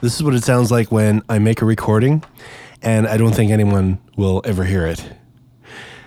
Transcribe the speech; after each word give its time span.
This 0.00 0.14
is 0.14 0.22
what 0.22 0.32
it 0.36 0.44
sounds 0.44 0.70
like 0.70 0.92
when 0.92 1.24
I 1.28 1.40
make 1.40 1.60
a 1.60 1.64
recording 1.64 2.22
and 2.82 3.08
I 3.08 3.16
don't 3.16 3.34
think 3.34 3.50
anyone 3.50 3.98
will 4.16 4.40
ever 4.44 4.62
hear 4.62 4.86
it. 4.86 5.04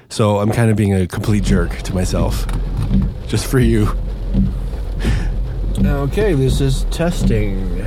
So 0.07 0.39
I'm 0.39 0.49
kind 0.49 0.71
of 0.71 0.77
being 0.77 0.93
a 0.93 1.05
complete 1.05 1.43
jerk 1.43 1.75
to 1.79 1.93
myself. 1.93 2.47
Just 3.27 3.47
for 3.47 3.59
you. 3.59 3.89
Okay, 5.83 6.33
this 6.35 6.61
is 6.61 6.85
testing. 6.85 7.77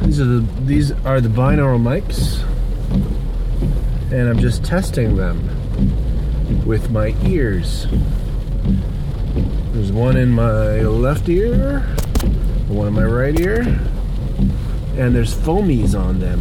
These 0.00 0.20
are 0.20 0.26
the 0.26 0.46
these 0.60 0.92
are 1.04 1.20
the 1.20 1.28
binaural 1.28 1.82
mics. 1.82 2.40
And 4.12 4.28
I'm 4.28 4.38
just 4.38 4.62
testing 4.62 5.16
them 5.16 6.64
with 6.64 6.92
my 6.92 7.16
ears. 7.24 7.88
There's 9.72 9.90
one 9.90 10.16
in 10.16 10.30
my 10.30 10.82
left 10.82 11.28
ear 11.28 11.84
one 12.72 12.88
in 12.88 12.94
my 12.94 13.04
right 13.04 13.38
ear, 13.38 13.60
and 14.96 15.14
there's 15.14 15.34
foamies 15.34 15.98
on 15.98 16.18
them. 16.20 16.40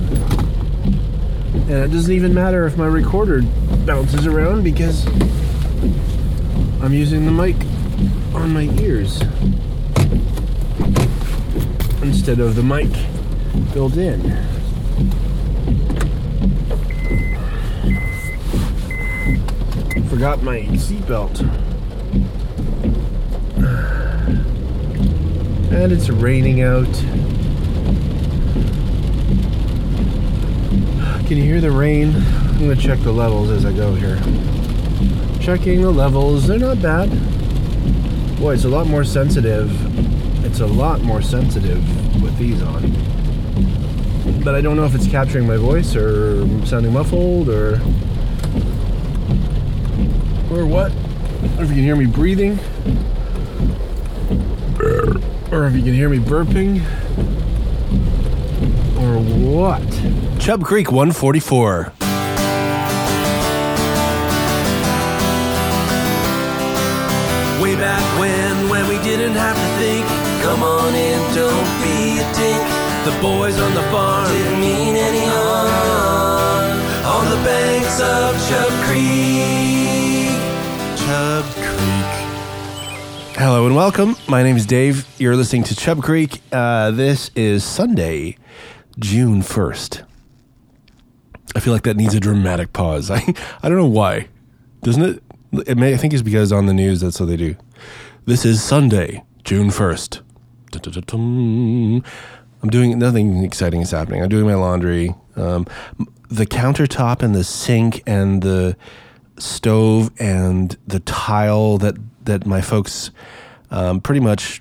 And 1.70 1.84
it 1.86 1.92
doesn't 1.92 2.12
even 2.12 2.34
matter 2.34 2.66
if 2.66 2.78
my 2.78 2.88
recorder 2.88 3.42
bounces 3.86 4.26
around 4.26 4.64
because 4.64 5.06
I'm 6.82 6.94
using 6.94 7.26
the 7.26 7.32
mic 7.32 7.56
on 8.34 8.54
my 8.54 8.70
ears 8.82 9.22
instead 12.02 12.40
of 12.40 12.56
the 12.56 12.64
mic 12.64 12.90
built 13.74 13.98
in. 13.98 14.22
Forgot 20.10 20.44
my 20.44 20.62
seatbelt. 20.74 21.71
And 25.72 25.94
it's 25.94 26.10
raining 26.10 26.62
out. 26.62 26.86
Can 31.28 31.38
you 31.38 31.44
hear 31.44 31.62
the 31.62 31.72
rain? 31.72 32.14
I'm 32.14 32.60
gonna 32.60 32.76
check 32.76 33.00
the 33.00 33.14
levels 33.14 33.50
as 33.50 33.66
I 33.66 33.72
go 33.72 33.96
here. 33.96 34.20
Checking 35.40 35.82
the 35.82 35.90
levels, 35.90 36.46
they're 36.46 36.60
not 36.60 36.82
bad. 36.82 37.10
Boy, 38.38 38.54
it's 38.56 38.66
a 38.66 38.70
lot 38.70 38.86
more 38.86 39.06
sensitive. 39.06 39.72
It's 40.46 40.60
a 40.60 40.68
lot 40.68 41.02
more 41.02 41.22
sensitive 41.22 41.82
with 42.22 42.38
these 42.38 42.62
on. 42.62 42.92
But 44.44 44.56
I 44.56 44.62
don't 44.62 44.76
know 44.76 44.86
if 44.86 44.94
it's 44.94 45.08
capturing 45.08 45.48
my 45.48 45.58
voice 45.58 45.96
or 45.96 46.46
sounding 46.66 46.92
muffled 46.92 47.48
or 47.48 47.76
or 50.52 50.66
what. 50.66 50.92
Or 51.58 51.64
if 51.64 51.70
you 51.70 51.76
can 51.76 51.84
hear 51.84 51.96
me 51.96 52.08
breathing 52.08 52.60
or 55.52 55.66
if 55.66 55.76
you 55.76 55.84
can 55.84 55.94
hear 55.94 56.10
me 56.10 56.18
burping, 56.18 56.80
or 58.98 59.20
what. 59.20 59.82
Chub 60.40 60.64
Creek 60.64 60.92
144. 60.92 61.92
Way 67.62 67.76
back 67.76 68.20
when, 68.20 68.70
when 68.70 68.88
we 68.88 68.98
didn't 69.04 69.34
have 69.34 69.56
to 69.56 69.70
think. 69.78 70.06
Come 70.42 70.64
on 70.64 70.96
in, 70.96 71.20
don't 71.36 71.70
be 71.84 72.20
a 72.20 72.34
dink. 72.34 72.82
The 73.06 73.22
boys 73.22 73.60
on 73.60 73.74
the 73.74 73.84
farm 73.92 74.28
didn't 74.32 74.60
mean 74.60 74.96
any 74.96 75.26
harm. 75.26 76.80
On 77.06 77.30
the 77.30 77.44
banks 77.44 78.00
of 78.00 78.50
Chub 78.50 78.72
Creek. 78.86 79.81
Hello 83.44 83.66
and 83.66 83.76
welcome. 83.76 84.16
My 84.28 84.44
name 84.44 84.56
is 84.56 84.68
Dave. 84.68 85.08
You're 85.18 85.36
listening 85.36 85.64
to 85.64 85.76
Chub 85.76 86.04
Creek. 86.04 86.44
Uh, 86.52 86.92
this 86.92 87.32
is 87.34 87.64
Sunday, 87.64 88.38
June 89.00 89.42
1st. 89.42 90.06
I 91.56 91.60
feel 91.60 91.74
like 91.74 91.82
that 91.82 91.98
needs 91.98 92.14
a 92.14 92.20
dramatic 92.20 92.72
pause. 92.72 93.10
I, 93.12 93.34
I 93.64 93.68
don't 93.68 93.80
know 93.80 93.88
why. 93.88 94.28
Doesn't 94.84 95.02
it? 95.02 95.24
it 95.68 95.76
may, 95.76 95.92
I 95.96 95.98
think 95.98 96.14
it's 96.14 96.22
because 96.22 96.52
on 96.52 96.68
the 96.68 96.74
news 96.76 97.02
that's 97.02 97.20
what 97.20 97.30
they 97.30 97.36
do. 97.36 97.56
This 98.26 98.46
is 98.46 98.62
Sunday, 98.62 99.24
June 99.44 99.70
1st. 99.70 100.22
I'm 102.62 102.70
doing 102.70 103.00
nothing 103.00 103.44
exciting 103.44 103.82
is 103.82 103.90
happening. 103.90 104.22
I'm 104.22 104.30
doing 104.30 104.46
my 104.46 104.54
laundry. 104.54 105.16
Um, 105.36 105.66
the 106.30 106.46
countertop 106.46 107.24
and 107.24 107.34
the 107.34 107.44
sink 107.44 108.04
and 108.06 108.44
the 108.44 108.78
stove 109.40 110.12
and 110.20 110.78
the 110.86 111.00
tile 111.00 111.80
that 111.80 111.96
that 112.26 112.46
my 112.46 112.62
folks 112.62 113.12
um, 113.70 114.02
pretty 114.02 114.22
much 114.22 114.60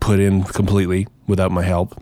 put 0.00 0.20
in 0.20 0.42
completely 0.44 1.06
without 1.26 1.50
my 1.50 1.62
help. 1.62 2.00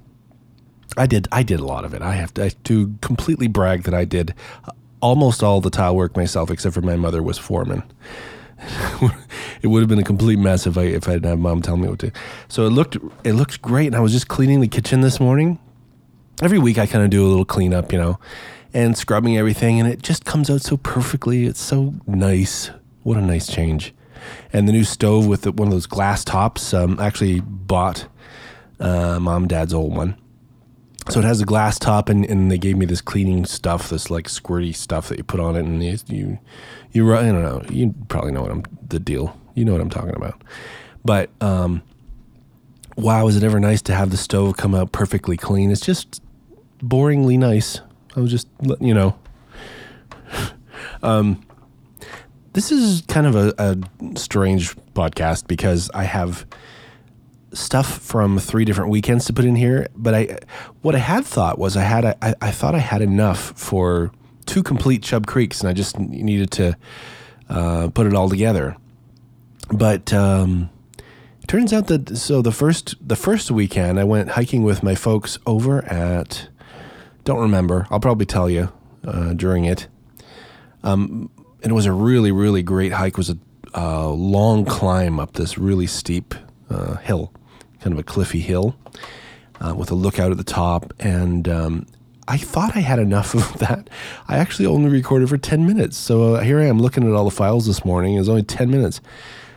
I 0.97 1.07
did 1.07 1.29
I 1.31 1.43
did 1.43 1.61
a 1.61 1.65
lot 1.65 1.85
of 1.85 1.95
it. 1.95 2.03
I 2.03 2.13
have 2.13 2.35
to, 2.35 2.47
I 2.47 2.49
to 2.65 2.95
completely 3.01 3.47
brag 3.47 3.85
that 3.85 3.95
I 3.95 4.05
did 4.05 4.35
almost 5.01 5.43
all 5.43 5.61
the 5.61 5.71
tile 5.71 5.95
work 5.95 6.17
myself, 6.17 6.51
except 6.51 6.75
for 6.75 6.81
my 6.81 6.97
mother 6.97 7.23
was 7.23 7.39
foreman. 7.39 7.83
it 9.63 9.69
would 9.69 9.81
have 9.81 9.89
been 9.89 10.01
a 10.01 10.05
complete 10.05 10.39
mess 10.39 10.67
if 10.67 10.77
I 10.77 10.85
if 10.85 11.09
I 11.09 11.13
didn't 11.13 11.29
have 11.29 11.39
mom 11.39 11.63
tell 11.63 11.77
me 11.77 11.89
what 11.89 12.01
to. 12.01 12.11
So 12.49 12.67
it 12.67 12.71
looked 12.71 12.97
it 13.23 13.35
looked 13.35 13.63
great, 13.63 13.87
and 13.89 13.97
I 13.97 14.01
was 14.01 14.13
just 14.13 14.29
cleaning 14.29 14.61
the 14.61 14.69
kitchen 14.69 15.03
this 15.03 15.21
morning. 15.21 15.59
Every 16.43 16.59
week 16.59 16.79
I 16.79 16.87
kind 16.87 17.05
of 17.05 17.11
do 17.11 17.27
a 17.27 17.29
little 17.29 17.45
cleanup, 17.45 17.93
you 17.93 17.99
know, 17.99 18.19
and 18.73 18.97
scrubbing 18.97 19.37
everything, 19.37 19.79
and 19.79 19.89
it 19.89 20.03
just 20.03 20.25
comes 20.25 20.51
out 20.51 20.63
so 20.63 20.77
perfectly. 20.77 21.47
It's 21.47 21.61
so 21.61 21.95
nice. 22.07 22.71
What 23.03 23.17
a 23.17 23.21
nice 23.21 23.47
change 23.47 23.95
and 24.53 24.69
the 24.69 24.73
new 24.73 24.85
stove 24.85 25.27
with 25.27 25.43
the, 25.43 25.53
one 25.53 25.69
of 25.69 25.73
those 25.73 25.87
glass 25.87 26.25
tops. 26.25 26.73
Um, 26.75 26.99
actually 27.01 27.41
bought 27.41 28.07
uh, 28.81 29.19
mom 29.21 29.45
and 29.45 29.51
dad's 29.51 29.75
old 29.75 29.97
one. 29.97 30.17
So 31.11 31.21
it 31.21 31.25
has 31.25 31.41
a 31.41 31.47
glass 31.47 31.79
top, 31.79 32.11
and, 32.11 32.25
and 32.27 32.51
they 32.51 32.59
gave 32.59 32.77
me 32.77 32.85
this 32.85 33.01
cleaning 33.01 33.47
stuff, 33.47 33.89
this 33.89 34.11
like 34.11 34.27
squirty 34.27 34.75
stuff 34.75 35.09
that 35.09 35.17
you 35.17 35.25
put 35.25 35.41
on 35.41 35.57
it, 35.57 35.65
and 35.65 35.83
you 35.83 35.97
you, 36.07 36.39
you 36.93 37.15
I 37.15 37.23
don't 37.23 37.43
know, 37.43 37.63
you 37.71 37.95
probably 38.09 38.33
know 38.33 38.43
what 38.43 38.51
I'm 38.51 38.65
the 38.89 39.01
deal. 39.01 39.39
You 39.55 39.65
know 39.65 39.73
what 39.73 39.81
I'm 39.81 39.91
talking 39.91 40.15
about. 40.15 40.43
But 41.05 41.31
um, 41.41 41.83
wow, 42.97 43.27
is 43.27 43.37
it 43.37 43.43
ever 43.43 43.59
nice 43.59 43.81
to 43.83 43.95
have 43.95 44.11
the 44.11 44.19
stove 44.19 44.59
come 44.59 44.75
out 44.75 44.93
perfectly 44.93 45.39
clean? 45.39 45.71
It's 45.71 45.81
just 45.81 46.23
boringly 46.79 47.39
nice. 47.39 47.81
I 48.15 48.21
was 48.21 48.31
just 48.31 48.49
you 48.79 48.93
know. 48.93 49.19
um, 51.03 51.43
this 52.59 52.73
is 52.73 53.03
kind 53.07 53.25
of 53.25 53.37
a, 53.37 53.55
a 53.57 54.19
strange 54.19 54.75
podcast 54.93 55.47
because 55.47 55.89
I 55.95 56.03
have 56.03 56.45
stuff 57.53 58.01
from 58.01 58.41
three 58.41 58.65
different 58.65 58.91
weekends 58.91 59.27
to 59.27 59.33
put 59.33 59.45
in 59.45 59.55
here. 59.55 59.87
But 59.95 60.15
I, 60.17 60.39
what 60.83 60.97
I 60.97 60.99
had 60.99 61.25
thought 61.25 61.57
was 61.57 61.77
I 61.77 61.83
had 61.83 62.05
a, 62.05 62.17
I, 62.21 62.35
I 62.43 62.51
thought 62.51 62.75
I 62.75 62.81
had 62.81 63.01
enough 63.01 63.53
for 63.57 64.11
two 64.47 64.65
complete 64.65 65.05
Chub 65.05 65.29
Creeks, 65.29 65.61
and 65.61 65.69
I 65.69 65.73
just 65.73 66.01
needed 66.01 66.51
to 66.51 66.77
uh, 67.49 67.91
put 67.95 68.09
it 68.09 68.15
all 68.15 68.29
together. 68.29 68.77
But 69.73 70.13
um, 70.13 70.69
it 71.41 71.47
turns 71.47 71.73
out 71.73 71.87
that 71.87 72.17
so 72.17 72.43
the 72.43 72.51
first 72.51 72.97
the 73.01 73.15
first 73.15 73.53
weekend 73.53 74.01
I 74.01 74.05
went 74.05 74.31
hiking 74.31 74.65
with 74.65 74.83
my 74.83 74.97
folks 74.97 75.39
over 75.47 75.85
at 75.85 76.49
don't 77.23 77.39
remember. 77.39 77.87
I'll 77.89 78.01
probably 78.01 78.27
tell 78.27 78.51
you 78.51 78.73
uh, 79.07 79.35
during 79.35 79.65
it. 79.65 79.87
Um, 80.83 81.31
and 81.63 81.71
it 81.71 81.75
was 81.75 81.87
a 81.87 81.93
really 81.93 82.33
really 82.33 82.63
great 82.63 82.93
hike. 82.93 83.15
It 83.15 83.19
was 83.19 83.31
a 83.31 83.39
uh, 83.75 84.09
long 84.09 84.65
climb 84.65 85.21
up 85.21 85.35
this 85.35 85.59
really 85.59 85.87
steep 85.87 86.35
uh, 86.71 86.97
hill, 86.97 87.33
kind 87.81 87.93
of 87.93 87.99
a 87.99 88.03
cliffy 88.03 88.41
hill, 88.41 88.77
uh, 89.61 89.75
with 89.75 89.91
a 89.91 89.95
lookout 89.95 90.31
at 90.31 90.39
the 90.39 90.45
top. 90.45 90.93
And 90.99 91.49
um, 91.49 91.87
I 92.27 92.39
thought 92.39 92.77
I 92.77 92.81
had 92.81 92.99
enough 92.99 93.35
of 93.35 93.59
that. 93.59 93.91
I 94.27 94.39
actually 94.39 94.67
only 94.67 94.91
recorded 94.91 95.29
for 95.29 95.39
ten 95.39 95.67
minutes. 95.67 95.97
So 95.97 96.35
uh, 96.35 96.43
here 96.43 96.61
I 96.61 96.67
am 96.67 96.81
looking 96.81 97.07
at 97.09 97.15
all 97.15 97.25
the 97.25 97.31
files 97.31 97.67
this 97.67 97.85
morning. 97.85 98.15
It 98.15 98.19
was 98.19 98.29
only 98.29 98.43
ten 98.43 98.71
minutes. 98.71 99.01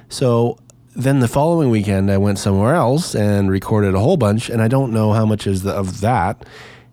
So 0.09 0.57
then 0.95 1.21
the 1.21 1.27
following 1.27 1.69
weekend, 1.69 2.11
I 2.11 2.17
went 2.17 2.37
somewhere 2.37 2.75
else 2.75 3.15
and 3.15 3.49
recorded 3.49 3.95
a 3.95 3.99
whole 3.99 4.17
bunch, 4.17 4.49
and 4.49 4.61
I 4.61 4.67
don't 4.67 4.91
know 4.91 5.13
how 5.13 5.25
much 5.25 5.47
is 5.47 5.63
the, 5.63 5.71
of 5.71 6.01
that. 6.01 6.45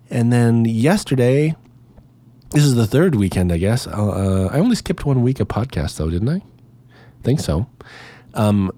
And 0.09 0.33
then 0.33 0.65
yesterday, 0.65 1.57
this 2.51 2.65
is 2.65 2.75
the 2.75 2.87
third 2.87 3.15
weekend, 3.15 3.53
I 3.53 3.59
guess. 3.59 3.87
Uh, 3.87 4.49
I 4.53 4.59
only 4.59 4.77
skipped 4.77 5.05
one 5.05 5.23
week 5.23 5.41
of 5.41 5.49
podcast, 5.49 5.97
though, 5.97 6.11
didn't 6.11 6.29
I? 6.29 6.43
Think 7.23 7.41
so. 7.41 7.67
Um, 8.35 8.73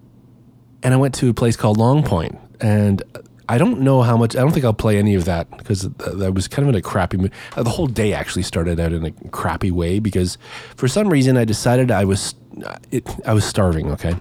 and 0.83 0.95
I 0.95 0.97
went 0.97 1.15
to 1.17 1.29
a 1.29 1.35
place 1.35 1.57
called 1.57 1.77
Long 1.77 2.03
Point, 2.03 2.39
and 2.61 3.03
I 3.49 3.59
don't 3.59 3.81
know 3.81 4.03
how 4.03 4.17
much. 4.17 4.35
I 4.37 4.41
don't 4.41 4.53
think 4.53 4.65
I'll 4.65 4.73
play 4.73 4.97
any 4.99 5.15
of 5.15 5.25
that 5.27 5.51
because 5.59 5.89
I 6.23 6.31
was 6.31 6.49
kind 6.49 6.69
of 6.69 6.75
in 6.75 6.79
a 6.79 6.83
crappy 6.83 7.17
mood. 7.17 7.33
Uh, 7.57 7.63
the 7.63 7.71
whole 7.71 7.87
day 7.87 8.13
actually 8.13 8.43
started 8.43 8.81
out 8.81 8.93
in 8.93 9.05
a 9.05 9.11
crappy 9.31 9.71
way 9.71 9.99
because 9.99 10.39
for 10.77 10.89
some 10.89 11.09
reason 11.09 11.37
I 11.37 11.45
decided 11.45 11.91
I 11.91 12.05
was 12.05 12.35
it, 12.91 13.09
I 13.27 13.35
was 13.35 13.45
starving. 13.45 13.91
Okay, 13.93 14.15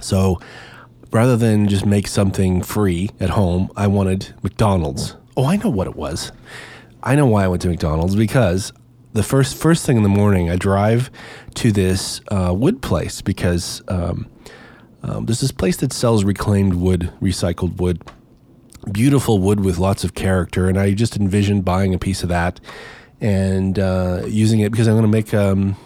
so 0.00 0.40
rather 1.10 1.36
than 1.36 1.68
just 1.68 1.86
make 1.86 2.06
something 2.06 2.62
free 2.62 3.10
at 3.20 3.30
home, 3.30 3.70
I 3.76 3.86
wanted 3.86 4.34
McDonald's. 4.42 5.14
Oh, 5.36 5.44
I 5.44 5.56
know 5.56 5.68
what 5.70 5.86
it 5.86 5.94
was. 5.94 6.32
I 7.02 7.14
know 7.14 7.26
why 7.26 7.44
I 7.44 7.48
went 7.48 7.62
to 7.62 7.68
McDonald's 7.68 8.16
because 8.16 8.72
the 9.12 9.22
first 9.22 9.56
first 9.56 9.86
thing 9.86 9.96
in 9.96 10.02
the 10.02 10.08
morning 10.08 10.50
I 10.50 10.56
drive 10.56 11.10
to 11.54 11.72
this 11.72 12.20
uh, 12.28 12.52
wood 12.56 12.82
place 12.82 13.22
because 13.22 13.82
um, 13.88 14.28
um, 15.02 15.26
there's 15.26 15.40
this 15.40 15.52
place 15.52 15.76
that 15.78 15.92
sells 15.92 16.24
reclaimed 16.24 16.74
wood, 16.74 17.12
recycled 17.20 17.76
wood 17.80 18.02
beautiful 18.92 19.38
wood 19.38 19.60
with 19.60 19.78
lots 19.78 20.04
of 20.04 20.14
character, 20.14 20.68
and 20.68 20.78
I 20.78 20.92
just 20.92 21.16
envisioned 21.16 21.64
buying 21.64 21.94
a 21.94 21.98
piece 21.98 22.22
of 22.22 22.28
that 22.28 22.60
and 23.20 23.78
uh, 23.78 24.22
using 24.26 24.60
it 24.60 24.70
because 24.70 24.86
I'm 24.86 24.94
going 24.94 25.02
to 25.02 25.08
make. 25.08 25.34
Um, 25.34 25.76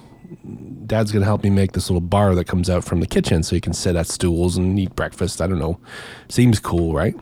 Dad's 0.87 1.13
going 1.13 1.21
to 1.21 1.27
help 1.27 1.43
me 1.43 1.51
make 1.51 1.73
this 1.73 1.89
little 1.89 2.01
bar 2.01 2.35
that 2.35 2.47
comes 2.47 2.69
out 2.69 2.85
from 2.85 3.01
the 3.01 3.07
kitchen, 3.07 3.43
so 3.43 3.55
you 3.55 3.61
can 3.61 3.73
sit 3.73 3.97
at 3.97 4.07
stools 4.07 4.57
and 4.57 4.79
eat 4.79 4.95
breakfast. 4.95 5.41
I 5.41 5.47
don't 5.47 5.59
know, 5.59 5.79
seems 6.29 6.59
cool, 6.59 6.95
right? 6.95 7.15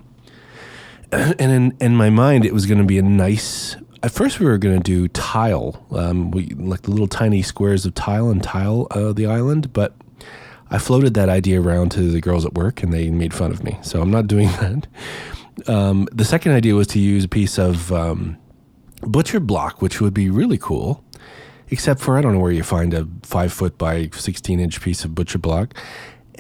And 1.39 1.41
in 1.41 1.77
in 1.81 1.97
my 1.97 2.11
mind, 2.11 2.45
it 2.45 2.55
was 2.55 2.67
going 2.67 2.79
to 2.79 2.85
be 2.85 2.99
a 2.99 3.03
nice. 3.03 3.77
At 4.03 4.13
first, 4.13 4.41
we 4.41 4.47
were 4.47 4.59
going 4.59 4.81
to 4.81 4.83
do 4.83 5.09
tile, 5.09 5.85
um, 5.91 6.31
we 6.31 6.47
like 6.51 6.83
the 6.83 6.91
little 6.91 7.09
tiny 7.09 7.43
squares 7.43 7.85
of 7.85 7.95
tile 7.95 8.31
and 8.31 8.43
tile 8.43 8.87
uh, 8.93 9.13
the 9.13 9.27
island, 9.27 9.75
but 9.75 9.95
I 10.71 10.79
floated 10.79 11.15
that 11.15 11.29
idea 11.29 11.61
around 11.61 11.91
to 11.93 12.11
the 12.11 12.21
girls 12.21 12.47
at 12.47 12.55
work, 12.55 12.83
and 12.83 12.93
they 12.93 13.11
made 13.11 13.35
fun 13.35 13.51
of 13.51 13.63
me. 13.63 13.77
So 13.83 14.01
I'm 14.01 14.11
not 14.11 14.27
doing 14.27 14.49
that. 14.61 14.87
Um, 15.69 16.09
the 16.13 16.25
second 16.25 16.53
idea 16.53 16.75
was 16.75 16.87
to 16.89 16.99
use 16.99 17.25
a 17.25 17.29
piece 17.29 17.59
of 17.59 17.93
um, 17.93 18.39
butcher 19.03 19.41
block, 19.41 19.83
which 19.83 20.01
would 20.01 20.15
be 20.15 20.31
really 20.31 20.59
cool. 20.59 21.05
Except 21.73 22.01
for 22.01 22.19
I 22.19 22.21
don't 22.21 22.33
know 22.33 22.41
where 22.41 22.51
you 22.51 22.65
find 22.65 22.93
a 22.95 23.07
five 23.23 23.53
foot 23.53 23.79
by 23.79 24.09
sixteen 24.13 24.59
inch 24.61 24.81
piece 24.81 25.05
of 25.05 25.15
butcher 25.15 25.39
block, 25.39 25.75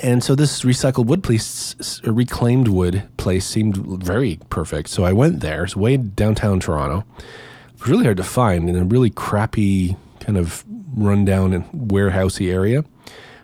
and 0.03 0.23
so 0.23 0.35
this 0.35 0.63
recycled 0.63 1.07
wood 1.07 1.23
place, 1.23 2.01
reclaimed 2.05 2.69
wood 2.69 3.03
place, 3.17 3.47
seemed 3.47 3.77
very 4.03 4.39
perfect. 4.51 4.89
So 4.91 5.05
I 5.05 5.13
went 5.13 5.41
there. 5.41 5.65
It's 5.65 5.77
way 5.77 5.97
downtown 5.97 6.61
Toronto. 6.61 7.05
It 7.19 7.81
was 7.81 7.89
really 7.89 8.05
hard 8.05 8.17
to 8.19 8.25
find 8.25 8.69
in 8.69 8.77
a 8.77 8.85
really 8.85 9.11
crappy 9.11 9.97
kind 10.21 10.37
of 10.37 10.65
rundown 10.95 11.53
and 11.53 11.65
warehousey 11.73 12.53
area, 12.53 12.85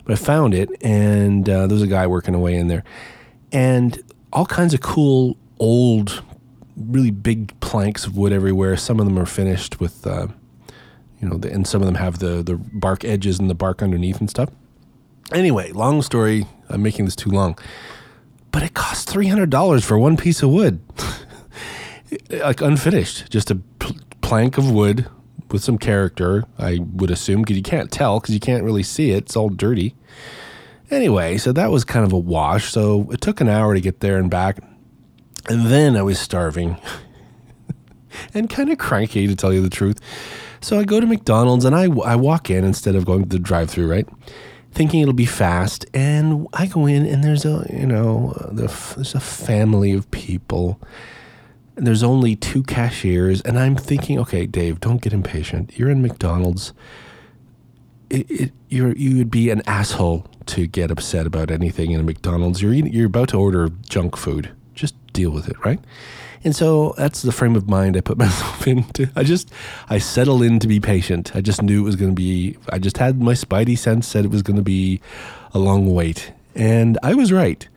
but 0.04 0.12
I 0.12 0.16
found 0.16 0.54
it, 0.54 0.68
and 0.82 1.48
uh, 1.48 1.66
there 1.66 1.74
was 1.74 1.82
a 1.82 1.86
guy 1.86 2.06
working 2.06 2.34
away 2.34 2.54
in 2.54 2.68
there, 2.68 2.84
and 3.52 4.02
all 4.32 4.46
kinds 4.46 4.74
of 4.74 4.80
cool 4.80 5.36
old, 5.58 6.22
really 6.76 7.10
big 7.10 7.58
planks 7.60 8.06
of 8.06 8.16
wood 8.16 8.32
everywhere. 8.32 8.76
Some 8.76 9.00
of 9.00 9.06
them 9.06 9.18
are 9.18 9.26
finished 9.26 9.80
with. 9.80 10.06
Uh, 10.06 10.28
you 11.20 11.26
know, 11.26 11.38
the, 11.38 11.50
and 11.50 11.66
some 11.66 11.80
of 11.80 11.86
them 11.86 11.94
have 11.94 12.18
the 12.18 12.42
the 12.42 12.56
bark 12.56 13.02
edges 13.02 13.38
and 13.38 13.48
the 13.48 13.54
bark 13.54 13.82
underneath 13.82 14.20
and 14.20 14.28
stuff. 14.28 14.50
Anyway, 15.32 15.72
long 15.72 16.02
story. 16.02 16.46
I'm 16.68 16.82
making 16.82 17.04
this 17.04 17.16
too 17.16 17.30
long, 17.30 17.58
but 18.52 18.62
it 18.62 18.74
costs 18.74 19.04
three 19.04 19.28
hundred 19.28 19.50
dollars 19.50 19.84
for 19.84 19.98
one 19.98 20.16
piece 20.16 20.42
of 20.42 20.50
wood, 20.50 20.80
like 22.30 22.60
unfinished, 22.60 23.30
just 23.30 23.50
a 23.50 23.56
pl- 23.78 23.96
plank 24.20 24.58
of 24.58 24.70
wood 24.70 25.06
with 25.50 25.62
some 25.62 25.78
character. 25.78 26.44
I 26.58 26.78
would 26.80 27.10
assume 27.10 27.42
because 27.42 27.56
you 27.56 27.62
can't 27.62 27.90
tell 27.90 28.20
because 28.20 28.34
you 28.34 28.40
can't 28.40 28.64
really 28.64 28.82
see 28.82 29.10
it. 29.10 29.24
It's 29.24 29.36
all 29.36 29.48
dirty. 29.48 29.94
Anyway, 30.90 31.36
so 31.38 31.52
that 31.52 31.70
was 31.70 31.84
kind 31.84 32.04
of 32.04 32.12
a 32.12 32.18
wash. 32.18 32.70
So 32.70 33.10
it 33.10 33.20
took 33.20 33.40
an 33.40 33.48
hour 33.48 33.74
to 33.74 33.80
get 33.80 34.00
there 34.00 34.18
and 34.18 34.30
back, 34.30 34.58
and 35.48 35.66
then 35.66 35.96
I 35.96 36.02
was 36.02 36.18
starving 36.20 36.76
and 38.34 38.48
kind 38.48 38.70
of 38.70 38.78
cranky 38.78 39.26
to 39.26 39.34
tell 39.34 39.52
you 39.52 39.60
the 39.60 39.70
truth. 39.70 40.00
So 40.60 40.78
I 40.78 40.84
go 40.84 41.00
to 41.00 41.06
McDonald's 41.06 41.64
and 41.64 41.74
I, 41.76 41.84
I 41.84 42.16
walk 42.16 42.50
in 42.50 42.64
instead 42.64 42.94
of 42.94 43.04
going 43.04 43.22
to 43.22 43.28
the 43.28 43.38
drive 43.38 43.70
through, 43.70 43.90
right? 43.90 44.08
Thinking 44.76 45.00
it'll 45.00 45.14
be 45.14 45.24
fast. 45.24 45.86
And 45.94 46.46
I 46.52 46.66
go 46.66 46.84
in 46.84 47.06
and 47.06 47.24
there's 47.24 47.46
a, 47.46 47.66
you 47.72 47.86
know, 47.86 48.34
there's 48.52 49.14
a 49.14 49.20
family 49.20 49.92
of 49.92 50.10
people. 50.10 50.78
And 51.76 51.86
there's 51.86 52.02
only 52.02 52.36
two 52.36 52.62
cashiers. 52.62 53.40
And 53.40 53.58
I'm 53.58 53.74
thinking, 53.74 54.18
okay, 54.18 54.44
Dave, 54.44 54.80
don't 54.80 55.00
get 55.00 55.14
impatient. 55.14 55.78
You're 55.78 55.88
in 55.88 56.02
McDonald's. 56.02 56.74
It, 58.10 58.30
it, 58.30 58.52
you're, 58.68 58.94
you 58.96 59.16
would 59.16 59.30
be 59.30 59.48
an 59.48 59.62
asshole 59.66 60.26
to 60.46 60.66
get 60.66 60.90
upset 60.90 61.26
about 61.26 61.50
anything 61.50 61.92
in 61.92 62.00
a 62.00 62.02
McDonald's. 62.02 62.60
You're, 62.60 62.74
you're 62.74 63.06
about 63.06 63.30
to 63.30 63.38
order 63.38 63.70
junk 63.88 64.14
food. 64.14 64.50
Just 64.74 64.94
deal 65.14 65.30
with 65.30 65.48
it, 65.48 65.56
right? 65.64 65.80
And 66.46 66.54
so 66.54 66.94
that's 66.96 67.22
the 67.22 67.32
frame 67.32 67.56
of 67.56 67.68
mind 67.68 67.96
I 67.96 68.00
put 68.00 68.18
myself 68.24 68.68
into. 68.68 69.10
I 69.16 69.24
just, 69.24 69.50
I 69.90 69.98
settled 69.98 70.44
in 70.44 70.60
to 70.60 70.68
be 70.68 70.78
patient. 70.78 71.34
I 71.34 71.40
just 71.40 71.60
knew 71.60 71.80
it 71.80 71.84
was 71.84 71.96
going 71.96 72.12
to 72.12 72.14
be, 72.14 72.56
I 72.70 72.78
just 72.78 72.98
had 72.98 73.20
my 73.20 73.32
spidey 73.32 73.76
sense 73.76 74.06
said 74.06 74.24
it 74.24 74.30
was 74.30 74.42
going 74.42 74.56
to 74.56 74.62
be 74.62 75.00
a 75.52 75.58
long 75.58 75.92
wait. 75.92 76.32
And 76.54 76.98
I 77.02 77.14
was 77.14 77.32
right. 77.32 77.68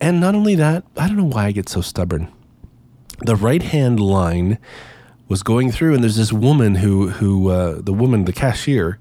And 0.00 0.18
not 0.18 0.34
only 0.34 0.56
that, 0.56 0.82
I 0.96 1.06
don't 1.06 1.18
know 1.18 1.24
why 1.24 1.46
I 1.46 1.52
get 1.52 1.68
so 1.68 1.82
stubborn. 1.82 2.26
The 3.20 3.36
right 3.36 3.62
hand 3.62 4.00
line 4.00 4.58
was 5.28 5.44
going 5.44 5.70
through, 5.70 5.94
and 5.94 6.02
there's 6.02 6.16
this 6.16 6.32
woman 6.32 6.74
who, 6.74 7.10
who 7.10 7.50
uh, 7.50 7.80
the 7.80 7.92
woman, 7.92 8.24
the 8.24 8.32
cashier, 8.32 8.98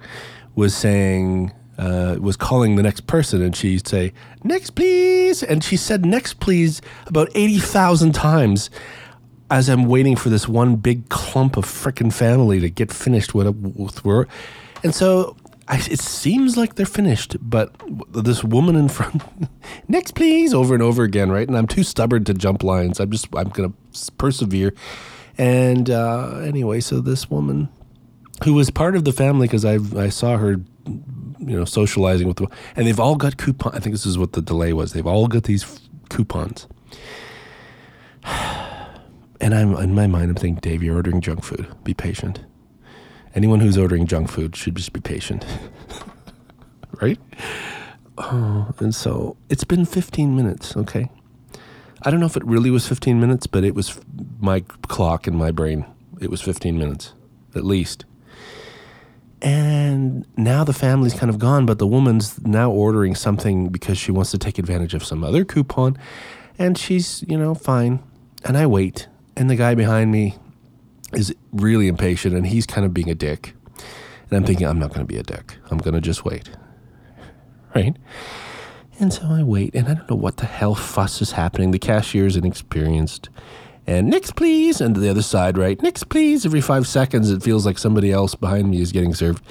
was 0.53 0.75
saying, 0.75 1.51
uh, 1.79 2.17
was 2.19 2.35
calling 2.35 2.75
the 2.75 2.83
next 2.83 3.07
person, 3.07 3.41
and 3.41 3.55
she'd 3.55 3.87
say, 3.87 4.13
"Next, 4.43 4.71
please," 4.71 5.41
and 5.41 5.63
she 5.63 5.77
said 5.77 6.05
"next, 6.05 6.39
please" 6.39 6.81
about 7.07 7.29
eighty 7.33 7.59
thousand 7.59 8.13
times 8.13 8.69
as 9.49 9.67
I'm 9.69 9.85
waiting 9.85 10.15
for 10.15 10.29
this 10.29 10.47
one 10.47 10.75
big 10.75 11.09
clump 11.09 11.57
of 11.57 11.65
frickin' 11.65 12.13
family 12.13 12.59
to 12.59 12.69
get 12.69 12.91
finished 12.93 13.33
with, 13.33 13.47
with. 13.75 14.27
And 14.83 14.93
so 14.93 15.35
I, 15.67 15.77
it 15.77 15.99
seems 15.99 16.55
like 16.55 16.75
they're 16.75 16.85
finished, 16.85 17.35
but 17.41 17.73
this 18.11 18.43
woman 18.43 18.75
in 18.75 18.89
front, 18.89 19.23
next 19.87 20.13
please, 20.13 20.53
over 20.53 20.75
and 20.75 20.83
over 20.83 21.03
again, 21.03 21.31
right? 21.31 21.47
And 21.47 21.57
I'm 21.57 21.65
too 21.65 21.83
stubborn 21.83 22.25
to 22.25 22.33
jump 22.33 22.63
lines. 22.63 22.99
I'm 22.99 23.09
just, 23.09 23.27
I'm 23.35 23.49
going 23.49 23.73
to 23.73 24.11
persevere. 24.13 24.73
And 25.37 25.89
uh, 25.89 26.41
anyway, 26.43 26.79
so 26.79 27.01
this 27.01 27.29
woman 27.29 27.69
who 28.43 28.53
was 28.53 28.69
part 28.69 28.95
of 28.95 29.03
the 29.03 29.11
family 29.11 29.47
because 29.47 29.65
I 29.65 29.79
I 29.97 30.09
saw 30.09 30.37
her, 30.37 30.57
you 31.39 31.57
know, 31.57 31.65
socializing 31.65 32.27
with, 32.27 32.37
the, 32.37 32.47
and 32.75 32.85
they've 32.87 32.99
all 32.99 33.15
got 33.15 33.37
coupon. 33.37 33.73
I 33.75 33.79
think 33.79 33.93
this 33.93 34.05
is 34.05 34.17
what 34.17 34.33
the 34.33 34.41
delay 34.41 34.73
was. 34.73 34.93
They've 34.93 35.05
all 35.07 35.27
got 35.27 35.43
these 35.43 35.63
f- 35.63 35.79
coupons. 36.09 36.67
And 39.41 39.55
I'm 39.55 39.73
in 39.77 39.95
my 39.95 40.05
mind, 40.05 40.31
I'm 40.31 40.35
thinking, 40.35 40.59
Dave, 40.59 40.83
you're 40.83 40.97
ordering 40.97 41.21
junk 41.21 41.45
food. 41.45 41.65
Be 41.85 41.93
patient. 41.93 42.41
Anyone 43.35 43.61
who's 43.61 43.77
ordering 43.77 44.05
junk 44.05 44.29
food 44.29 44.53
should 44.53 44.75
just 44.75 44.91
be 44.91 44.99
patient, 44.99 45.45
right? 47.01 47.17
Oh, 48.17 48.73
and 48.79 48.93
so 48.93 49.37
it's 49.47 49.63
been 49.63 49.85
15 49.85 50.35
minutes. 50.35 50.75
Okay, 50.75 51.09
I 52.01 52.11
don't 52.11 52.19
know 52.19 52.25
if 52.25 52.35
it 52.35 52.43
really 52.45 52.69
was 52.69 52.85
15 52.85 53.17
minutes, 53.19 53.47
but 53.47 53.63
it 53.63 53.75
was 53.75 53.97
my 54.39 54.59
clock 54.89 55.25
in 55.25 55.37
my 55.37 55.51
brain. 55.51 55.85
It 56.19 56.29
was 56.29 56.41
15 56.41 56.77
minutes, 56.77 57.13
at 57.55 57.63
least. 57.63 58.03
And 59.41 60.25
now 60.37 60.63
the 60.63 60.73
family's 60.73 61.13
kind 61.13 61.29
of 61.29 61.39
gone, 61.39 61.65
but 61.65 61.79
the 61.79 61.87
woman's 61.87 62.39
now 62.45 62.71
ordering 62.71 63.15
something 63.15 63.69
because 63.69 63.97
she 63.97 64.11
wants 64.11 64.31
to 64.31 64.37
take 64.37 64.57
advantage 64.59 64.93
of 64.93 65.03
some 65.03 65.23
other 65.23 65.45
coupon. 65.45 65.97
And 66.57 66.77
she's, 66.77 67.23
you 67.27 67.37
know, 67.37 67.55
fine. 67.55 68.03
And 68.43 68.57
I 68.57 68.65
wait 68.65 69.07
and 69.39 69.49
the 69.49 69.55
guy 69.55 69.73
behind 69.73 70.11
me 70.11 70.35
is 71.13 71.33
really 71.53 71.87
impatient 71.87 72.35
and 72.35 72.45
he's 72.45 72.67
kind 72.67 72.85
of 72.85 72.93
being 72.93 73.09
a 73.09 73.15
dick. 73.15 73.55
And 74.29 74.37
I'm 74.37 74.43
thinking, 74.43 74.67
I'm 74.67 74.77
not 74.77 74.89
going 74.89 74.99
to 74.99 75.05
be 75.05 75.17
a 75.17 75.23
dick. 75.23 75.55
I'm 75.71 75.79
going 75.79 75.95
to 75.95 76.01
just 76.01 76.23
wait. 76.23 76.49
Right? 77.75 77.95
And 78.99 79.13
so 79.13 79.27
I 79.27 79.43
wait, 79.43 79.75
and 79.75 79.87
I 79.87 79.93
don't 79.93 80.09
know 80.09 80.15
what 80.15 80.37
the 80.37 80.47
hell 80.47 80.73
fuss 80.73 81.21
is 81.21 81.33
happening. 81.33 81.69
The 81.69 81.77
cashier 81.77 82.25
is 82.25 82.35
inexperienced. 82.35 83.29
And 83.89 84.07
next, 84.07 84.35
please. 84.35 84.81
And 84.81 84.93
to 84.93 85.01
the 85.01 85.09
other 85.09 85.23
side, 85.23 85.57
right? 85.57 85.81
Next, 85.81 86.09
please. 86.09 86.45
Every 86.45 86.61
five 86.61 86.85
seconds, 86.85 87.31
it 87.31 87.41
feels 87.41 87.65
like 87.65 87.79
somebody 87.79 88.11
else 88.11 88.35
behind 88.35 88.69
me 88.69 88.81
is 88.81 88.91
getting 88.91 89.15
served. 89.15 89.43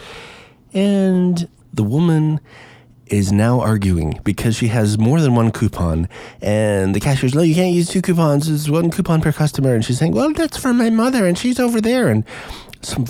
And 0.72 1.48
the 1.74 1.82
woman 1.82 2.38
is 3.06 3.32
now 3.32 3.60
arguing 3.60 4.20
because 4.22 4.54
she 4.54 4.68
has 4.68 4.96
more 4.96 5.20
than 5.20 5.34
one 5.34 5.50
coupon. 5.50 6.08
And 6.40 6.94
the 6.94 7.00
cashier's, 7.00 7.34
no, 7.34 7.42
you 7.42 7.56
can't 7.56 7.74
use 7.74 7.88
two 7.88 8.00
coupons. 8.00 8.48
It's 8.48 8.68
one 8.68 8.92
coupon 8.92 9.20
per 9.22 9.32
customer. 9.32 9.74
And 9.74 9.84
she's 9.84 9.98
saying, 9.98 10.12
well, 10.12 10.32
that's 10.32 10.56
for 10.56 10.72
my 10.72 10.88
mother, 10.88 11.26
and 11.26 11.36
she's 11.36 11.58
over 11.58 11.80
there. 11.80 12.06
And 12.06 12.24
some. 12.80 13.06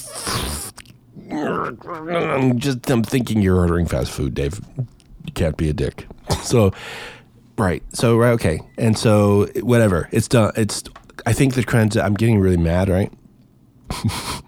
I'm 1.31 2.59
just, 2.59 2.89
I'm 2.89 3.03
thinking 3.03 3.43
you're 3.43 3.59
ordering 3.59 3.85
fast 3.85 4.13
food, 4.13 4.33
Dave. 4.33 4.63
You 5.27 5.33
can't 5.35 5.59
be 5.59 5.69
a 5.69 5.75
dick. 5.75 6.07
So, 6.43 6.73
right. 7.59 7.83
So, 7.93 8.17
right. 8.17 8.31
Okay. 8.31 8.61
And 8.79 8.97
so, 8.97 9.47
whatever. 9.57 10.09
It's 10.13 10.29
done. 10.29 10.53
It's, 10.57 10.83
I 11.27 11.33
think 11.33 11.55
the 11.55 11.63
trends, 11.63 11.97
I'm 11.97 12.15
getting 12.15 12.39
really 12.39 12.57
mad, 12.57 12.89
right? 12.89 13.13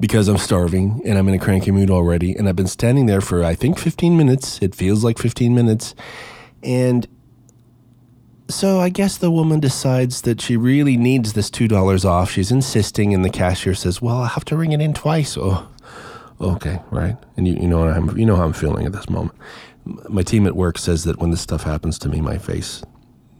because 0.00 0.28
I'm 0.28 0.38
starving 0.38 1.02
and 1.04 1.18
I'm 1.18 1.28
in 1.28 1.34
a 1.34 1.38
cranky 1.38 1.70
mood 1.70 1.90
already. 1.90 2.34
And 2.34 2.48
I've 2.48 2.56
been 2.56 2.66
standing 2.68 3.06
there 3.06 3.20
for, 3.20 3.44
I 3.44 3.54
think, 3.54 3.78
15 3.78 4.16
minutes. 4.16 4.60
It 4.62 4.74
feels 4.74 5.04
like 5.04 5.18
15 5.18 5.54
minutes. 5.54 5.94
And 6.62 7.06
so 8.48 8.80
I 8.80 8.88
guess 8.88 9.18
the 9.18 9.30
woman 9.30 9.60
decides 9.60 10.22
that 10.22 10.40
she 10.40 10.56
really 10.56 10.96
needs 10.96 11.34
this 11.34 11.50
$2 11.50 12.04
off. 12.04 12.30
She's 12.30 12.50
insisting, 12.50 13.12
and 13.12 13.24
the 13.24 13.30
cashier 13.30 13.74
says, 13.74 14.00
Well, 14.00 14.18
I 14.18 14.28
have 14.28 14.44
to 14.46 14.56
ring 14.56 14.72
it 14.72 14.80
in 14.80 14.94
twice. 14.94 15.36
Oh, 15.36 15.68
okay, 16.40 16.80
right. 16.90 17.16
And 17.36 17.46
you, 17.46 17.54
you, 17.54 17.68
know, 17.68 17.82
I'm, 17.88 18.16
you 18.16 18.24
know 18.24 18.36
how 18.36 18.44
I'm 18.44 18.52
feeling 18.52 18.86
at 18.86 18.92
this 18.92 19.10
moment. 19.10 19.38
My 20.08 20.22
team 20.22 20.46
at 20.46 20.56
work 20.56 20.78
says 20.78 21.04
that 21.04 21.18
when 21.18 21.30
this 21.30 21.40
stuff 21.40 21.62
happens 21.62 21.98
to 22.00 22.08
me, 22.08 22.20
my 22.20 22.38
face, 22.38 22.82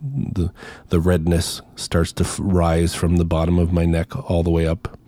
the, 0.03 0.53
the 0.89 1.01
redness 1.01 1.61
starts 1.77 2.13
to 2.13 2.43
rise 2.43 2.95
from 2.95 3.17
the 3.17 3.25
bottom 3.25 3.59
of 3.59 3.73
my 3.73 3.85
neck 3.85 4.17
all 4.31 4.43
the 4.43 4.51
way 4.51 4.67
up 4.67 4.99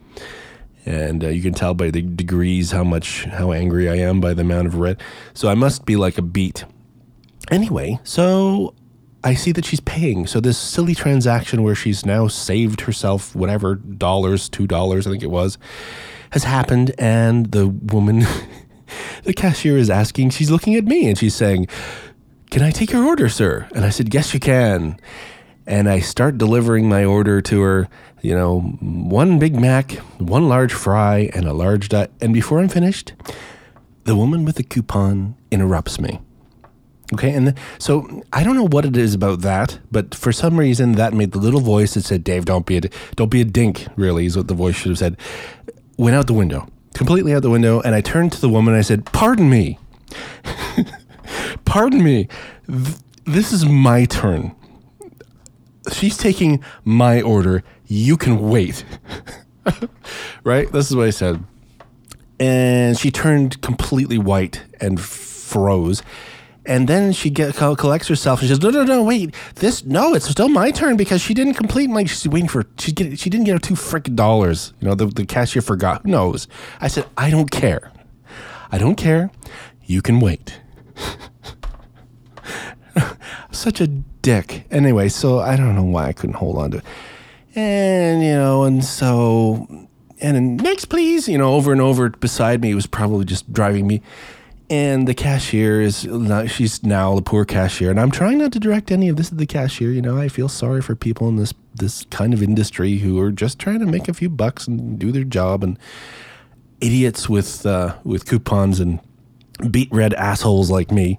and 0.86 1.22
uh, 1.22 1.28
you 1.28 1.42
can 1.42 1.54
tell 1.54 1.74
by 1.74 1.90
the 1.90 2.02
degrees 2.02 2.70
how 2.70 2.84
much 2.84 3.24
how 3.24 3.52
angry 3.52 3.88
I 3.88 3.96
am 3.96 4.20
by 4.20 4.34
the 4.34 4.42
amount 4.42 4.66
of 4.66 4.76
red. 4.76 5.00
So 5.34 5.48
I 5.48 5.54
must 5.54 5.84
be 5.84 5.96
like 5.96 6.18
a 6.18 6.22
beet. 6.22 6.64
Anyway, 7.50 7.98
so 8.02 8.74
I 9.22 9.34
see 9.34 9.52
that 9.52 9.64
she's 9.64 9.80
paying. 9.80 10.26
So 10.26 10.40
this 10.40 10.58
silly 10.58 10.94
transaction 10.94 11.62
where 11.62 11.74
she's 11.74 12.06
now 12.06 12.28
saved 12.28 12.82
herself 12.82 13.34
whatever 13.34 13.74
dollars, 13.74 14.48
two 14.48 14.66
dollars, 14.66 15.06
I 15.06 15.10
think 15.10 15.22
it 15.22 15.30
was, 15.30 15.58
has 16.30 16.44
happened, 16.44 16.92
and 16.98 17.50
the 17.52 17.68
woman, 17.68 18.24
the 19.24 19.34
cashier 19.34 19.76
is 19.76 19.90
asking. 19.90 20.30
She's 20.30 20.50
looking 20.50 20.74
at 20.74 20.84
me 20.84 21.08
and 21.08 21.18
she's 21.18 21.34
saying, 21.34 21.66
"Can 22.50 22.62
I 22.62 22.70
take 22.70 22.92
your 22.92 23.04
order, 23.04 23.28
sir?" 23.28 23.68
And 23.74 23.84
I 23.84 23.90
said, 23.90 24.12
"Yes, 24.14 24.34
you 24.34 24.40
can." 24.40 24.98
And 25.66 25.88
I 25.88 26.00
start 26.00 26.38
delivering 26.38 26.88
my 26.88 27.04
order 27.04 27.40
to 27.42 27.60
her. 27.60 27.88
You 28.22 28.34
know, 28.34 28.60
one 28.80 29.38
Big 29.38 29.58
Mac, 29.58 29.92
one 30.18 30.48
large 30.48 30.72
fry, 30.72 31.30
and 31.32 31.46
a 31.46 31.52
large. 31.54 31.88
And 32.20 32.34
before 32.34 32.58
I'm 32.60 32.68
finished, 32.68 33.12
the 34.04 34.16
woman 34.16 34.44
with 34.44 34.56
the 34.56 34.62
coupon 34.62 35.36
interrupts 35.50 36.00
me. 36.00 36.20
Okay, 37.12 37.32
and 37.32 37.54
so 37.78 38.22
I 38.32 38.44
don't 38.44 38.54
know 38.54 38.68
what 38.68 38.84
it 38.84 38.96
is 38.96 39.14
about 39.14 39.40
that, 39.40 39.80
but 39.90 40.14
for 40.14 40.32
some 40.32 40.58
reason 40.58 40.92
that 40.92 41.12
made 41.12 41.32
the 41.32 41.38
little 41.38 41.60
voice 41.60 41.94
that 41.94 42.04
said, 42.04 42.22
"Dave, 42.22 42.44
don't 42.44 42.66
be 42.66 42.76
a 42.76 42.82
don't 43.16 43.30
be 43.30 43.40
a 43.40 43.44
dink." 43.44 43.86
Really, 43.96 44.26
is 44.26 44.36
what 44.36 44.48
the 44.48 44.54
voice 44.54 44.76
should 44.76 44.90
have 44.90 44.98
said. 44.98 45.16
Went 45.96 46.14
out 46.14 46.28
the 46.28 46.32
window, 46.32 46.68
completely 46.94 47.34
out 47.34 47.42
the 47.42 47.50
window, 47.50 47.80
and 47.80 47.94
I 47.94 48.00
turned 48.00 48.32
to 48.32 48.40
the 48.40 48.48
woman. 48.48 48.74
and 48.74 48.78
I 48.78 48.82
said, 48.82 49.06
"Pardon 49.06 49.50
me, 49.50 49.78
pardon 51.70 52.02
me. 52.02 52.28
Th- 52.66 52.96
this 53.24 53.52
is 53.52 53.64
my 53.64 54.04
turn. 54.04 54.54
She's 55.92 56.16
taking 56.16 56.62
my 56.84 57.22
order. 57.22 57.62
You 57.86 58.16
can 58.16 58.40
wait." 58.40 58.84
right? 60.44 60.70
This 60.72 60.90
is 60.90 60.96
what 60.96 61.06
I 61.06 61.10
said 61.10 61.44
and 62.40 62.98
she 62.98 63.10
turned 63.10 63.60
completely 63.60 64.18
white 64.18 64.62
and 64.80 64.98
froze. 65.00 66.02
And 66.66 66.88
then 66.88 67.12
she 67.12 67.30
get 67.30 67.54
co- 67.54 67.76
collects 67.76 68.08
herself 68.08 68.40
and 68.40 68.48
she 68.48 68.54
says, 68.54 68.62
"No, 68.62 68.70
no, 68.70 68.84
no, 68.84 69.02
wait! 69.02 69.34
This 69.56 69.84
no, 69.84 70.14
it's 70.14 70.28
still 70.28 70.48
my 70.48 70.70
turn 70.70 70.96
because 70.96 71.20
she 71.20 71.34
didn't 71.34 71.54
complete. 71.54 71.90
Like 71.90 72.08
she's 72.08 72.26
waiting 72.28 72.48
for 72.48 72.64
she 72.78 72.92
get 72.92 73.18
she 73.18 73.30
didn't 73.30 73.46
get 73.46 73.52
her 73.52 73.58
two 73.58 73.74
freaking 73.74 74.14
dollars. 74.14 74.72
You 74.80 74.88
know, 74.88 74.94
the 74.94 75.06
the 75.06 75.24
cashier 75.24 75.62
forgot. 75.62 76.02
Who 76.02 76.10
knows?" 76.10 76.48
I 76.80 76.88
said, 76.88 77.06
"I 77.16 77.30
don't 77.30 77.50
care. 77.50 77.92
I 78.70 78.78
don't 78.78 78.96
care. 78.96 79.30
You 79.84 80.02
can 80.02 80.20
wait." 80.20 80.60
Such 83.50 83.80
a 83.80 83.86
dick. 83.86 84.66
Anyway, 84.70 85.08
so 85.08 85.38
I 85.38 85.56
don't 85.56 85.74
know 85.74 85.84
why 85.84 86.06
I 86.06 86.12
couldn't 86.12 86.36
hold 86.36 86.58
on 86.58 86.70
to 86.72 86.78
it. 86.78 86.84
And 87.54 88.22
you 88.22 88.32
know, 88.32 88.62
and 88.62 88.84
so 88.84 89.88
and 90.20 90.36
then 90.36 90.56
next 90.56 90.86
please 90.86 91.28
you 91.28 91.38
know 91.38 91.54
over 91.54 91.72
and 91.72 91.80
over 91.80 92.10
beside 92.10 92.60
me 92.60 92.74
was 92.74 92.86
probably 92.86 93.24
just 93.24 93.52
driving 93.52 93.86
me 93.86 94.02
and 94.68 95.08
the 95.08 95.14
cashier 95.14 95.80
is 95.80 96.04
now 96.04 96.46
she's 96.46 96.82
now 96.82 97.14
the 97.14 97.22
poor 97.22 97.44
cashier 97.44 97.90
and 97.90 97.98
i'm 97.98 98.10
trying 98.10 98.38
not 98.38 98.52
to 98.52 98.60
direct 98.60 98.90
any 98.90 99.08
of 99.08 99.16
this 99.16 99.30
to 99.30 99.34
the 99.34 99.46
cashier 99.46 99.90
you 99.90 100.02
know 100.02 100.18
i 100.18 100.28
feel 100.28 100.48
sorry 100.48 100.82
for 100.82 100.94
people 100.94 101.28
in 101.28 101.36
this 101.36 101.54
this 101.74 102.04
kind 102.10 102.34
of 102.34 102.42
industry 102.42 102.98
who 102.98 103.18
are 103.20 103.30
just 103.30 103.58
trying 103.58 103.78
to 103.78 103.86
make 103.86 104.08
a 104.08 104.14
few 104.14 104.28
bucks 104.28 104.66
and 104.66 104.98
do 104.98 105.10
their 105.12 105.24
job 105.24 105.62
and 105.64 105.78
idiots 106.80 107.28
with 107.28 107.64
uh, 107.66 107.94
with 108.04 108.26
coupons 108.26 108.80
and 108.80 109.00
beet 109.70 109.90
red 109.92 110.14
assholes 110.14 110.70
like 110.70 110.90
me 110.90 111.18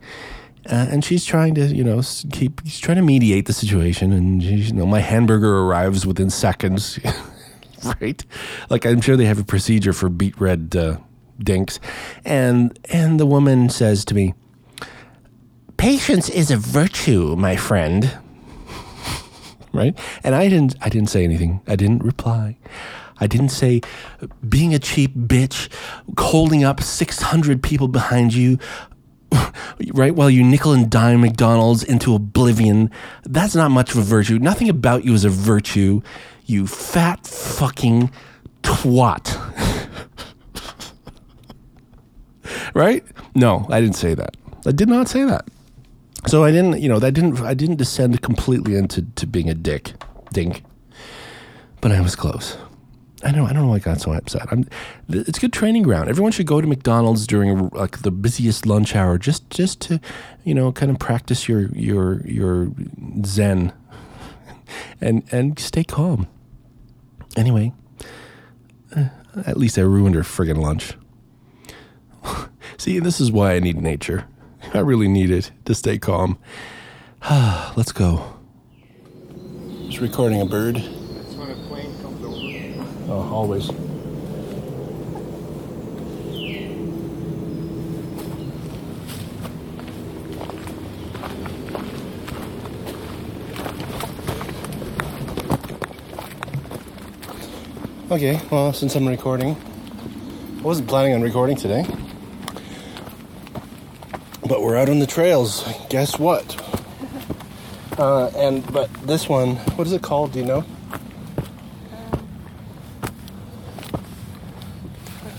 uh, 0.70 0.88
and 0.92 1.04
she's 1.04 1.26
trying 1.26 1.56
to, 1.56 1.66
you 1.66 1.84
know, 1.84 2.02
keep. 2.32 2.62
She's 2.66 2.80
trying 2.80 2.98
to 2.98 3.04
mediate 3.04 3.48
the 3.48 3.54
situation, 3.54 4.14
and 4.14 4.44
you 4.44 4.74
know, 4.74 4.86
my 4.86 5.00
hamburger 5.00 5.60
arrives 5.60 6.06
within 6.06 6.30
seconds, 6.30 7.00
right? 8.02 8.24
Like 8.70 8.86
I'm 8.86 9.02
sure 9.02 9.18
they 9.18 9.26
have 9.26 9.40
a 9.40 9.44
procedure 9.44 9.94
for 9.94 10.08
beet 10.10 10.40
red 10.40 10.76
uh, 10.76 10.98
dinks, 11.40 11.80
and 12.24 12.78
and 12.92 13.20
the 13.20 13.26
woman 13.26 13.70
says 13.70 14.06
to 14.06 14.14
me, 14.14 14.36
"Patience 15.78 16.30
is 16.30 16.52
a 16.52 16.58
virtue, 16.58 17.36
my 17.36 17.56
friend." 17.56 18.12
right? 19.74 19.98
And 20.24 20.36
I 20.36 20.48
didn't. 20.48 20.76
I 20.82 20.90
didn't 20.90 21.10
say 21.10 21.24
anything. 21.24 21.62
I 21.68 21.76
didn't 21.76 22.04
reply. 22.04 22.58
I 23.20 23.28
didn't 23.28 23.50
say 23.50 23.82
being 24.48 24.74
a 24.74 24.80
cheap 24.80 25.16
bitch, 25.16 25.70
holding 26.18 26.64
up 26.64 26.82
six 26.82 27.22
hundred 27.22 27.62
people 27.62 27.88
behind 27.88 28.34
you, 28.34 28.58
right? 29.94 30.16
While 30.16 30.30
you 30.30 30.44
nickel 30.44 30.74
and 30.74 30.90
dime 30.90 31.22
McDonald's 31.22 31.84
into 31.84 32.16
oblivion. 32.16 32.92
That's 33.24 33.56
not 33.56 33.72
much 33.72 33.92
of 33.92 33.98
a 33.98 34.04
virtue. 34.04 34.40
Nothing 34.40 34.70
about 34.70 35.06
you 35.06 35.14
is 35.14 35.26
a 35.26 35.30
virtue. 35.30 36.02
You 36.46 36.68
fat 36.68 37.26
fucking 37.26 38.12
twat. 38.64 39.38
right? 42.74 43.04
No, 43.36 43.66
I 43.70 43.82
didn't 43.82 43.96
say 43.96 44.14
that. 44.14 44.36
I 44.66 44.72
did 44.72 44.90
not 44.90 45.08
say 45.08 45.24
that. 45.24 45.48
So 46.28 46.44
I 46.44 46.52
didn't, 46.52 46.82
you 46.82 46.88
know, 46.88 47.00
that 47.00 47.14
didn't. 47.14 47.42
I 47.42 47.56
didn't 47.56 47.78
descend 47.78 48.22
completely 48.22 48.76
into 48.76 49.02
to 49.16 49.26
being 49.26 49.50
a 49.50 49.56
dick, 49.56 49.94
dink. 50.32 50.64
But 51.80 51.92
I 51.92 52.02
was 52.02 52.16
close. 52.16 52.58
I 53.24 53.32
know. 53.32 53.46
I 53.46 53.54
don't 53.54 53.64
know 53.64 53.70
why 53.70 53.76
I 53.76 53.80
got 53.80 54.02
so 54.02 54.14
upset. 54.14 54.48
I'm, 54.52 54.68
it's 55.10 55.38
good 55.38 55.54
training 55.54 55.84
ground. 55.84 56.10
Everyone 56.10 56.32
should 56.32 56.48
go 56.48 56.60
to 56.60 56.68
McDonald's 56.68 57.28
during 57.28 57.70
like 57.70 58.00
the 58.00 58.12
busiest 58.12 58.66
lunch 58.66 58.96
hour, 58.96 59.18
just 59.18 59.50
just 59.50 59.80
to, 59.82 60.00
you 60.44 60.54
know, 60.54 60.72
kind 60.72 60.90
of 60.92 61.00
practice 61.00 61.48
your 61.48 61.68
your 61.68 62.26
your 62.26 62.72
zen, 63.26 63.74
and 65.02 65.24
and 65.32 65.60
stay 65.60 65.84
calm. 65.84 66.28
Anyway, 67.38 67.74
uh, 68.96 69.06
at 69.46 69.58
least 69.58 69.78
I 69.78 69.82
ruined 69.82 70.16
her 70.16 70.22
friggin' 70.22 70.58
lunch. 70.58 70.94
See, 72.78 73.00
this 73.00 73.22
is 73.22 73.32
why 73.32 73.54
I 73.54 73.60
need 73.60 73.82
nature. 73.82 74.26
I 74.74 74.80
really 74.80 75.08
need 75.08 75.32
it 75.32 75.52
to 75.66 75.76
stay 75.76 75.98
calm. 75.98 76.38
Let's 77.30 77.92
go. 77.92 78.38
Just 79.86 80.00
recording 80.00 80.42
a 80.42 80.46
bird. 80.46 80.76
That's 80.78 81.34
when 81.36 81.52
a 81.52 81.56
plane 81.68 81.94
comes 82.02 82.22
over. 83.12 83.28
Oh, 83.28 83.34
always. 83.34 83.70
Okay, 98.12 98.42
well, 98.52 98.74
since 98.74 98.94
I'm 98.98 99.08
recording, 99.08 99.56
I 100.58 100.62
wasn't 100.64 100.90
planning 100.90 101.14
on 101.14 101.22
recording 101.22 101.56
today, 101.56 101.86
but 104.46 104.62
we're 104.62 104.76
out 104.76 104.90
on 104.90 105.00
the 105.00 105.08
trails. 105.08 105.64
Guess 105.90 106.20
what? 106.20 106.58
Uh, 107.98 108.32
and 108.36 108.66
but 108.74 108.92
this 109.06 109.30
one, 109.30 109.58
what 109.76 109.86
is 109.86 109.94
it 109.94 110.02
called? 110.02 110.32
Do 110.32 110.40
you 110.40 110.46
know? 110.46 110.66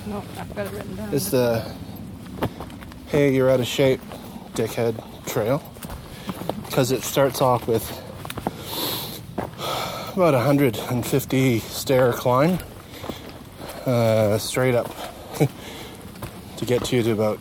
No, 0.07 0.19
I've 0.19 0.37
got 0.55 0.67
it 0.67 0.73
written 0.73 0.97
down. 0.97 1.15
It's 1.15 1.31
the 1.31 1.65
hey, 3.09 3.35
you're 3.35 3.51
out 3.51 3.61
of 3.61 3.67
shape, 3.67 4.01
dickhead 4.55 4.95
trail. 5.27 5.63
Because 6.67 6.91
it 6.91 7.03
starts 7.03 7.43
off 7.43 7.69
with 7.69 7.85
about 10.15 10.35
150 10.35 11.59
stair 11.61 12.13
climb 12.13 12.59
uh, 13.87 14.39
straight 14.39 14.75
up 14.75 14.91
to 16.57 16.65
get 16.65 16.85
to 16.85 16.97
you 16.97 17.03
to 17.03 17.13
about 17.13 17.39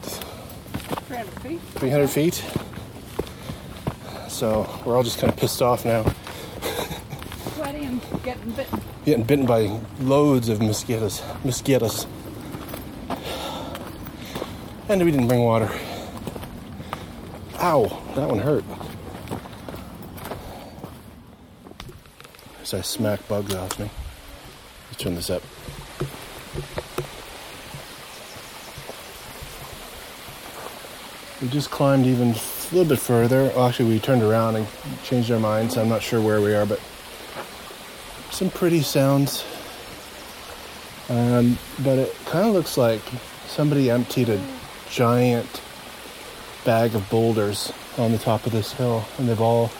300 1.08 1.30
feet. 1.42 1.60
300 1.76 2.08
feet. 2.10 2.44
So 4.28 4.68
we're 4.86 4.96
all 4.96 5.04
just 5.04 5.20
kind 5.20 5.32
of 5.32 5.38
pissed 5.40 5.62
off 5.62 5.86
now, 5.86 6.04
Sweaty 7.56 7.86
and 7.86 8.02
getting 8.24 8.52
bitten. 8.52 8.82
getting 9.06 9.24
bitten 9.24 9.46
by 9.46 9.80
loads 10.00 10.50
of 10.50 10.62
mosquitoes. 10.62 11.22
Mosquitoes. 11.46 12.06
And 14.92 15.02
we 15.06 15.10
didn't 15.10 15.30
bring 15.30 15.44
water. 15.44 15.72
Ow, 17.60 17.86
that 18.16 18.28
one 18.28 18.40
hurt. 18.40 18.66
As 22.62 22.74
I 22.74 22.82
smack 22.82 23.26
bugs 23.30 23.56
off 23.56 23.80
me. 23.80 23.90
Let's 24.90 25.02
turn 25.02 25.16
this 25.16 25.30
up. 25.30 25.44
We 31.42 31.48
just 31.48 31.72
climbed 31.72 32.06
even 32.06 32.32
a 32.32 32.76
little 32.76 32.84
bit 32.84 33.00
further. 33.00 33.44
Well, 33.56 33.70
actually, 33.70 33.94
we 33.94 34.00
turned 34.00 34.24
around 34.24 34.58
and 34.58 34.68
changed 35.06 35.32
our 35.32 35.40
minds. 35.40 35.78
I'm 35.78 35.88
not 35.88 36.02
sure 36.02 36.20
where 36.20 36.42
we 36.42 36.54
are, 36.54 36.66
but 36.66 36.82
some 38.30 38.50
pretty 38.50 38.82
sounds. 38.82 39.46
Um, 41.08 41.58
but 41.82 41.98
it 41.98 42.14
kind 42.26 42.46
of 42.46 42.54
looks 42.54 42.78
like 42.78 43.02
somebody 43.48 43.90
emptied 43.90 44.28
a 44.28 44.61
giant 44.92 45.62
bag 46.66 46.94
of 46.94 47.10
boulders 47.10 47.72
on 47.98 48.12
the 48.12 48.18
top 48.18 48.46
of 48.46 48.52
this 48.52 48.74
hill, 48.74 49.04
and 49.18 49.28
they've 49.28 49.42
all 49.42 49.72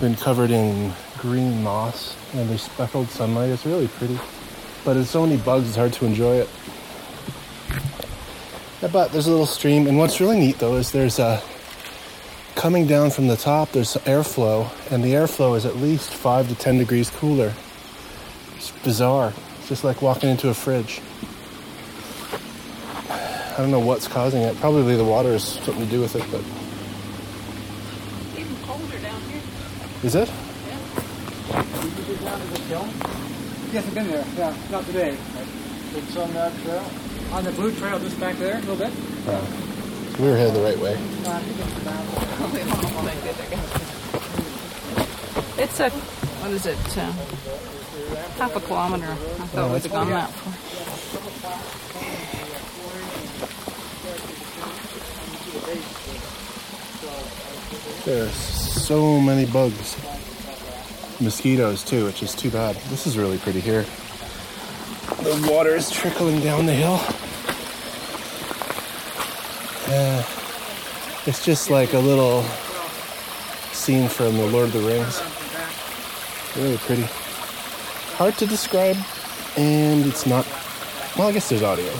been 0.00 0.14
covered 0.14 0.50
in 0.50 0.92
green 1.18 1.62
moss 1.62 2.16
and 2.32 2.48
there's 2.48 2.62
speckled 2.62 3.08
sunlight. 3.10 3.50
It's 3.50 3.66
really 3.66 3.88
pretty, 3.88 4.18
but 4.84 4.94
there's 4.94 5.10
so 5.10 5.26
many 5.26 5.36
bugs, 5.40 5.68
it's 5.68 5.76
hard 5.76 5.92
to 5.94 6.06
enjoy 6.06 6.36
it. 6.36 6.48
But 8.80 9.08
there's 9.12 9.26
a 9.26 9.30
little 9.30 9.46
stream, 9.46 9.86
and 9.86 9.98
what's 9.98 10.20
really 10.20 10.38
neat 10.38 10.58
though 10.58 10.76
is 10.76 10.92
there's 10.92 11.18
a 11.18 11.42
coming 12.54 12.86
down 12.86 13.10
from 13.10 13.26
the 13.26 13.36
top, 13.36 13.72
there's 13.72 13.94
airflow, 13.98 14.70
and 14.90 15.04
the 15.04 15.12
airflow 15.12 15.56
is 15.56 15.66
at 15.66 15.76
least 15.76 16.14
5 16.14 16.48
to 16.48 16.54
10 16.54 16.78
degrees 16.78 17.10
cooler. 17.10 17.52
It's 18.56 18.70
bizarre. 18.82 19.32
It's 19.58 19.68
just 19.68 19.84
like 19.84 20.00
walking 20.00 20.30
into 20.30 20.48
a 20.48 20.54
fridge. 20.54 21.00
I 23.58 23.62
don't 23.62 23.72
know 23.72 23.80
what's 23.80 24.06
causing 24.06 24.42
it. 24.42 24.56
Probably 24.58 24.94
the 24.94 25.02
water 25.02 25.32
has 25.32 25.42
something 25.42 25.84
to 25.84 25.90
do 25.90 26.00
with 26.00 26.14
it, 26.14 26.22
but 26.30 26.40
Even 28.38 28.54
colder 28.64 28.98
down 29.00 29.20
here. 29.22 29.42
is 30.04 30.14
it? 30.14 30.30
Yeah. 30.68 31.64
Yes, 33.72 33.84
I've 33.84 33.94
been 33.94 34.06
there. 34.06 34.24
Yeah, 34.36 34.54
not 34.70 34.84
today. 34.86 35.18
It's 35.96 36.16
on 36.16 36.32
that 36.34 36.52
trail. 36.62 36.84
On 37.32 37.42
the 37.42 37.50
blue 37.50 37.72
trail, 37.74 37.98
just 37.98 38.20
back 38.20 38.36
there, 38.36 38.58
a 38.58 38.60
little 38.60 38.76
bit. 38.76 38.92
We 40.20 40.28
were 40.28 40.36
headed 40.36 40.54
the 40.54 40.62
right 40.62 40.78
way. 40.78 40.94
It's 45.58 45.80
a, 45.80 45.90
what 45.90 46.52
is 46.52 46.66
it? 46.66 46.78
Uh, 46.96 47.10
half 48.38 48.54
a 48.54 48.60
kilometer. 48.60 49.10
I 49.10 49.14
thought 49.16 49.72
we'd 49.72 49.82
have 49.82 49.90
gone 49.90 50.10
that 50.10 50.30
far. 50.30 51.97
There's 58.08 58.32
so 58.32 59.20
many 59.20 59.44
bugs. 59.44 59.94
Mosquitoes 61.20 61.84
too, 61.84 62.06
which 62.06 62.22
is 62.22 62.34
too 62.34 62.48
bad. 62.50 62.74
This 62.88 63.06
is 63.06 63.18
really 63.18 63.36
pretty 63.36 63.60
here. 63.60 63.84
The 65.22 65.46
water 65.52 65.76
is 65.76 65.90
trickling 65.90 66.40
down 66.40 66.64
the 66.64 66.72
hill. 66.72 66.98
Yeah. 69.88 70.24
It's 71.26 71.44
just 71.44 71.68
like 71.68 71.92
a 71.92 71.98
little 71.98 72.44
scene 73.72 74.08
from 74.08 74.38
the 74.38 74.46
Lord 74.46 74.68
of 74.68 74.72
the 74.72 74.80
Rings. 74.80 75.20
Really 76.56 76.78
pretty. 76.78 77.06
Hard 78.16 78.38
to 78.38 78.46
describe, 78.46 78.96
and 79.58 80.06
it's 80.06 80.24
not. 80.24 80.46
Well, 81.18 81.28
I 81.28 81.32
guess 81.32 81.50
there's 81.50 81.62
audio. 81.62 81.92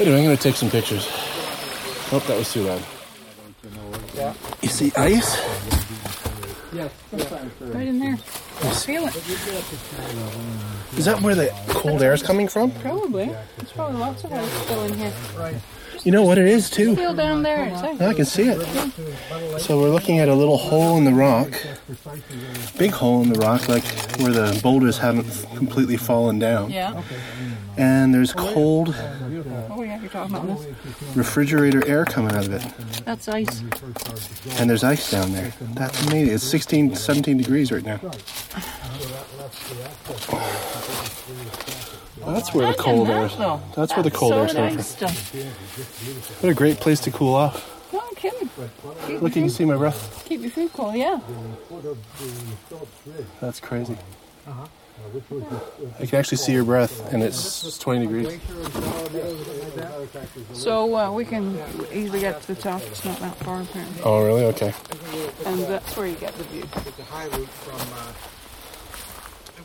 Anyway, 0.00 0.18
I'm 0.18 0.24
gonna 0.24 0.36
take 0.36 0.56
some 0.56 0.68
pictures. 0.68 1.06
Hope 2.08 2.24
that 2.24 2.36
was 2.36 2.52
too 2.52 2.62
loud. 2.62 2.82
You 4.70 4.76
see 4.76 4.92
ice? 4.94 5.36
Yes. 6.72 6.92
Right 7.60 7.88
in 7.88 7.98
there. 7.98 8.12
I 8.14 8.70
feel 8.70 9.04
it. 9.08 9.16
Is 10.96 11.04
that 11.06 11.20
where 11.22 11.34
the 11.34 11.52
cold 11.70 12.02
air 12.02 12.12
is 12.12 12.22
coming 12.22 12.46
from? 12.46 12.70
Probably. 12.70 13.24
There's 13.56 13.72
probably 13.72 13.98
lots 13.98 14.22
of 14.22 14.32
ice 14.32 14.48
still 14.62 14.84
in 14.84 14.94
here. 14.94 15.12
You 16.04 16.12
know 16.12 16.22
what 16.22 16.38
it 16.38 16.46
is 16.46 16.70
too. 16.70 16.96
Feel 16.96 17.14
down 17.14 17.42
there. 17.42 17.66
It's 17.66 17.82
ice. 17.82 18.00
I 18.00 18.14
can 18.14 18.24
see 18.24 18.48
it. 18.48 19.60
So 19.60 19.78
we're 19.78 19.90
looking 19.90 20.18
at 20.18 20.28
a 20.28 20.34
little 20.34 20.56
hole 20.56 20.96
in 20.96 21.04
the 21.04 21.12
rock, 21.12 21.50
big 22.78 22.92
hole 22.92 23.22
in 23.22 23.32
the 23.32 23.38
rock, 23.38 23.68
like 23.68 23.84
where 24.18 24.32
the 24.32 24.58
boulders 24.62 24.98
haven't 24.98 25.26
completely 25.56 25.96
fallen 25.96 26.38
down. 26.38 26.70
Yeah. 26.70 27.02
And 27.76 28.14
there's 28.14 28.32
cold 28.32 28.94
Oh 29.70 29.82
yeah, 29.82 30.00
you're 30.00 30.10
talking 30.10 30.36
about 30.36 30.58
this. 30.58 31.16
refrigerator 31.16 31.86
air 31.86 32.04
coming 32.04 32.34
out 32.34 32.46
of 32.46 32.52
it. 32.52 33.04
That's 33.04 33.28
ice. 33.28 33.62
And 34.58 34.68
there's 34.68 34.84
ice 34.84 35.10
down 35.10 35.32
there. 35.32 35.52
That's 35.74 36.06
amazing. 36.06 36.34
It's 36.34 36.44
16, 36.44 36.96
17 36.96 37.36
degrees 37.38 37.72
right 37.72 37.84
now. 37.84 38.00
That's 42.26 42.54
where 42.54 42.66
the 42.72 42.78
cold 42.78 43.08
air. 43.08 43.28
though. 43.28 43.60
That's 43.74 43.94
where 43.94 44.02
the 44.02 44.10
cold 44.10 44.32
air 44.32 44.46
is 44.46 44.52
coming 44.54 44.78
from. 44.78 45.40
What 46.40 46.50
a 46.50 46.54
great 46.54 46.78
place 46.78 47.00
to 47.00 47.10
cool 47.10 47.34
off. 47.34 47.92
No 47.92 48.00
I'm 48.00 48.14
kidding. 48.14 48.48
Keep, 49.06 49.22
Look, 49.22 49.34
you 49.36 49.42
can 49.42 49.50
see 49.50 49.64
my 49.64 49.76
breath. 49.76 50.24
keep 50.26 50.40
your 50.42 50.50
food 50.50 50.72
cool. 50.72 50.94
Yeah. 50.94 51.20
That's 53.40 53.60
crazy. 53.60 53.96
I 55.98 56.06
can 56.06 56.18
actually 56.18 56.36
see 56.38 56.52
your 56.52 56.64
breath, 56.64 57.12
and 57.12 57.22
it's 57.22 57.78
20 57.78 58.06
degrees. 58.06 58.40
So 60.52 60.94
uh, 60.94 61.10
we 61.10 61.24
can 61.24 61.58
easily 61.92 62.20
get 62.20 62.42
to 62.42 62.54
the 62.54 62.60
top. 62.60 62.82
It's 62.82 63.04
not 63.04 63.18
that 63.20 63.34
far 63.36 63.62
apparently. 63.62 64.02
Oh, 64.04 64.24
really? 64.24 64.44
Okay. 64.44 64.74
And 65.46 65.60
that's 65.62 65.96
where 65.96 66.06
you 66.06 66.16
get 66.16 66.34
the 66.34 66.44
view. 66.44 66.62
The 66.96 67.04
high 67.04 67.26
route 67.28 67.48
from. 67.48 67.80
Uh, 67.94 68.12
it 68.12 68.39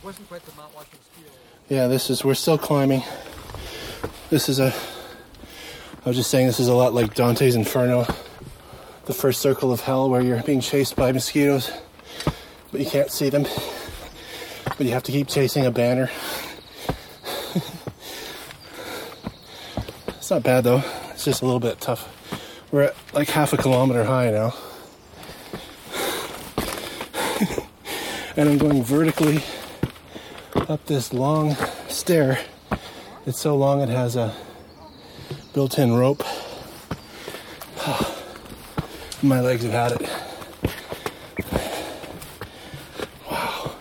wasn't 0.06 0.28
quite 0.28 0.46
the 0.46 0.52
Mount 0.54 0.72
Washington. 0.72 1.00
Yeah, 1.68 1.88
this 1.88 2.10
is, 2.10 2.24
we're 2.24 2.34
still 2.34 2.56
climbing. 2.56 3.02
This 4.30 4.48
is 4.48 4.60
a, 4.60 4.72
I 6.04 6.08
was 6.08 6.16
just 6.16 6.30
saying, 6.30 6.46
this 6.46 6.60
is 6.60 6.68
a 6.68 6.74
lot 6.74 6.94
like 6.94 7.16
Dante's 7.16 7.56
Inferno, 7.56 8.06
the 9.06 9.12
first 9.12 9.40
circle 9.40 9.72
of 9.72 9.80
hell 9.80 10.08
where 10.08 10.20
you're 10.20 10.40
being 10.44 10.60
chased 10.60 10.94
by 10.94 11.10
mosquitoes, 11.10 11.72
but 12.70 12.80
you 12.80 12.86
can't 12.86 13.10
see 13.10 13.30
them. 13.30 13.46
But 14.78 14.86
you 14.86 14.92
have 14.92 15.02
to 15.02 15.10
keep 15.10 15.26
chasing 15.26 15.66
a 15.66 15.72
banner. 15.72 16.08
it's 20.06 20.30
not 20.30 20.44
bad 20.44 20.62
though, 20.62 20.84
it's 21.10 21.24
just 21.24 21.42
a 21.42 21.44
little 21.44 21.58
bit 21.58 21.80
tough. 21.80 22.08
We're 22.70 22.82
at 22.82 22.94
like 23.12 23.28
half 23.28 23.52
a 23.52 23.56
kilometer 23.56 24.04
high 24.04 24.30
now. 24.30 24.54
and 28.36 28.48
I'm 28.48 28.58
going 28.58 28.84
vertically 28.84 29.42
up 30.68 30.84
this 30.86 31.12
long 31.12 31.54
stair. 31.88 32.40
It's 33.24 33.40
so 33.40 33.56
long 33.56 33.80
it 33.82 33.88
has 33.88 34.16
a 34.16 34.34
built-in 35.54 35.94
rope. 35.94 36.24
My 39.22 39.40
legs 39.40 39.62
have 39.62 39.72
had 39.72 39.92
it. 39.92 40.02
Wow. 43.30 43.74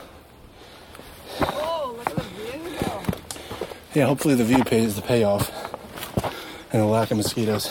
Oh, 1.42 1.96
look 1.98 2.08
at 2.08 2.16
the 2.16 2.24
view. 2.24 2.62
Yeah, 3.96 4.06
hopefully 4.06 4.36
the 4.36 4.44
view 4.44 4.64
pays 4.64 4.96
the 4.96 5.02
payoff 5.02 5.52
and 6.72 6.82
the 6.82 6.86
lack 6.86 7.10
of 7.10 7.18
mosquitoes. 7.18 7.68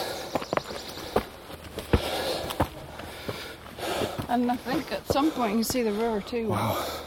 And 4.29 4.51
I 4.51 4.57
think 4.57 4.91
at 4.91 5.07
some 5.07 5.31
point 5.31 5.53
you 5.53 5.59
can 5.59 5.65
see 5.65 5.83
the 5.83 5.93
river 5.93 6.21
too. 6.21 6.49
Wow. 6.49 7.04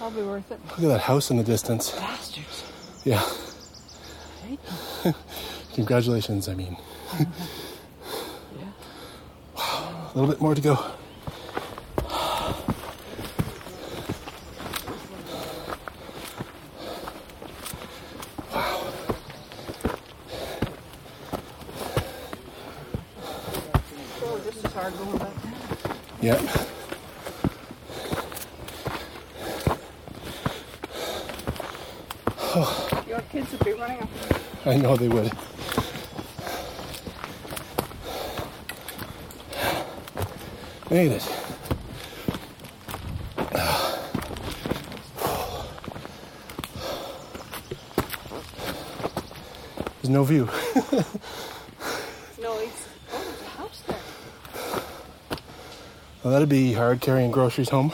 Probably 0.00 0.22
worth 0.22 0.50
it. 0.50 0.58
Look 0.70 0.78
at 0.78 0.88
that 0.88 1.00
house 1.02 1.30
in 1.30 1.36
the 1.36 1.44
distance. 1.44 1.90
Bastards. 1.90 2.64
Yeah. 3.04 3.22
Right? 5.04 5.14
Congratulations, 5.74 6.48
I 6.48 6.54
mean. 6.54 6.78
Yeah. 8.58 8.64
Wow. 9.56 10.10
A 10.14 10.18
little 10.18 10.30
bit 10.30 10.40
more 10.40 10.54
to 10.54 10.60
go. 10.62 10.78
Oh, 24.22 24.40
just 24.44 24.64
as 24.64 24.72
hard 24.72 24.96
going 24.96 25.18
back 25.18 25.42
down. 25.42 25.96
Yep. 26.22 26.40
Your 33.08 33.20
kids 33.30 33.50
would 33.52 33.64
be 33.64 33.72
running 33.72 34.00
up. 34.00 34.08
I 34.66 34.76
know 34.90 34.96
they 34.96 35.08
would. 35.08 35.32
Made 40.90 41.12
it. 41.12 41.22
There's 50.02 50.08
no 50.08 50.24
view. 50.24 50.48
No, 52.40 52.56
it's. 52.58 52.88
Oh, 53.12 53.22
there's 53.22 53.42
a 53.42 53.44
house 53.44 53.82
there. 53.86 53.98
Well, 56.24 56.32
that'd 56.32 56.48
be 56.48 56.72
hard 56.72 57.02
carrying 57.02 57.30
groceries 57.30 57.68
home. 57.68 57.92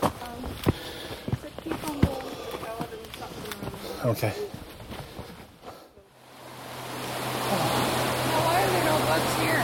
Does 0.00 0.10
it 1.44 1.52
keep 1.62 1.84
on 1.86 2.00
going? 2.00 2.16
Oh, 2.16 2.86
there's 2.90 3.18
something 3.18 3.60
around 3.60 3.76
there. 4.02 4.10
Okay. 4.12 4.32
Now, 8.32 8.46
why 8.46 8.64
are 8.64 8.70
there 8.70 8.84
no 8.84 8.96
bugs 9.04 9.34
here? 9.42 9.60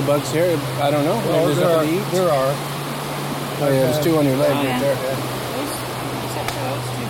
No 0.00 0.06
bugs 0.06 0.32
here. 0.32 0.56
I 0.80 0.90
don't 0.90 1.04
know. 1.04 1.20
Maybe 1.28 1.52
there's 1.52 1.58
there, 1.58 1.76
are, 1.76 1.84
eat. 1.84 2.00
there 2.12 2.30
are. 2.32 2.54
Oh 3.60 3.68
yeah, 3.68 3.84
there's 3.84 4.00
two 4.02 4.16
on 4.16 4.24
your 4.24 4.36
leg 4.36 4.48
Oh, 4.50 4.54
right 4.54 4.64
yeah. 4.64 4.80
there. 4.80 4.96
Those, 4.96 5.76
except 6.24 6.48
for 6.56 6.64
those 6.72 6.88
two. 6.96 7.04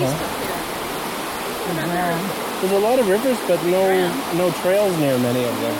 Yeah. 0.00 0.16
her. 1.76 2.60
There's 2.60 2.72
a 2.72 2.78
lot 2.78 2.98
of 2.98 3.08
rivers, 3.08 3.38
but 3.46 3.62
no 3.64 4.08
no 4.34 4.50
trails 4.62 4.96
near 4.98 5.18
many 5.18 5.44
of 5.44 5.60
them. 5.60 5.74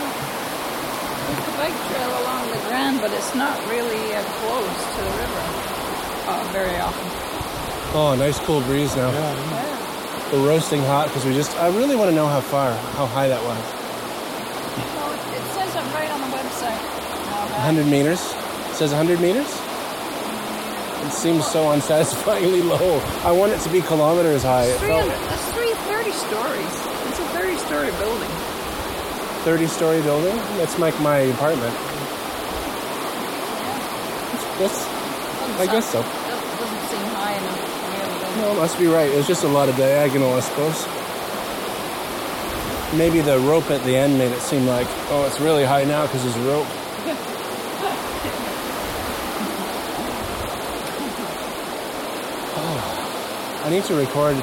There's 1.26 1.48
a 1.48 1.56
bike 1.56 1.88
trail 1.88 2.10
along 2.22 2.50
the 2.50 2.58
Grand, 2.68 3.00
but 3.00 3.10
it's 3.12 3.34
not 3.34 3.58
really 3.70 4.14
uh, 4.14 4.22
close 4.22 4.96
to 4.96 5.02
the 5.02 5.10
river 5.16 5.61
uh, 6.32 6.52
very 6.52 6.76
often. 6.80 7.06
Oh, 7.94 8.14
nice 8.16 8.38
cool 8.40 8.60
breeze 8.62 8.94
now. 8.96 9.10
Yeah. 9.12 10.32
We're 10.32 10.48
roasting 10.48 10.80
hot 10.82 11.08
because 11.08 11.24
we 11.26 11.34
just. 11.34 11.54
I 11.58 11.68
really 11.68 11.94
want 11.96 12.08
to 12.10 12.14
know 12.16 12.26
how 12.26 12.40
far, 12.40 12.72
how 12.96 13.04
high 13.06 13.28
that 13.28 13.42
was. 13.44 13.60
Well, 14.96 15.12
it- 15.12 15.36
it 15.36 15.44
says 15.52 15.74
it 15.76 15.84
right 15.92 16.10
on 16.10 16.20
the 16.24 16.32
website. 16.32 16.80
Uh, 17.28 17.68
100 17.68 17.86
meters. 17.86 18.20
It 18.72 18.76
says 18.80 18.90
100 18.92 19.20
meters. 19.20 19.48
It 21.04 21.12
seems 21.12 21.44
so 21.46 21.70
unsatisfyingly 21.72 22.62
low. 22.72 23.00
I 23.24 23.32
want 23.32 23.52
it 23.52 23.60
to 23.60 23.68
be 23.68 23.82
kilometers 23.82 24.42
high. 24.42 24.64
It 24.72 24.78
felt 24.80 25.04
300 25.04 25.28
That's 25.28 25.52
three, 25.52 25.74
30 25.92 26.12
stories. 26.12 26.74
It's 27.12 27.20
a 27.20 27.26
30 27.36 27.56
story 27.68 27.90
building. 28.00 28.30
30 29.44 29.66
story 29.66 30.00
building. 30.00 30.36
That's 30.56 30.78
like 30.78 30.98
my 31.02 31.18
apartment. 31.36 31.74
That's, 34.56 34.78
I 35.60 35.66
guess 35.66 35.90
so. 35.90 36.00
That 36.00 36.40
doesn't 36.60 36.84
seem 36.88 37.04
high 37.18 37.34
enough 37.34 37.58
to 37.58 37.66
be 37.90 37.96
able 38.00 38.18
to. 38.22 38.28
No, 38.52 38.58
must 38.60 38.78
be 38.78 38.86
right. 38.86 39.08
It 39.10 39.16
was 39.16 39.26
just 39.26 39.44
a 39.44 39.48
lot 39.48 39.68
of 39.70 39.76
diagonal, 39.76 40.34
I 40.34 40.40
suppose. 40.40 40.86
Maybe 42.98 43.20
the 43.22 43.38
rope 43.48 43.70
at 43.70 43.82
the 43.84 43.96
end 43.96 44.18
made 44.18 44.30
it 44.30 44.40
seem 44.40 44.66
like, 44.66 44.86
oh, 45.08 45.24
it's 45.26 45.40
really 45.40 45.64
high 45.64 45.84
now 45.84 46.02
because 46.06 46.22
there's 46.22 46.36
a 46.36 46.48
rope. 46.50 46.66
Oh, 52.54 53.62
I 53.64 53.70
need 53.70 53.84
to 53.84 53.94
record 53.94 54.36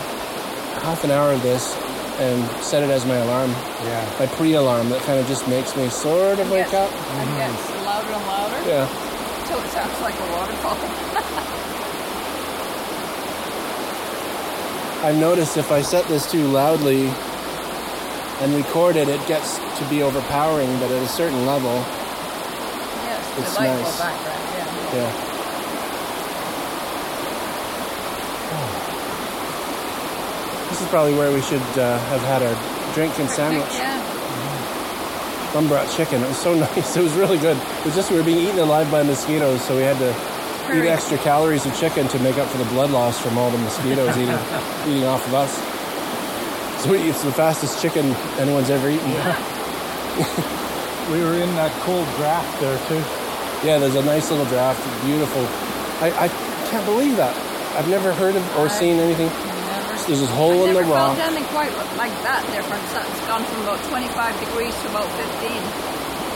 half 0.83 1.03
an 1.03 1.11
hour 1.11 1.31
of 1.31 1.41
this 1.43 1.75
and 2.19 2.43
set 2.63 2.83
it 2.83 2.89
as 2.89 3.05
my 3.05 3.15
alarm, 3.17 3.51
Yeah. 3.85 4.05
my 4.19 4.25
pre-alarm. 4.27 4.89
That 4.89 5.01
kind 5.03 5.19
of 5.19 5.27
just 5.27 5.47
makes 5.47 5.75
me 5.75 5.89
sort 5.89 6.39
of 6.39 6.49
wake 6.51 6.71
Yes. 6.71 6.73
up. 6.73 6.91
It 6.91 7.37
gets 7.37 7.85
louder 7.85 8.13
and 8.13 8.27
louder 8.27 8.59
Yeah. 8.67 8.87
until 9.41 9.59
it 9.59 9.71
sounds 9.71 10.01
like 10.01 10.15
a 10.19 10.31
waterfall. 10.35 10.77
I've 15.01 15.17
noticed 15.17 15.57
if 15.57 15.71
I 15.71 15.81
set 15.81 16.05
this 16.07 16.29
too 16.29 16.45
loudly 16.47 17.07
and 18.41 18.53
record 18.53 18.95
it, 18.97 19.07
it 19.07 19.25
gets 19.27 19.57
to 19.57 19.85
be 19.89 20.03
overpowering, 20.03 20.69
but 20.79 20.91
at 20.91 21.01
a 21.01 21.07
certain 21.07 21.45
level, 21.45 21.73
yes, 21.73 23.39
It's 23.39 23.57
nice. 23.59 23.97
background. 23.99 24.43
Yeah. 24.93 24.97
yeah. 24.97 25.25
This 30.69 30.81
is 30.81 30.87
probably 30.89 31.15
where 31.15 31.31
we 31.33 31.41
should 31.41 31.61
uh, 31.79 31.97
have 32.13 32.21
had 32.21 32.43
our 32.43 32.93
drink 32.93 33.17
and 33.19 33.29
sandwich. 33.29 33.73
Yeah. 33.73 33.97
Mum 35.55 35.67
brought 35.67 35.89
chicken. 35.89 36.21
It 36.21 36.27
was 36.27 36.37
so 36.37 36.53
nice. 36.59 36.95
It 36.95 37.01
was 37.03 37.13
really 37.13 37.37
good. 37.39 37.57
It 37.57 37.85
was 37.85 37.95
just 37.95 38.11
we 38.11 38.17
were 38.17 38.23
being 38.23 38.37
eaten 38.37 38.59
alive 38.59 38.91
by 38.91 39.01
mosquitoes, 39.01 39.63
so 39.65 39.75
we 39.75 39.81
had 39.81 39.97
to 39.97 40.13
eat 40.73 40.85
extra 40.87 41.17
calories 41.19 41.65
of 41.65 41.75
chicken 41.77 42.07
to 42.09 42.19
make 42.19 42.37
up 42.37 42.47
for 42.49 42.57
the 42.57 42.65
blood 42.65 42.91
loss 42.91 43.19
from 43.19 43.37
all 43.37 43.49
the 43.51 43.57
mosquitoes 43.57 44.15
eating 44.17 44.29
eating 44.87 45.05
off 45.05 45.25
of 45.27 45.33
us. 45.33 45.51
So 46.83 46.91
we, 46.91 46.99
it's 47.09 47.23
the 47.23 47.31
fastest 47.31 47.81
chicken 47.81 48.05
anyone's 48.39 48.69
ever 48.69 48.89
eaten. 48.89 49.11
We 51.09 51.23
were 51.25 51.41
in 51.41 51.49
that 51.57 51.71
cold 51.81 52.05
draft 52.21 52.53
there 52.61 52.77
too. 52.85 53.01
Yeah, 53.65 53.79
there's 53.79 53.95
a 53.95 54.05
nice 54.05 54.29
little 54.29 54.45
draft. 54.45 54.77
Beautiful. 55.03 55.41
I, 56.05 56.13
I 56.13 56.27
can't 56.69 56.85
believe 56.85 57.17
that. 57.17 57.33
I've 57.75 57.89
never 57.89 58.13
heard 58.13 58.35
of 58.35 58.45
or 58.57 58.65
I- 58.65 58.77
seen 58.77 58.99
anything. 58.99 59.25
Never, 59.25 60.05
There's 60.05 60.21
this 60.21 60.29
hole 60.29 60.65
I 60.65 60.69
in 60.69 60.73
the 60.75 60.83
rock. 60.83 61.17
anything 61.17 61.45
quite 61.45 61.73
like 61.97 62.13
that 62.21 62.45
difference. 62.53 62.85
It's 62.93 63.25
gone 63.25 63.41
from 63.43 63.61
about 63.65 63.81
25 63.89 64.37
degrees 64.45 64.73
to 64.85 64.89
about 64.93 65.09
15 65.17 65.49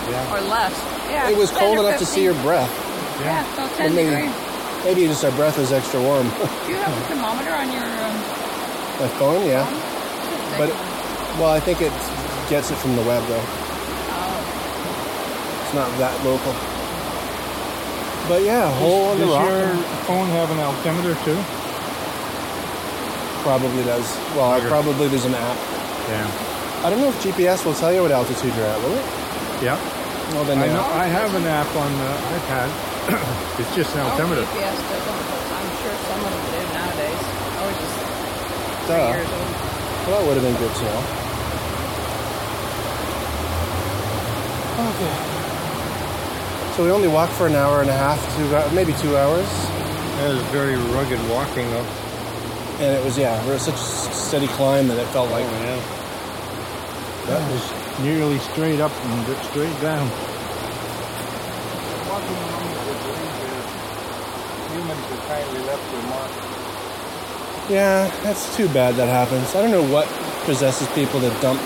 Yeah. 0.10 0.34
or 0.34 0.42
less. 0.50 0.74
Yeah. 1.06 1.30
It 1.30 1.38
was 1.38 1.52
cold 1.52 1.78
enough 1.78 2.00
to 2.00 2.06
see 2.08 2.24
your 2.24 2.34
breath. 2.42 2.74
Yeah, 3.22 3.46
about 3.54 3.72
10 3.78 3.94
maybe, 3.96 4.10
degrees. 4.10 4.32
maybe 4.86 5.06
just 5.08 5.24
our 5.24 5.32
breath 5.32 5.58
is 5.60 5.72
extra 5.72 6.02
warm. 6.02 6.28
Do 6.30 6.36
you 6.72 6.78
have 6.82 6.98
a 6.98 7.02
thermometer 7.08 7.52
on 7.54 7.72
your 7.72 7.84
um, 7.84 8.16
My 9.00 9.08
phone, 9.20 9.46
yeah. 9.46 9.66
phone? 9.66 10.58
But 10.60 10.70
well, 11.40 11.50
I 11.52 11.60
think 11.60 11.82
it 11.82 11.92
gets 12.50 12.70
it 12.72 12.76
from 12.78 12.96
the 12.96 13.02
web 13.04 13.24
though. 13.28 13.42
Oh, 13.42 13.46
It's 15.66 15.74
not 15.74 15.90
that 15.98 16.24
local. 16.26 16.54
But 18.30 18.44
yeah, 18.44 18.70
hole 18.80 19.12
in 19.14 19.20
the 19.20 19.26
Does 19.26 19.36
rock 19.36 19.50
your 19.50 19.76
phone 20.08 20.28
have 20.30 20.50
an 20.52 20.60
altimeter 20.60 21.16
too? 21.26 21.42
probably 23.44 23.84
does. 23.84 24.16
Well, 24.40 24.52
I 24.56 24.60
probably 24.62 25.10
there's 25.10 25.26
an 25.26 25.36
app. 25.36 25.58
Yeah. 26.08 26.28
I 26.86 26.90
don't 26.90 27.02
know 27.02 27.10
if 27.10 27.20
GPS 27.22 27.66
will 27.66 27.74
tell 27.74 27.92
you 27.92 28.02
what 28.02 28.12
altitude 28.12 28.56
you're 28.56 28.66
at, 28.66 28.80
will 28.80 28.94
it? 28.96 29.06
Yeah. 29.62 29.78
Well, 30.32 30.46
then 30.46 30.60
I 30.60 30.68
know. 30.68 30.82
I 30.84 31.08
have 31.08 31.36
an 31.36 31.44
app 31.44 31.68
on 31.76 31.92
the 32.00 32.14
iPad. 32.40 32.70
it's 33.60 33.76
just 33.76 33.96
an 33.96 34.02
oh. 34.02 34.16
GPS 34.16 34.80
doesn't, 34.88 35.22
I'm 35.52 35.70
sure 35.84 35.96
some 36.08 36.22
of 36.24 36.32
them 36.32 36.44
do 36.56 36.62
nowadays. 36.72 37.24
I 37.24 37.68
was 37.68 37.78
just 37.78 37.96
three 38.88 38.96
Duh. 38.96 39.12
years 39.12 39.28
old. 39.28 39.54
Well, 40.04 40.20
that 40.20 40.28
would 40.28 40.38
have 40.40 40.44
been 40.44 40.60
good 40.60 40.76
to 40.76 40.84
know. 40.84 41.24
Okay. 44.84 45.34
So 46.76 46.84
we 46.84 46.92
only 46.92 47.08
walked 47.08 47.34
for 47.34 47.48
an 47.48 47.56
hour 47.56 47.82
and 47.82 47.90
a 47.90 47.94
half, 47.94 48.20
two, 48.36 48.44
uh, 48.56 48.70
maybe 48.74 48.94
two 48.94 49.16
hours, 49.16 49.48
That 50.18 50.34
was 50.34 50.42
very 50.50 50.76
rugged 50.76 51.22
walking 51.30 51.70
though. 51.70 51.86
and 52.80 52.98
it 52.98 53.04
was 53.06 53.18
yeah, 53.18 53.40
it 53.44 53.48
was 53.48 53.62
such 53.62 53.76
a 53.76 54.14
steady 54.14 54.48
climb 54.48 54.88
that 54.88 54.98
it 54.98 55.06
felt 55.10 55.30
oh, 55.30 55.34
like 55.34 55.46
yeah. 55.46 55.80
That 57.28 57.52
was 57.52 58.00
nearly 58.02 58.40
straight 58.40 58.82
up 58.82 58.92
and 58.92 59.38
straight 59.46 59.80
down. 59.80 60.10
Walking 62.10 62.36
along 62.36 62.68
the 62.74 62.94
range 63.14 63.44
humans 64.74 65.06
have 65.08 65.23
kindly 65.34 65.62
left 65.66 65.82
their 65.92 66.04
mark. 66.14 66.32
yeah, 67.70 68.08
that's 68.22 68.56
too 68.56 68.68
bad 68.70 68.94
that 68.96 69.08
happens. 69.10 69.56
I 69.56 69.62
don't 69.64 69.72
know 69.72 69.82
what 69.92 70.08
possesses 70.46 70.88
people 70.94 71.20
to 71.22 71.30
dump 71.42 71.60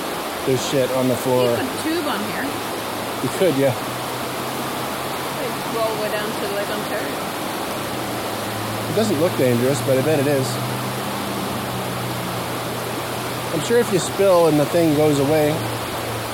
their 0.46 0.58
shit 0.58 0.90
on 0.92 1.08
the 1.12 1.16
You 1.16 1.20
floor. 1.28 1.58
could 1.58 1.68
tube 1.84 2.08
on 2.08 2.20
here. 2.32 2.46
You 3.24 3.30
could, 3.36 3.56
yeah. 3.60 3.74
They 3.76 5.48
all 5.80 5.92
the 5.96 6.02
way 6.02 6.10
down 6.16 6.30
to 6.32 6.48
Lake 6.56 6.70
Ontario. 6.72 7.12
It 8.88 8.96
doesn't 8.96 9.20
look 9.20 9.36
dangerous, 9.38 9.82
but 9.82 9.98
I 9.98 10.02
bet 10.02 10.20
it 10.20 10.28
is. 10.28 10.48
I'm 13.54 13.62
sure 13.66 13.80
if 13.80 13.92
you 13.92 14.00
spill 14.00 14.48
and 14.48 14.58
the 14.60 14.66
thing 14.68 14.96
goes 14.96 15.20
away 15.20 15.50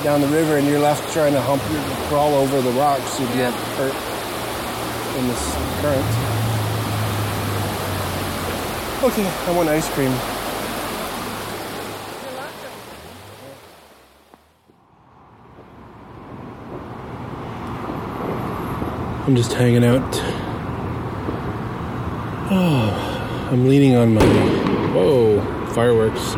down 0.03 0.21
the 0.21 0.27
river 0.27 0.57
and 0.57 0.67
you're 0.67 0.79
left 0.79 1.11
trying 1.13 1.33
to 1.33 1.41
hump 1.41 1.61
crawl 2.09 2.35
over 2.35 2.61
the 2.61 2.71
rocks, 2.71 3.19
you'd 3.19 3.29
Yeah. 3.29 3.49
get 3.49 3.53
hurt 3.79 3.95
in 5.17 5.27
this 5.27 5.55
current. 5.81 6.22
Okay, 9.03 9.27
I 9.27 9.51
want 9.51 9.67
ice 9.67 9.89
cream. 9.89 10.13
I'm 19.27 19.35
just 19.35 19.51
hanging 19.51 19.83
out. 19.83 20.09
Oh, 22.49 23.49
I'm 23.51 23.67
leaning 23.67 23.97
on 23.97 24.13
my. 24.13 24.25
Whoa, 24.93 25.41
fireworks. 25.73 26.35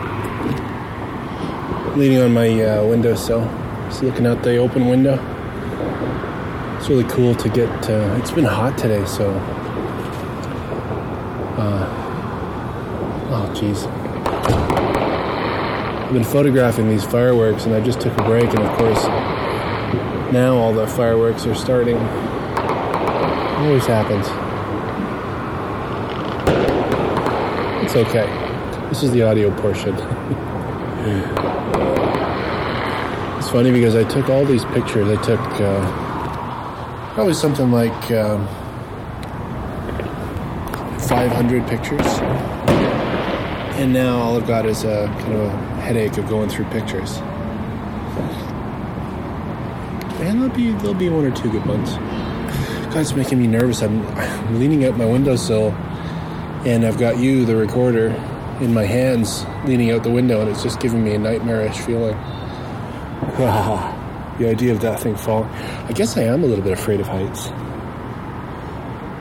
Leaning 1.95 2.21
on 2.23 2.33
my 2.33 2.49
uh, 2.63 2.83
windowsill, 2.83 3.45
just 3.89 4.01
looking 4.01 4.25
out 4.25 4.41
the 4.41 4.57
open 4.57 4.87
window. 4.87 5.19
It's 6.79 6.89
really 6.89 7.03
cool 7.03 7.35
to 7.35 7.47
get. 7.47 7.69
Uh, 7.87 8.17
it's 8.19 8.31
been 8.31 8.43
hot 8.43 8.75
today, 8.75 9.05
so. 9.05 9.29
Uh, 11.59 12.04
oh, 13.47 13.53
jeez. 13.53 13.85
I've 16.05 16.13
been 16.13 16.23
photographing 16.23 16.89
these 16.89 17.03
fireworks, 17.03 17.65
and 17.65 17.73
I 17.75 17.81
just 17.81 17.99
took 18.01 18.13
a 18.17 18.23
break, 18.23 18.49
and 18.49 18.59
of 18.59 18.77
course, 18.77 19.03
now 20.31 20.55
all 20.55 20.73
the 20.73 20.87
fireworks 20.87 21.45
are 21.45 21.55
starting. 21.55 21.97
It 21.97 23.61
Always 23.61 23.85
happens. 23.85 24.27
It's 27.85 27.95
okay. 27.95 28.27
This 28.89 29.03
is 29.03 29.11
the 29.11 29.23
audio 29.23 29.49
portion. 29.61 29.93
it's 33.37 33.49
funny 33.49 33.71
because 33.71 33.95
I 33.95 34.03
took 34.03 34.29
all 34.29 34.45
these 34.45 34.65
pictures. 34.65 35.07
I 35.07 35.21
took 35.23 35.39
uh, 35.39 37.13
probably 37.13 37.33
something 37.33 37.71
like 37.71 38.11
um, 38.11 38.47
500 41.07 41.67
pictures. 41.67 42.19
And 43.77 43.91
now 43.91 44.17
all 44.17 44.37
I've 44.37 44.47
got 44.47 44.65
is 44.65 44.83
a 44.83 45.07
kind 45.19 45.33
of 45.33 45.41
a 45.41 45.57
headache 45.81 46.17
of 46.17 46.27
going 46.29 46.49
through 46.49 46.65
pictures. 46.65 47.17
And 50.21 50.41
there'll 50.41 50.55
be 50.55 50.71
there'll 50.71 50.93
be 50.93 51.09
one 51.09 51.25
or 51.25 51.31
two 51.31 51.51
good 51.51 51.65
ones. 51.65 51.91
God, 52.95 53.01
it's 53.01 53.13
making 53.13 53.39
me 53.39 53.47
nervous. 53.47 53.81
I'm, 53.81 54.07
I'm 54.17 54.59
leaning 54.59 54.85
out 54.85 54.97
my 54.97 55.05
windowsill, 55.05 55.71
and 56.65 56.85
I've 56.85 56.97
got 56.97 57.17
you, 57.17 57.45
the 57.45 57.57
recorder, 57.57 58.07
in 58.61 58.73
my 58.73 58.85
hands, 58.85 59.45
leaning 59.65 59.91
out 59.91 60.03
the 60.03 60.09
window, 60.09 60.39
and 60.39 60.49
it's 60.49 60.63
just 60.63 60.79
giving 60.79 61.03
me 61.03 61.13
a 61.13 61.19
nightmarish 61.19 61.77
feeling. 61.79 62.15
the 63.37 64.47
idea 64.49 64.71
of 64.71 64.79
that 64.79 65.01
thing 65.01 65.17
falling. 65.17 65.49
I 65.49 65.91
guess 65.91 66.15
I 66.15 66.21
am 66.21 66.43
a 66.43 66.47
little 66.47 66.63
bit 66.63 66.71
afraid 66.71 67.01
of 67.01 67.07
heights. 67.07 67.47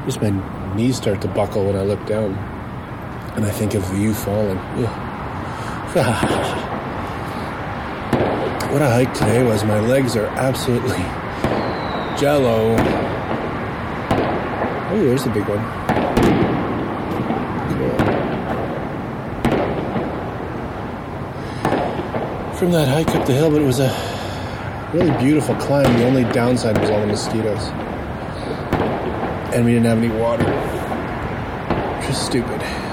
Just 0.07 0.23
my 0.23 0.31
knees 0.77 0.97
start 0.97 1.21
to 1.23 1.29
buckle 1.29 1.64
when 1.67 1.75
I 1.75 1.83
look 1.83 2.07
down, 2.07 2.35
and 3.37 3.44
I 3.44 3.51
think 3.51 3.75
of 3.75 3.83
you 3.99 4.14
falling. 4.14 4.59
what 8.70 8.83
a 8.83 8.87
hike 8.87 9.12
today 9.14 9.42
was. 9.42 9.64
My 9.64 9.81
legs 9.81 10.16
are 10.16 10.27
absolutely 10.27 11.03
jello. 12.18 12.77
Oh, 14.90 15.05
there's 15.05 15.27
a 15.27 15.31
big 15.31 15.44
one. 15.49 15.59
Cool. 17.68 17.97
From 22.57 22.70
that 22.70 22.87
hike 22.88 23.09
up 23.16 23.27
the 23.27 23.33
hill, 23.33 23.51
but 23.51 23.61
it 23.61 23.66
was 23.66 23.81
a 23.81 23.90
really 24.94 25.11
beautiful 25.18 25.57
climb. 25.57 25.92
The 25.99 26.07
only 26.07 26.25
downside 26.33 26.79
was 26.79 26.90
all 26.90 27.01
the 27.01 27.09
mosquitoes. 27.09 27.68
And 29.53 29.64
we 29.64 29.73
didn't 29.73 29.87
have 29.87 29.99
any 29.99 30.09
water. 30.09 30.49
Is 32.09 32.16
stupid. 32.16 32.84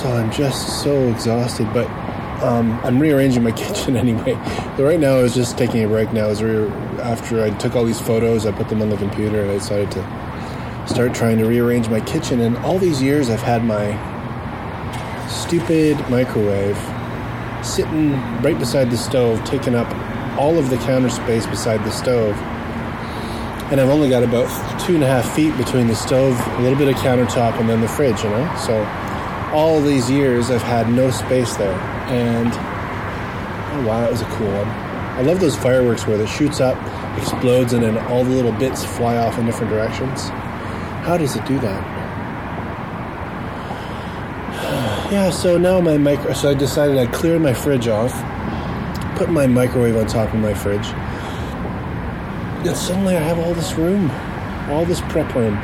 So 0.00 0.10
I'm 0.10 0.32
just 0.32 0.82
so 0.82 1.08
exhausted, 1.08 1.70
but 1.74 1.86
um, 2.42 2.80
I'm 2.84 2.98
rearranging 2.98 3.42
my 3.42 3.52
kitchen 3.66 3.98
anyway. 3.98 4.32
So 4.78 4.84
right 4.84 4.98
now, 4.98 5.16
I 5.16 5.22
was 5.22 5.34
just 5.34 5.58
taking 5.58 5.84
a 5.84 5.88
break. 5.88 6.10
Now, 6.14 6.28
as 6.28 6.42
re- 6.42 6.70
after 7.02 7.44
I 7.44 7.50
took 7.50 7.76
all 7.76 7.84
these 7.84 8.00
photos, 8.00 8.46
I 8.46 8.52
put 8.52 8.70
them 8.70 8.80
on 8.80 8.88
the 8.88 8.96
computer, 8.96 9.42
and 9.42 9.50
I 9.50 9.54
decided 9.58 9.90
to 9.90 10.86
start 10.86 11.14
trying 11.14 11.36
to 11.36 11.44
rearrange 11.44 11.90
my 11.90 12.00
kitchen. 12.00 12.40
And 12.40 12.56
all 12.58 12.78
these 12.78 13.02
years, 13.02 13.28
I've 13.28 13.42
had 13.42 13.62
my 13.62 13.92
stupid 15.28 15.98
microwave 16.08 16.78
sitting 17.62 18.12
right 18.40 18.58
beside 18.58 18.90
the 18.90 18.96
stove, 18.96 19.44
taking 19.44 19.74
up 19.74 19.88
all 20.38 20.58
of 20.58 20.70
the 20.70 20.78
counter 20.78 21.10
space 21.10 21.44
beside 21.44 21.84
the 21.84 21.92
stove. 21.92 22.34
And 23.70 23.78
I've 23.78 23.90
only 23.90 24.08
got 24.08 24.22
about 24.22 24.48
two 24.80 24.94
and 24.94 25.04
a 25.04 25.06
half 25.06 25.30
feet 25.34 25.54
between 25.58 25.88
the 25.88 25.94
stove, 25.94 26.40
a 26.56 26.62
little 26.62 26.78
bit 26.78 26.88
of 26.88 26.94
countertop, 26.94 27.60
and 27.60 27.68
then 27.68 27.82
the 27.82 27.88
fridge, 27.88 28.24
you 28.24 28.30
know? 28.30 28.56
So 28.56 28.82
all 29.52 29.80
these 29.80 30.10
years 30.10 30.50
I've 30.50 30.62
had 30.62 30.88
no 30.88 31.10
space 31.10 31.56
there. 31.56 31.78
And 32.08 32.48
oh 32.48 33.86
wow, 33.86 34.00
that 34.00 34.10
was 34.10 34.22
a 34.22 34.26
cool 34.26 34.48
one. 34.48 34.68
I 34.68 35.22
love 35.22 35.40
those 35.40 35.56
fireworks 35.56 36.06
where 36.06 36.20
it 36.20 36.28
shoots 36.28 36.60
up, 36.60 36.76
explodes, 37.18 37.72
and 37.72 37.82
then 37.82 37.98
all 38.06 38.24
the 38.24 38.30
little 38.30 38.52
bits 38.52 38.84
fly 38.84 39.16
off 39.16 39.38
in 39.38 39.46
different 39.46 39.70
directions. 39.70 40.28
How 41.04 41.16
does 41.16 41.36
it 41.36 41.44
do 41.46 41.58
that? 41.60 42.00
Yeah, 45.10 45.30
so 45.30 45.58
now 45.58 45.80
my 45.80 45.98
micro. 45.98 46.32
So 46.34 46.50
I 46.50 46.54
decided 46.54 46.96
I'd 46.96 47.12
clear 47.12 47.40
my 47.40 47.52
fridge 47.52 47.88
off, 47.88 48.12
put 49.18 49.28
my 49.28 49.44
microwave 49.44 49.96
on 49.96 50.06
top 50.06 50.32
of 50.32 50.38
my 50.38 50.54
fridge. 50.54 50.86
And 52.64 52.76
suddenly 52.76 53.16
I 53.16 53.20
have 53.20 53.40
all 53.40 53.52
this 53.52 53.72
room, 53.72 54.08
all 54.70 54.84
this 54.84 55.00
prep 55.00 55.34
room. 55.34 55.56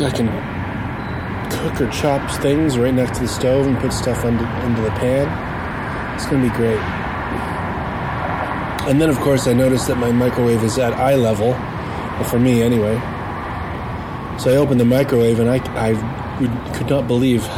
I 0.00 0.10
can 0.14 0.28
cook 1.62 1.80
or 1.80 1.88
chop 1.90 2.28
things 2.42 2.76
right 2.76 2.92
next 2.92 3.18
to 3.18 3.22
the 3.22 3.28
stove 3.28 3.66
and 3.66 3.78
put 3.78 3.92
stuff 3.92 4.24
under, 4.24 4.44
into 4.66 4.82
the 4.82 4.90
pan. 4.90 5.26
It's 6.16 6.26
going 6.26 6.42
to 6.42 6.50
be 6.50 6.56
great. 6.56 6.80
And 8.88 9.00
then, 9.00 9.08
of 9.08 9.18
course, 9.18 9.46
I 9.46 9.52
noticed 9.52 9.86
that 9.86 9.96
my 9.96 10.10
microwave 10.10 10.64
is 10.64 10.76
at 10.76 10.92
eye 10.94 11.14
level, 11.14 11.50
well, 11.50 12.24
for 12.24 12.40
me 12.40 12.62
anyway. 12.62 12.96
So 14.38 14.52
I 14.52 14.56
opened 14.56 14.80
the 14.80 14.84
microwave 14.84 15.38
and 15.38 15.48
I, 15.48 15.58
I 15.76 15.92
would, 16.40 16.74
could 16.74 16.90
not 16.90 17.06
believe 17.06 17.42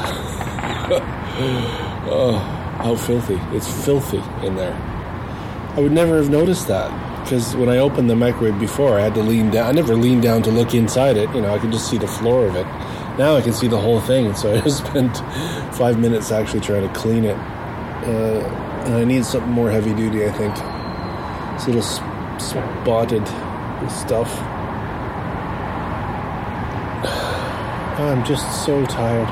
oh, 2.07 2.37
how 2.79 2.95
filthy. 2.95 3.41
It's 3.57 3.85
filthy 3.85 4.23
in 4.47 4.57
there. 4.57 4.75
I 5.77 5.81
would 5.81 5.93
never 5.93 6.19
have 6.19 6.29
noticed 6.29 6.69
that 6.69 6.91
because 7.25 7.57
when 7.57 7.71
I 7.71 7.79
opened 7.79 8.11
the 8.11 8.17
microwave 8.17 8.61
before, 8.61 8.99
I 8.99 9.03
had 9.03 9.15
to 9.15 9.23
lean 9.23 9.51
down. 9.51 9.67
I 9.67 9.73
never 9.73 9.97
leaned 9.97 10.23
down 10.23 10.43
to 10.43 10.51
look 10.51 10.75
inside 10.75 11.17
it. 11.17 11.35
You 11.35 11.41
know, 11.41 11.55
I 11.55 11.59
could 11.59 11.73
just 11.73 11.89
see 11.89 11.97
the 11.97 12.07
floor 12.07 12.47
of 12.47 12.55
it. 12.55 12.67
Now 13.19 13.37
I 13.37 13.43
can 13.43 13.53
see 13.53 13.69
the 13.69 13.79
whole 13.79 14.01
thing, 14.01 14.35
so 14.35 14.53
I 14.53 14.61
spent 14.69 15.17
five 15.77 15.99
minutes 16.01 16.33
actually 16.33 16.61
trying 16.61 16.83
to 16.83 16.93
clean 16.95 17.25
it. 17.25 17.37
Uh, 17.37 18.43
and 18.87 18.95
I 18.95 19.05
need 19.05 19.25
something 19.25 19.51
more 19.51 19.71
heavy 19.71 19.95
duty, 19.95 20.27
I 20.27 20.33
think. 20.33 20.55
A 20.57 21.65
little 21.67 21.81
sp- 21.81 22.05
spotted 22.39 23.27
stuff. 23.89 24.31
I'm 28.01 28.25
just 28.25 28.65
so 28.67 28.85
tired. 28.87 29.29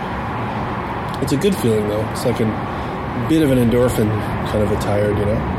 It's 1.22 1.32
a 1.32 1.36
good 1.36 1.54
feeling 1.56 1.88
though. 1.88 2.08
It's 2.10 2.24
like 2.24 2.40
a 2.40 3.26
bit 3.28 3.42
of 3.42 3.50
an 3.50 3.58
endorphin 3.58 4.08
kind 4.46 4.62
of 4.62 4.70
a 4.70 4.76
tired, 4.76 5.18
you 5.18 5.24
know. 5.24 5.58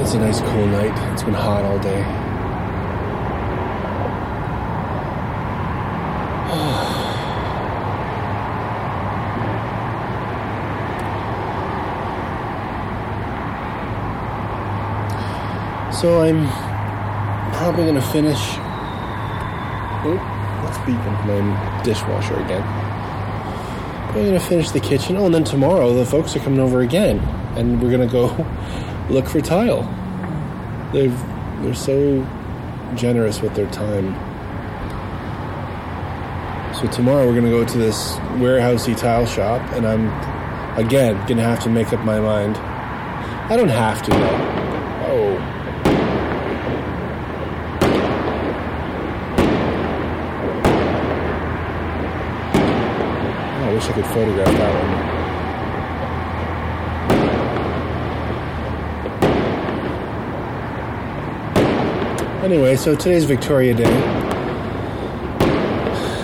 It's 0.00 0.14
a 0.14 0.18
nice 0.18 0.40
cool 0.40 0.66
night. 0.66 1.12
It's 1.12 1.22
been 1.22 1.34
hot 1.34 1.64
all 1.64 1.78
day. 1.78 2.02
So 16.02 16.20
I'm 16.20 16.48
probably 17.52 17.86
gonna 17.86 18.02
finish. 18.02 18.40
Oh, 20.04 20.18
that's 20.64 20.78
beeping 20.78 21.26
my 21.28 21.82
dishwasher 21.84 22.34
again. 22.40 22.62
Probably 24.06 24.24
gonna 24.24 24.40
finish 24.40 24.72
the 24.72 24.80
kitchen. 24.80 25.16
Oh, 25.16 25.26
and 25.26 25.34
then 25.36 25.44
tomorrow 25.44 25.94
the 25.94 26.04
folks 26.04 26.34
are 26.34 26.40
coming 26.40 26.58
over 26.58 26.80
again, 26.80 27.20
and 27.56 27.80
we're 27.80 27.92
gonna 27.92 28.08
go 28.08 28.34
look 29.10 29.28
for 29.28 29.40
tile. 29.40 29.84
They've 30.92 31.16
they're 31.62 31.72
so 31.72 32.26
generous 32.96 33.40
with 33.40 33.54
their 33.54 33.70
time. 33.70 34.12
So 36.74 36.88
tomorrow 36.88 37.28
we're 37.28 37.36
gonna 37.36 37.50
go 37.50 37.64
to 37.64 37.78
this 37.78 38.14
warehousey 38.40 38.98
tile 38.98 39.24
shop, 39.24 39.62
and 39.74 39.86
I'm 39.86 40.08
again 40.76 41.14
gonna 41.28 41.44
have 41.44 41.60
to 41.60 41.68
make 41.68 41.92
up 41.92 42.04
my 42.04 42.18
mind. 42.18 42.56
I 42.56 43.56
don't 43.56 43.68
have 43.68 44.02
to 44.02 44.10
though. 44.10 44.48
Oh. 45.06 45.58
Oh, 53.72 53.78
I 53.94 54.02
photograph 54.02 54.46
that 54.46 54.72
one. 62.38 62.44
Anyway, 62.44 62.74
so 62.76 62.96
today's 62.96 63.24
Victoria 63.24 63.74
Day. 63.74 63.84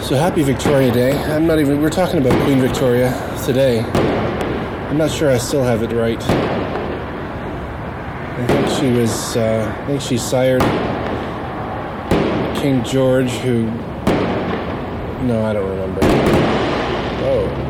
So 0.02 0.16
happy 0.16 0.42
Victoria 0.42 0.90
Day. 0.90 1.12
I'm 1.12 1.46
not 1.46 1.60
even, 1.60 1.82
we're 1.82 1.90
talking 1.90 2.18
about 2.18 2.42
Queen 2.44 2.58
Victoria 2.58 3.12
today. 3.44 3.80
I'm 3.80 4.96
not 4.96 5.10
sure 5.10 5.28
I 5.30 5.36
still 5.36 5.62
have 5.62 5.82
it 5.82 5.92
right. 5.92 6.22
I 8.32 8.46
think 8.46 8.68
she 8.80 8.90
was, 8.98 9.36
uh, 9.36 9.76
I 9.78 9.86
think 9.86 10.00
she 10.00 10.16
sired 10.16 10.62
King 12.56 12.82
George, 12.82 13.30
who, 13.30 13.66
no, 15.26 15.44
I 15.44 15.52
don't 15.52 15.68
remember. 15.68 16.47
Oh. 17.30 17.68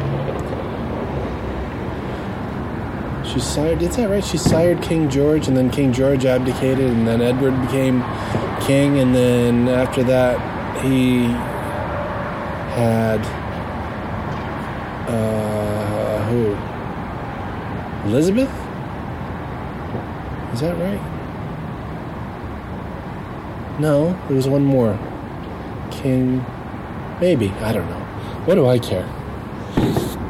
She 3.25 3.41
sired, 3.41 3.83
is 3.83 3.97
that 3.97 4.09
right? 4.09 4.25
She 4.25 4.39
sired 4.39 4.81
King 4.83 5.11
George, 5.11 5.49
and 5.49 5.57
then 5.57 5.69
King 5.71 5.93
George 5.93 6.25
abdicated, 6.25 6.89
and 6.91 7.09
then 7.09 7.21
Edward 7.21 7.61
became 7.63 8.05
king, 8.61 9.01
and 9.01 9.15
then 9.15 9.69
after 9.69 10.05
that, 10.05 10.39
he 10.85 11.25
had 12.75 13.21
uh, 15.09 16.25
who? 16.29 16.57
Elizabeth? 18.11 18.51
Is 20.55 20.61
that 20.61 20.77
right? 20.79 21.01
No, 23.81 24.13
there 24.27 24.37
was 24.37 24.47
one 24.47 24.65
more. 24.65 24.99
King, 25.91 26.45
maybe 27.21 27.51
I 27.61 27.73
don't 27.73 27.89
know. 27.89 28.05
What 28.45 28.55
do 28.55 28.67
I 28.67 28.79
care? 28.79 29.18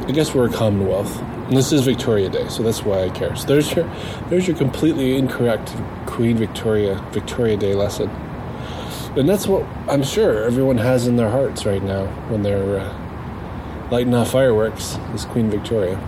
I 0.09 0.11
guess 0.11 0.33
we're 0.33 0.47
a 0.47 0.51
Commonwealth, 0.51 1.21
and 1.21 1.55
this 1.55 1.71
is 1.71 1.81
Victoria 1.81 2.29
Day, 2.29 2.47
so 2.47 2.63
that's 2.63 2.83
why 2.83 3.03
I 3.03 3.09
care. 3.09 3.35
So 3.35 3.45
there's 3.45 3.71
your, 3.75 3.87
there's 4.29 4.47
your 4.47 4.57
completely 4.57 5.17
incorrect 5.17 5.75
Queen 6.07 6.35
Victoria 6.35 6.95
Victoria 7.11 7.57
Day 7.57 7.75
lesson, 7.75 8.09
and 9.15 9.29
that's 9.29 9.45
what 9.45 9.63
I'm 9.87 10.01
sure 10.01 10.45
everyone 10.45 10.77
has 10.77 11.05
in 11.05 11.15
their 11.15 11.29
hearts 11.29 11.63
right 11.63 11.83
now 11.83 12.07
when 12.31 12.41
they're 12.41 12.79
uh, 12.79 13.87
lighting 13.91 14.15
off 14.15 14.31
fireworks. 14.31 14.97
Is 15.13 15.25
Queen 15.25 15.47
Victoria. 15.51 16.01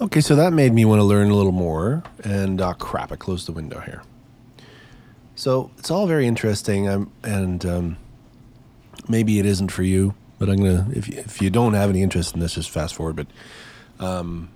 Okay, 0.00 0.22
so 0.22 0.34
that 0.34 0.54
made 0.54 0.72
me 0.72 0.86
want 0.86 0.98
to 0.98 1.04
learn 1.04 1.30
a 1.30 1.34
little 1.34 1.52
more, 1.52 2.02
and 2.24 2.58
uh, 2.58 2.72
crap, 2.72 3.12
I 3.12 3.16
closed 3.16 3.46
the 3.46 3.52
window 3.52 3.80
here. 3.80 4.02
So 5.34 5.70
it's 5.76 5.90
all 5.90 6.06
very 6.06 6.26
interesting, 6.26 6.88
um, 6.88 7.12
and 7.22 7.66
um, 7.66 7.96
maybe 9.10 9.38
it 9.38 9.44
isn't 9.44 9.72
for 9.72 9.82
you 9.82 10.14
but 10.42 10.50
I'm 10.50 10.56
gonna 10.56 10.88
if 10.92 11.08
if 11.08 11.40
you 11.40 11.50
don't 11.50 11.74
have 11.74 11.88
any 11.88 12.02
interest 12.02 12.34
in 12.34 12.40
this, 12.40 12.54
just 12.54 12.68
fast 12.68 12.96
forward. 12.96 13.14
But 13.14 14.04
um, 14.04 14.48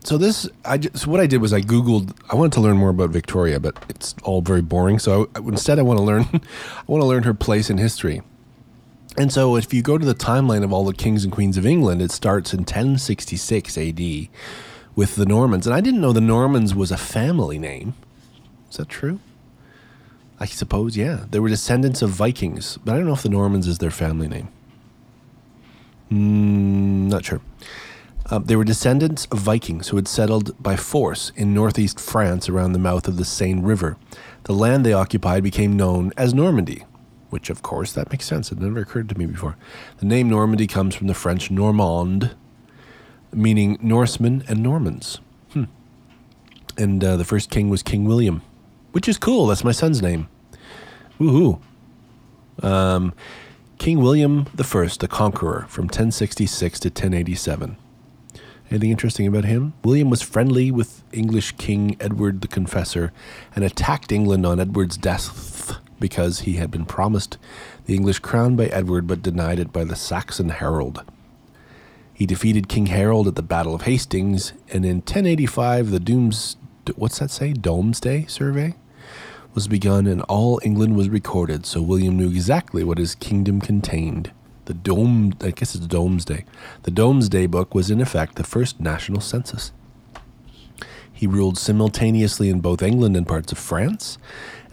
so 0.00 0.18
this 0.18 0.48
I 0.64 0.78
just, 0.78 0.98
so 0.98 1.10
what 1.12 1.20
I 1.20 1.28
did 1.28 1.40
was 1.40 1.52
I 1.52 1.60
googled. 1.60 2.12
I 2.28 2.34
wanted 2.34 2.54
to 2.54 2.60
learn 2.60 2.76
more 2.76 2.90
about 2.90 3.10
Victoria, 3.10 3.60
but 3.60 3.76
it's 3.88 4.16
all 4.24 4.40
very 4.40 4.62
boring. 4.62 4.98
So 4.98 5.30
I, 5.36 5.38
instead, 5.38 5.78
I 5.78 5.82
want 5.82 6.00
to 6.00 6.04
learn. 6.04 6.22
I 6.32 6.82
want 6.88 7.02
to 7.02 7.06
learn 7.06 7.22
her 7.22 7.34
place 7.34 7.70
in 7.70 7.78
history. 7.78 8.20
And 9.16 9.32
so, 9.32 9.54
if 9.54 9.72
you 9.72 9.80
go 9.80 9.96
to 9.96 10.04
the 10.04 10.14
timeline 10.14 10.64
of 10.64 10.72
all 10.72 10.84
the 10.84 10.92
kings 10.92 11.22
and 11.22 11.32
queens 11.32 11.56
of 11.56 11.64
England, 11.64 12.02
it 12.02 12.10
starts 12.10 12.52
in 12.52 12.60
1066 12.60 13.78
AD 13.78 14.28
with 14.96 15.14
the 15.14 15.26
Normans. 15.26 15.68
And 15.68 15.74
I 15.76 15.80
didn't 15.80 16.00
know 16.00 16.12
the 16.12 16.20
Normans 16.20 16.74
was 16.74 16.90
a 16.90 16.96
family 16.96 17.60
name. 17.60 17.94
Is 18.72 18.78
that 18.78 18.88
true? 18.88 19.20
I 20.40 20.46
suppose, 20.46 20.96
yeah. 20.96 21.26
They 21.30 21.38
were 21.38 21.48
descendants 21.48 22.02
of 22.02 22.10
Vikings, 22.10 22.76
but 22.84 22.94
I 22.94 22.96
don't 22.96 23.06
know 23.06 23.12
if 23.12 23.22
the 23.22 23.28
Normans 23.28 23.68
is 23.68 23.78
their 23.78 23.92
family 23.92 24.26
name. 24.26 24.48
Mm, 26.12 27.08
not 27.08 27.24
sure. 27.24 27.40
Uh, 28.30 28.38
they 28.38 28.54
were 28.54 28.64
descendants 28.64 29.26
of 29.30 29.38
Vikings 29.38 29.88
who 29.88 29.96
had 29.96 30.06
settled 30.06 30.62
by 30.62 30.76
force 30.76 31.32
in 31.36 31.54
northeast 31.54 31.98
France 31.98 32.48
around 32.48 32.72
the 32.72 32.78
mouth 32.78 33.08
of 33.08 33.16
the 33.16 33.24
Seine 33.24 33.62
River. 33.62 33.96
The 34.44 34.52
land 34.52 34.84
they 34.84 34.92
occupied 34.92 35.42
became 35.42 35.76
known 35.76 36.12
as 36.16 36.34
Normandy, 36.34 36.84
which, 37.30 37.48
of 37.48 37.62
course, 37.62 37.92
that 37.92 38.10
makes 38.10 38.26
sense. 38.26 38.52
It 38.52 38.60
never 38.60 38.80
occurred 38.80 39.08
to 39.08 39.18
me 39.18 39.26
before. 39.26 39.56
The 39.98 40.06
name 40.06 40.28
Normandy 40.28 40.66
comes 40.66 40.94
from 40.94 41.06
the 41.06 41.14
French 41.14 41.50
Normand, 41.50 42.34
meaning 43.32 43.78
Norsemen 43.80 44.44
and 44.48 44.62
Normans. 44.62 45.18
Hmm. 45.52 45.64
And 46.76 47.02
uh, 47.02 47.16
the 47.16 47.24
first 47.24 47.50
king 47.50 47.70
was 47.70 47.82
King 47.82 48.04
William, 48.04 48.42
which 48.92 49.08
is 49.08 49.16
cool. 49.16 49.46
That's 49.46 49.64
my 49.64 49.72
son's 49.72 50.02
name. 50.02 50.28
Woohoo. 51.18 51.60
Um, 52.62 53.14
King 53.82 53.98
William 53.98 54.46
I 54.56 54.62
the 54.62 55.08
Conqueror 55.10 55.66
from 55.68 55.86
1066 55.86 56.78
to 56.78 56.88
1087. 56.88 57.76
Anything 58.70 58.90
interesting 58.92 59.26
about 59.26 59.44
him? 59.44 59.72
William 59.82 60.08
was 60.08 60.22
friendly 60.22 60.70
with 60.70 61.02
English 61.10 61.56
King 61.56 61.96
Edward 61.98 62.42
the 62.42 62.46
Confessor 62.46 63.12
and 63.56 63.64
attacked 63.64 64.12
England 64.12 64.46
on 64.46 64.60
Edward's 64.60 64.96
death 64.96 65.80
because 65.98 66.42
he 66.42 66.58
had 66.58 66.70
been 66.70 66.86
promised 66.86 67.38
the 67.86 67.96
English 67.96 68.20
crown 68.20 68.54
by 68.54 68.66
Edward 68.66 69.08
but 69.08 69.20
denied 69.20 69.58
it 69.58 69.72
by 69.72 69.82
the 69.82 69.96
Saxon 69.96 70.50
Harold. 70.50 71.02
He 72.14 72.24
defeated 72.24 72.68
King 72.68 72.86
Harold 72.86 73.26
at 73.26 73.34
the 73.34 73.42
Battle 73.42 73.74
of 73.74 73.82
Hastings, 73.82 74.52
and 74.72 74.84
in 74.84 74.98
1085 74.98 75.90
the 75.90 75.98
Dooms 75.98 76.56
what's 76.94 77.18
that 77.18 77.32
say? 77.32 77.52
Domesday 77.52 78.26
survey 78.26 78.76
was 79.54 79.68
begun 79.68 80.06
and 80.06 80.22
all 80.22 80.60
England 80.62 80.96
was 80.96 81.08
recorded, 81.08 81.66
so 81.66 81.82
William 81.82 82.16
knew 82.16 82.28
exactly 82.28 82.84
what 82.84 82.98
his 82.98 83.14
kingdom 83.14 83.60
contained. 83.60 84.30
The 84.64 84.74
Dome, 84.74 85.34
I 85.40 85.50
guess 85.50 85.74
it's 85.74 85.86
Domesday. 85.86 86.44
The 86.84 86.90
Domesday 86.90 87.46
Book 87.46 87.74
was 87.74 87.90
in 87.90 88.00
effect 88.00 88.36
the 88.36 88.44
first 88.44 88.80
national 88.80 89.20
census. 89.20 89.72
He 91.12 91.26
ruled 91.26 91.58
simultaneously 91.58 92.48
in 92.48 92.60
both 92.60 92.82
England 92.82 93.16
and 93.16 93.26
parts 93.26 93.52
of 93.52 93.58
France, 93.58 94.18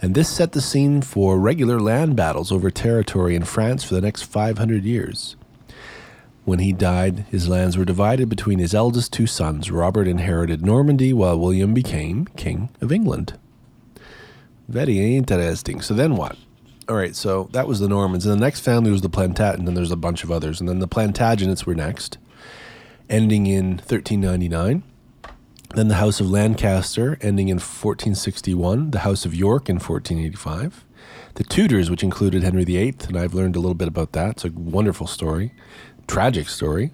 and 0.00 0.14
this 0.14 0.28
set 0.28 0.52
the 0.52 0.60
scene 0.60 1.02
for 1.02 1.38
regular 1.38 1.80
land 1.80 2.16
battles 2.16 2.50
over 2.50 2.70
territory 2.70 3.34
in 3.36 3.44
France 3.44 3.84
for 3.84 3.94
the 3.94 4.00
next 4.00 4.22
500 4.22 4.84
years. 4.84 5.36
When 6.44 6.58
he 6.58 6.72
died, 6.72 7.26
his 7.30 7.48
lands 7.48 7.76
were 7.76 7.84
divided 7.84 8.28
between 8.28 8.58
his 8.58 8.74
eldest 8.74 9.12
two 9.12 9.26
sons. 9.26 9.70
Robert 9.70 10.08
inherited 10.08 10.64
Normandy, 10.64 11.12
while 11.12 11.38
William 11.38 11.74
became 11.74 12.26
King 12.36 12.70
of 12.80 12.90
England. 12.90 13.34
Very 14.70 15.16
interesting. 15.16 15.80
So 15.80 15.94
then 15.94 16.14
what? 16.14 16.36
All 16.88 16.94
right, 16.94 17.16
so 17.16 17.48
that 17.52 17.66
was 17.66 17.80
the 17.80 17.88
Normans. 17.88 18.24
And 18.24 18.32
the 18.32 18.40
next 18.40 18.60
family 18.60 18.92
was 18.92 19.02
the 19.02 19.10
Plantagenets, 19.10 19.66
and 19.66 19.76
there's 19.76 19.90
a 19.90 19.96
bunch 19.96 20.22
of 20.22 20.30
others. 20.30 20.60
And 20.60 20.68
then 20.68 20.78
the 20.78 20.86
Plantagenets 20.86 21.66
were 21.66 21.74
next, 21.74 22.18
ending 23.08 23.46
in 23.46 23.78
1399. 23.78 24.84
Then 25.74 25.88
the 25.88 25.96
House 25.96 26.20
of 26.20 26.30
Lancaster, 26.30 27.18
ending 27.20 27.48
in 27.48 27.56
1461. 27.56 28.92
The 28.92 29.00
House 29.00 29.24
of 29.24 29.34
York 29.34 29.68
in 29.68 29.76
1485. 29.76 30.84
The 31.34 31.44
Tudors, 31.44 31.90
which 31.90 32.04
included 32.04 32.44
Henry 32.44 32.64
VIII, 32.64 32.94
and 33.08 33.16
I've 33.16 33.34
learned 33.34 33.56
a 33.56 33.60
little 33.60 33.74
bit 33.74 33.88
about 33.88 34.12
that. 34.12 34.30
It's 34.30 34.44
a 34.44 34.50
wonderful 34.50 35.08
story, 35.08 35.52
tragic 36.06 36.48
story. 36.48 36.92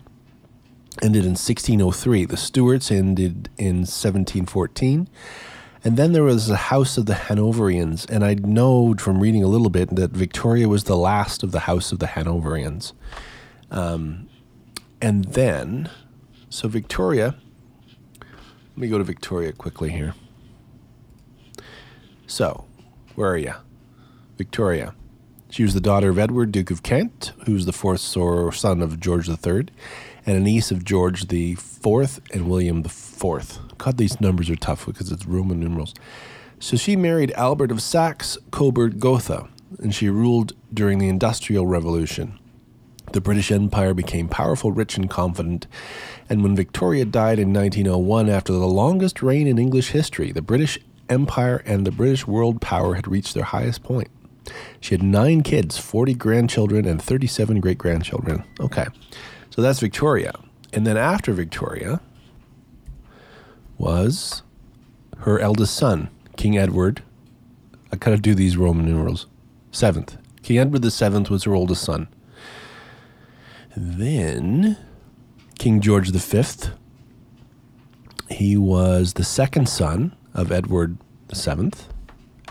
Ended 1.03 1.25
in 1.25 1.33
1603. 1.33 2.25
The 2.25 2.39
Stuarts 2.39 2.91
ended 2.91 3.51
in 3.59 3.85
1714. 3.85 5.09
And 5.87 5.97
then 5.97 6.11
there 6.11 6.25
was 6.25 6.49
the 6.49 6.57
House 6.57 6.99
of 6.99 7.07
the 7.07 7.15
Hanoverians, 7.15 8.11
and 8.11 8.25
I 8.25 8.35
know 8.35 8.97
from 8.99 9.21
reading 9.21 9.45
a 9.45 9.47
little 9.47 9.71
bit 9.71 9.95
that 9.95 10.11
Victoria 10.11 10.69
was 10.69 10.83
the 10.83 10.97
last 10.97 11.45
of 11.45 11.53
the 11.53 11.61
House 11.61 11.93
of 11.93 12.01
the 12.01 12.09
Hanoverians. 12.09 12.93
Um, 13.71 14.29
and 15.01 15.27
then, 15.27 15.89
so 16.51 16.67
Victoria, 16.67 17.37
let 18.19 18.77
me 18.77 18.89
go 18.89 18.99
to 18.99 19.05
Victoria 19.05 19.53
quickly 19.53 19.91
here. 19.91 20.15
So, 22.27 22.65
where 23.15 23.31
are 23.31 23.39
you? 23.39 23.55
Victoria. 24.37 24.93
She 25.51 25.63
was 25.63 25.73
the 25.73 25.81
daughter 25.81 26.09
of 26.09 26.19
Edward, 26.19 26.51
Duke 26.51 26.73
of 26.73 26.83
Kent, 26.83 27.31
who 27.45 27.53
was 27.53 27.65
the 27.65 27.73
fourth 27.73 28.01
son 28.01 28.83
of 28.83 28.99
George 28.99 29.29
III, 29.29 29.69
and 30.27 30.37
a 30.37 30.41
niece 30.41 30.73
of 30.73 30.85
George 30.85 31.33
IV 31.33 32.21
and 32.33 32.51
William 32.51 32.85
IV. 32.85 33.61
God, 33.79 33.97
these 33.97 34.21
numbers 34.21 34.51
are 34.51 34.57
tough 34.57 34.87
because 34.87 35.13
it's 35.13 35.27
Roman 35.27 35.61
numerals. 35.61 35.95
So 36.59 36.77
she 36.77 36.97
married 36.97 37.33
Albert 37.33 37.71
of 37.71 37.83
Saxe 37.83 38.39
Coburg 38.51 38.99
Gotha, 38.99 39.49
and 39.79 39.95
she 39.95 40.09
ruled 40.09 40.55
during 40.73 40.99
the 40.99 41.09
Industrial 41.09 41.67
Revolution. 41.67 42.39
The 43.13 43.21
British 43.21 43.53
Empire 43.53 43.95
became 43.95 44.29
powerful, 44.29 44.73
rich, 44.73 44.97
and 44.97 45.09
confident. 45.09 45.67
And 46.29 46.43
when 46.43 46.57
Victoria 46.57 47.05
died 47.05 47.39
in 47.39 47.53
1901, 47.53 48.29
after 48.29 48.53
the 48.53 48.67
longest 48.67 49.23
reign 49.23 49.47
in 49.47 49.59
English 49.59 49.91
history, 49.91 50.33
the 50.33 50.43
British 50.43 50.79
Empire 51.09 51.63
and 51.67 51.87
the 51.87 51.93
British 51.93 52.27
world 52.27 52.61
power 52.61 52.95
had 52.95 53.07
reached 53.07 53.35
their 53.35 53.45
highest 53.45 53.83
point. 53.83 54.09
She 54.81 54.95
had 54.95 55.03
nine 55.03 55.43
kids, 55.43 55.79
40 55.79 56.15
grandchildren, 56.15 56.87
and 56.87 57.01
37 57.01 57.61
great 57.61 57.79
grandchildren. 57.79 58.45
Okay, 58.61 58.87
so 59.51 59.63
that's 59.63 59.81
Victoria. 59.81 60.33
And 60.73 60.87
then 60.87 60.97
after 60.97 61.33
Victoria, 61.33 62.01
was 63.79 64.43
her 65.19 65.39
eldest 65.41 65.75
son, 65.75 66.09
King 66.37 66.57
Edward. 66.57 67.03
I 67.93 67.97
gotta 67.97 68.19
do 68.19 68.35
these 68.35 68.57
Roman 68.57 68.87
numerals. 68.87 69.27
Seventh. 69.71 70.17
King 70.43 70.59
Edward 70.59 70.83
the 70.83 70.91
Seventh 70.91 71.31
was 71.31 71.45
her 71.45 71.55
oldest 71.55 71.83
son. 71.83 72.09
Then 73.77 74.79
King 75.59 75.81
George 75.81 76.11
the 76.11 76.21
Fifth. 76.21 76.71
He 78.31 78.57
was 78.57 79.15
the 79.15 79.25
second 79.25 79.69
son 79.69 80.17
of 80.35 80.51
Edward 80.51 80.99
the 81.29 81.37
Seventh, 81.37 81.89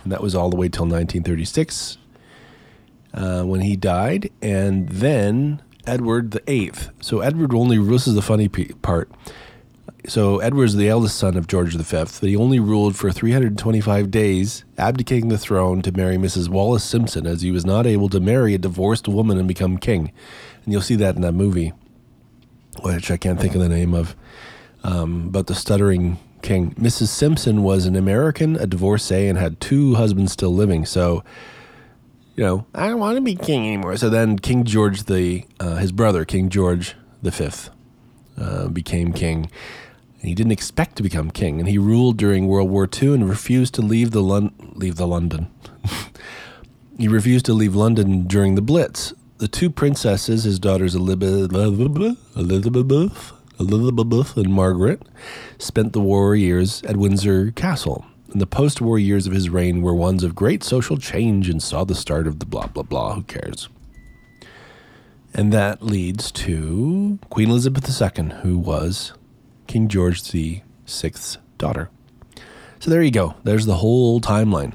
and 0.03 0.11
that 0.11 0.21
was 0.21 0.35
all 0.35 0.49
the 0.49 0.55
way 0.55 0.69
till 0.69 0.85
1936 0.85 1.97
uh, 3.13 3.43
when 3.43 3.61
he 3.61 3.75
died. 3.75 4.29
And 4.41 4.89
then 4.89 5.61
Edward 5.87 6.31
the 6.31 6.43
Eighth. 6.47 6.89
So 7.01 7.19
Edward 7.21 7.53
only. 7.53 7.77
This 7.77 8.07
is 8.07 8.15
the 8.15 8.21
funny 8.21 8.47
part 8.47 9.11
so 10.07 10.39
Edward 10.39 10.63
was 10.63 10.75
the 10.75 10.89
eldest 10.89 11.17
son 11.17 11.37
of 11.37 11.47
George 11.47 11.75
V, 11.75 11.97
but 11.97 12.29
he 12.29 12.35
only 12.35 12.59
ruled 12.59 12.95
for 12.95 13.11
325 13.11 14.11
days, 14.11 14.65
abdicating 14.77 15.29
the 15.29 15.37
throne 15.37 15.81
to 15.81 15.91
marry 15.91 16.17
Mrs. 16.17 16.49
Wallis 16.49 16.83
Simpson, 16.83 17.25
as 17.25 17.41
he 17.41 17.51
was 17.51 17.65
not 17.65 17.85
able 17.85 18.09
to 18.09 18.19
marry 18.19 18.53
a 18.53 18.57
divorced 18.57 19.07
woman 19.07 19.37
and 19.37 19.47
become 19.47 19.77
king. 19.77 20.11
And 20.63 20.73
you'll 20.73 20.81
see 20.81 20.95
that 20.95 21.15
in 21.15 21.21
that 21.21 21.33
movie, 21.33 21.73
which 22.81 23.11
I 23.11 23.17
can't 23.17 23.39
think 23.39 23.55
of 23.55 23.61
the 23.61 23.69
name 23.69 23.93
of, 23.93 24.15
um, 24.83 25.27
about 25.27 25.47
the 25.47 25.55
stuttering 25.55 26.19
king. 26.41 26.71
Mrs. 26.75 27.07
Simpson 27.07 27.63
was 27.63 27.85
an 27.85 27.95
American, 27.95 28.55
a 28.55 28.67
divorcee, 28.67 29.27
and 29.27 29.37
had 29.37 29.59
two 29.61 29.95
husbands 29.95 30.31
still 30.31 30.53
living. 30.53 30.85
So, 30.85 31.23
you 32.35 32.43
know, 32.43 32.65
I 32.73 32.87
don't 32.87 32.99
want 32.99 33.15
to 33.17 33.21
be 33.21 33.35
king 33.35 33.65
anymore. 33.65 33.97
So 33.97 34.09
then 34.09 34.37
King 34.39 34.63
George 34.65 35.03
the, 35.03 35.45
uh, 35.59 35.75
his 35.75 35.91
brother, 35.91 36.25
King 36.25 36.49
George 36.49 36.95
V, 37.23 37.69
uh, 38.37 38.67
became 38.67 39.13
king 39.13 39.49
he 40.27 40.35
didn't 40.35 40.51
expect 40.51 40.95
to 40.95 41.03
become 41.03 41.31
king, 41.31 41.59
and 41.59 41.67
he 41.67 41.77
ruled 41.77 42.17
during 42.17 42.47
World 42.47 42.69
War 42.69 42.89
II 42.91 43.13
and 43.13 43.29
refused 43.29 43.73
to 43.75 43.81
leave 43.81 44.11
the 44.11 44.23
Lon- 44.23 44.53
leave 44.73 44.95
the 44.95 45.07
London. 45.07 45.47
he 46.97 47.07
refused 47.07 47.45
to 47.45 47.53
leave 47.53 47.75
London 47.75 48.27
during 48.27 48.55
the 48.55 48.61
Blitz, 48.61 49.13
the 49.37 49.47
two 49.47 49.69
princesses, 49.69 50.43
his 50.43 50.59
daughters 50.59 50.95
Elizabeth, 50.95 51.51
Elizabeth, 52.35 53.33
Elizabeth, 53.59 54.37
and 54.37 54.53
Margaret, 54.53 55.01
spent 55.57 55.93
the 55.93 55.99
war 55.99 56.35
years 56.35 56.81
at 56.83 56.97
Windsor 56.97 57.51
Castle. 57.51 58.05
And 58.31 58.41
the 58.41 58.47
post 58.47 58.81
war 58.81 58.97
years 58.97 59.27
of 59.27 59.33
his 59.33 59.49
reign 59.49 59.81
were 59.81 59.93
ones 59.93 60.23
of 60.23 60.35
great 60.35 60.63
social 60.63 60.97
change 60.97 61.49
and 61.49 61.61
saw 61.61 61.83
the 61.83 61.95
start 61.95 62.27
of 62.27 62.39
the 62.39 62.45
blah, 62.45 62.67
blah, 62.67 62.83
blah. 62.83 63.15
Who 63.15 63.23
cares? 63.23 63.69
And 65.33 65.51
that 65.51 65.81
leads 65.81 66.31
to 66.31 67.19
Queen 67.29 67.49
Elizabeth 67.49 68.01
II, 68.01 68.29
who 68.41 68.57
was 68.57 69.13
King 69.67 69.87
George 69.87 70.21
VI's 70.21 71.37
daughter. 71.57 71.89
So 72.79 72.91
there 72.91 73.01
you 73.01 73.11
go. 73.11 73.35
There's 73.43 73.65
the 73.65 73.75
whole 73.75 74.21
timeline. 74.21 74.73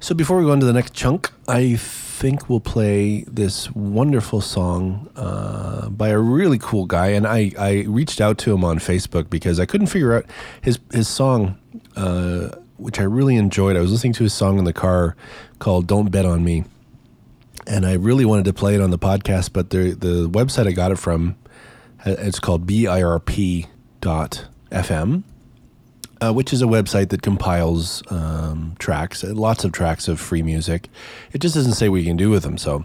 So 0.00 0.14
before 0.14 0.38
we 0.38 0.44
go 0.44 0.52
into 0.52 0.66
the 0.66 0.72
next 0.72 0.94
chunk, 0.94 1.30
I 1.48 1.76
think 1.76 2.48
we'll 2.48 2.60
play 2.60 3.22
this 3.22 3.70
wonderful 3.72 4.40
song 4.40 5.10
uh, 5.16 5.88
by 5.88 6.08
a 6.10 6.18
really 6.18 6.58
cool 6.58 6.86
guy. 6.86 7.08
And 7.08 7.26
I, 7.26 7.52
I 7.58 7.84
reached 7.88 8.20
out 8.20 8.38
to 8.38 8.52
him 8.54 8.64
on 8.64 8.78
Facebook 8.78 9.28
because 9.28 9.58
I 9.58 9.66
couldn't 9.66 9.88
figure 9.88 10.14
out 10.14 10.26
his, 10.62 10.78
his 10.92 11.08
song, 11.08 11.58
uh, 11.96 12.50
which 12.76 13.00
I 13.00 13.02
really 13.02 13.36
enjoyed. 13.36 13.76
I 13.76 13.80
was 13.80 13.92
listening 13.92 14.12
to 14.14 14.24
his 14.24 14.32
song 14.32 14.58
in 14.58 14.64
the 14.64 14.72
car 14.72 15.16
called 15.58 15.86
Don't 15.86 16.10
Bet 16.10 16.24
on 16.24 16.44
Me. 16.44 16.64
And 17.66 17.86
I 17.86 17.94
really 17.94 18.24
wanted 18.24 18.44
to 18.44 18.52
play 18.52 18.74
it 18.74 18.80
on 18.80 18.90
the 18.90 18.98
podcast, 18.98 19.52
but 19.52 19.70
the, 19.70 19.92
the 19.92 20.28
website 20.28 20.66
I 20.66 20.72
got 20.72 20.92
it 20.92 20.98
from, 20.98 21.36
it's 22.04 22.38
called 22.40 22.66
birp.fm 22.66 24.04
uh, 26.24 26.32
which 26.32 26.52
is 26.52 26.62
a 26.62 26.66
website 26.66 27.10
that 27.10 27.22
compiles 27.22 28.02
um, 28.10 28.74
tracks, 28.78 29.24
uh, 29.24 29.32
lots 29.34 29.64
of 29.64 29.72
tracks 29.72 30.08
of 30.08 30.20
free 30.20 30.42
music. 30.42 30.88
It 31.32 31.40
just 31.40 31.54
doesn't 31.54 31.74
say 31.74 31.88
what 31.88 31.96
you 31.96 32.06
can 32.06 32.16
do 32.16 32.30
with 32.30 32.42
them. 32.42 32.56
So, 32.56 32.84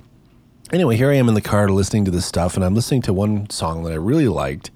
anyway, 0.71 0.97
here 0.97 1.09
I 1.09 1.15
am 1.15 1.29
in 1.29 1.35
the 1.35 1.41
car 1.41 1.69
listening 1.69 2.05
to 2.05 2.11
this 2.11 2.25
stuff, 2.25 2.55
and 2.55 2.65
I'm 2.65 2.75
listening 2.75 3.01
to 3.03 3.13
one 3.13 3.49
song 3.49 3.83
that 3.83 3.91
I 3.91 3.95
really 3.95 4.27
liked. 4.27 4.71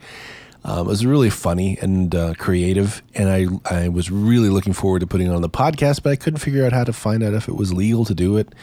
Um, 0.65 0.87
it 0.87 0.89
was 0.89 1.05
really 1.05 1.29
funny 1.29 1.77
and 1.81 2.15
uh, 2.15 2.35
creative, 2.35 3.03
and 3.15 3.29
I 3.29 3.47
I 3.69 3.89
was 3.89 4.09
really 4.09 4.49
looking 4.49 4.71
forward 4.71 4.99
to 4.99 5.07
putting 5.07 5.27
it 5.27 5.33
on 5.33 5.41
the 5.41 5.49
podcast, 5.49 6.03
but 6.03 6.11
I 6.11 6.15
couldn't 6.15 6.39
figure 6.39 6.65
out 6.65 6.71
how 6.71 6.85
to 6.85 6.93
find 6.93 7.21
out 7.21 7.33
if 7.33 7.49
it 7.49 7.55
was 7.55 7.73
legal 7.73 8.05
to 8.05 8.13
do 8.13 8.37
it. 8.37 8.53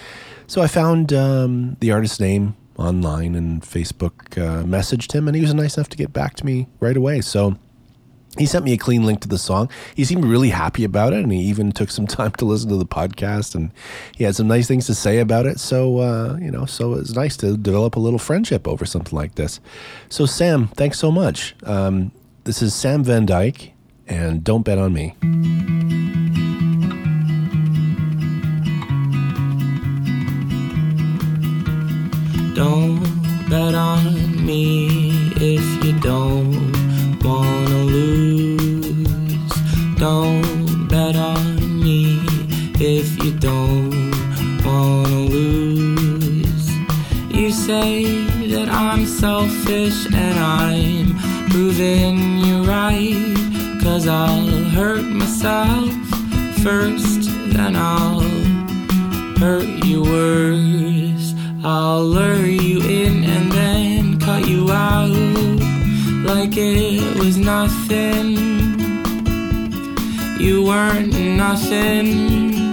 So 0.47 0.63
I 0.63 0.67
found 0.67 1.13
um, 1.13 1.77
the 1.81 1.93
artist's 1.93 2.19
name 2.19 2.57
online 2.81 3.35
and 3.35 3.63
Facebook 3.63 4.39
uh, 4.39 4.65
messaged 4.65 5.13
him, 5.13 5.29
and 5.29 5.37
he 5.37 5.43
was 5.43 5.55
nice 5.55 5.77
enough 5.77 5.89
to 5.91 5.97
get 5.97 6.13
back 6.13 6.35
to 6.37 6.47
me 6.47 6.67
right 6.81 6.97
away. 6.97 7.21
So 7.21 7.57
he 8.39 8.47
sent 8.47 8.65
me 8.65 8.73
a 8.73 8.77
clean 8.77 9.05
link 9.05 9.21
to 9.21 9.29
the 9.29 9.39
song. 9.39 9.69
He 9.95 10.05
seemed 10.05 10.25
really 10.25 10.51
happy 10.51 10.85
about 10.85 11.13
it, 11.13 11.23
and 11.23 11.33
he 11.33 11.41
even 11.41 11.73
took 11.79 11.91
some 11.91 12.07
time 12.07 12.33
to 12.33 12.45
listen 12.45 12.69
to 12.71 12.77
the 12.77 12.87
podcast, 12.87 13.55
and 13.55 13.73
he 14.17 14.25
had 14.25 14.37
some 14.37 14.49
nice 14.49 14.69
things 14.69 14.87
to 14.87 14.95
say 14.95 15.19
about 15.19 15.47
it. 15.47 15.59
So, 15.59 15.99
uh, 15.99 16.39
you 16.41 16.51
know, 16.51 16.65
so 16.65 16.95
it's 16.95 17.13
nice 17.13 17.37
to 17.39 17.57
develop 17.57 17.97
a 17.97 18.01
little 18.01 18.19
friendship 18.19 18.67
over 18.67 18.85
something 18.85 19.17
like 19.17 19.35
this. 19.35 19.61
So, 20.09 20.27
Sam, 20.27 20.69
thanks 20.69 20.99
so 20.99 21.11
much. 21.11 21.55
Um, 21.65 22.13
this 22.45 22.63
is 22.63 22.75
Sam 22.75 23.05
Van 23.05 23.27
Dyke, 23.27 23.73
and 24.07 24.43
don't 24.43 24.63
bet 24.63 24.79
on 24.79 24.93
me. 24.93 25.17
Don't 32.61 33.01
bet 33.49 33.75
on 33.75 34.45
me 34.45 35.33
if 35.37 35.65
you 35.83 35.99
don't 35.99 36.53
wanna 37.25 37.85
lose. 37.97 39.53
Don't 39.97 40.87
bet 40.87 41.17
on 41.17 41.81
me 41.83 42.21
if 42.79 43.25
you 43.25 43.33
don't 43.33 44.13
wanna 44.63 45.21
lose. 45.37 46.69
You 47.31 47.51
say 47.51 48.05
that 48.53 48.69
I'm 48.69 49.07
selfish 49.07 50.05
and 50.13 50.39
I'm 50.39 51.17
proving 51.49 52.19
you 52.45 52.63
right. 52.65 53.81
Cause 53.83 54.07
I'll 54.07 54.65
hurt 54.77 55.07
myself 55.07 55.91
first, 56.63 57.23
then 57.55 57.75
I'll 57.75 58.21
hurt 59.39 59.87
you 59.87 60.03
worse. 60.03 61.10
I'll 61.63 62.03
lure 62.03 62.47
you 62.47 62.81
in 62.81 63.23
and 63.23 63.53
then 63.53 64.19
cut 64.19 64.49
you 64.49 64.73
out 64.73 65.11
like 66.25 66.57
it 66.57 67.19
was 67.19 67.37
nothing. 67.37 68.39
You 70.41 70.65
weren't 70.65 71.13
nothing. 71.13 72.73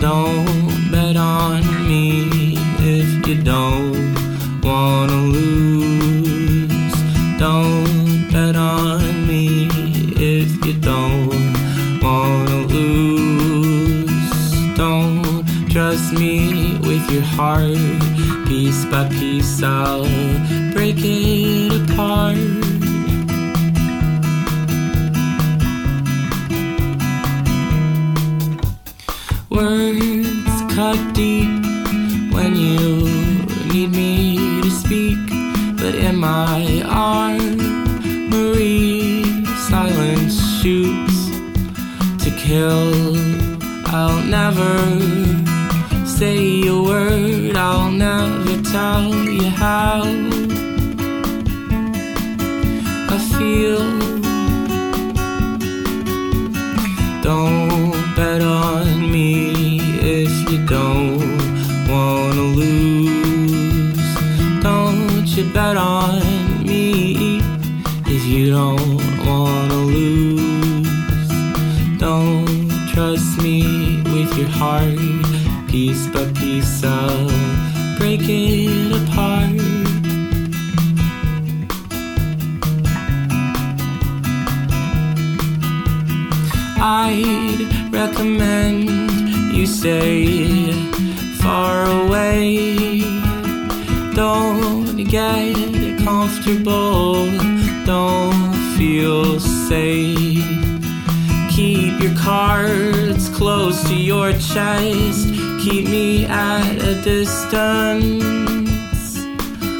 Don't 0.00 0.90
bet 0.90 1.16
on 1.18 1.62
me 1.86 2.54
if 2.80 3.26
you 3.28 3.42
don't 3.42 4.14
wanna 4.62 5.12
lose. 5.12 6.94
Don't 7.38 8.30
bet 8.32 8.56
on 8.56 9.26
me 9.28 9.68
if 10.16 10.64
you 10.64 10.72
don't 10.80 11.25
me 16.12 16.78
with 16.78 17.10
your 17.10 17.22
heart. 17.22 17.78
Piece 18.46 18.84
by 18.86 19.08
piece, 19.08 19.62
I'll 19.62 20.04
break 20.72 20.96
it 20.98 21.90
apart. 21.90 22.36
Words 29.50 30.62
cut 30.74 30.98
deep 31.14 31.48
when 32.32 32.54
you 32.54 33.04
need 33.72 33.90
me 33.90 34.60
to 34.62 34.70
speak, 34.70 35.18
but 35.76 35.94
in 35.94 36.16
my 36.16 36.82
armory, 36.86 37.64
silence 39.70 40.40
shoots 40.60 41.30
to 42.22 42.30
kill. 42.36 43.16
I'll 43.88 44.22
never 44.22 45.25
say 46.18 46.66
a 46.66 46.74
word, 46.74 47.54
I'll 47.56 47.90
never 47.90 48.62
tell 48.62 49.14
you 49.14 49.50
how 49.50 50.00
I 53.14 53.18
feel. 53.36 53.84
Don't 57.22 58.14
bet 58.16 58.40
on 58.40 59.12
me 59.12 59.78
if 60.00 60.32
you 60.50 60.58
don't 60.66 61.20
wanna 61.86 62.46
lose. 62.60 64.08
Don't 64.62 65.26
you 65.36 65.44
bet 65.52 65.76
on 65.76 66.22
me 66.64 67.42
if 68.06 68.24
you 68.24 68.52
don't 68.52 69.02
wanna 69.26 69.80
lose. 69.96 71.28
Don't 71.98 72.70
trust 72.94 73.36
me 73.42 74.00
with 74.14 74.34
your 74.38 74.48
heart, 74.48 74.85
I'd 87.08 87.92
recommend 87.92 88.90
you 89.54 89.64
stay 89.64 90.72
far 91.40 91.86
away. 92.02 93.02
Don't 94.12 94.96
get 95.04 96.00
comfortable, 96.00 97.30
don't 97.84 98.54
feel 98.76 99.38
safe. 99.38 100.42
Keep 101.48 102.00
your 102.00 102.16
cards 102.16 103.28
close 103.28 103.84
to 103.84 103.94
your 103.94 104.32
chest, 104.32 105.28
keep 105.60 105.84
me 105.88 106.26
at 106.26 106.74
a 106.82 107.00
distance. 107.02 108.16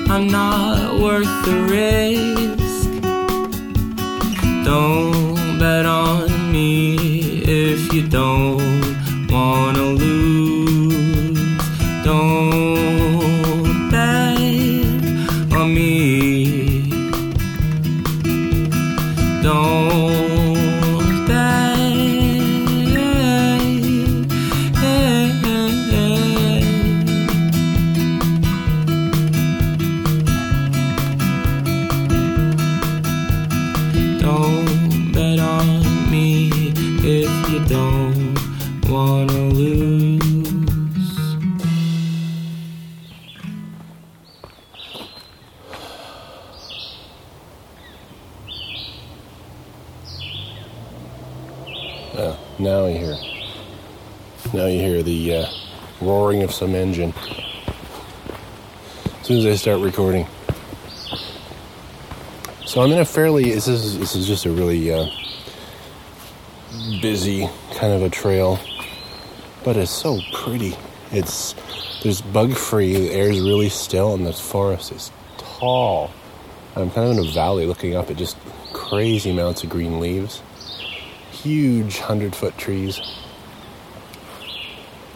I'm 0.09 0.29
not 0.29 1.01
worth 1.01 1.45
the 1.45 1.57
risk. 1.69 2.56
You 7.97 8.07
don't 8.09 8.66
start 59.67 59.81
recording. 59.81 60.25
So 62.67 62.83
I'm 62.83 62.93
in 62.93 62.99
a 62.99 63.05
fairly. 63.05 63.51
This 63.51 63.67
is 63.67 63.99
this 63.99 64.15
is 64.15 64.25
just 64.25 64.47
a 64.47 64.51
really 64.53 64.93
uh, 64.93 65.07
busy 67.03 67.49
kind 67.75 67.93
of 67.93 68.03
a 68.03 68.09
trail, 68.09 68.61
but 69.65 69.77
it's 69.77 69.91
so 69.91 70.21
pretty. 70.33 70.77
It's 71.11 71.57
there's 72.05 72.21
bug 72.21 72.53
free. 72.53 72.93
The 72.95 73.11
air's 73.11 73.41
really 73.41 73.69
still, 73.69 74.15
and 74.15 74.25
the 74.25 74.33
forest 74.33 74.93
is 74.93 75.11
tall. 75.37 76.13
I'm 76.77 76.89
kind 76.93 77.11
of 77.11 77.19
in 77.19 77.27
a 77.27 77.33
valley 77.33 77.67
looking 77.67 77.97
up 77.97 78.09
at 78.09 78.17
just 78.17 78.37
crazy 78.73 79.31
amounts 79.31 79.65
of 79.65 79.71
green 79.71 79.99
leaves, 79.99 80.45
huge 81.33 81.99
hundred 81.99 82.37
foot 82.37 82.57
trees, 82.57 83.01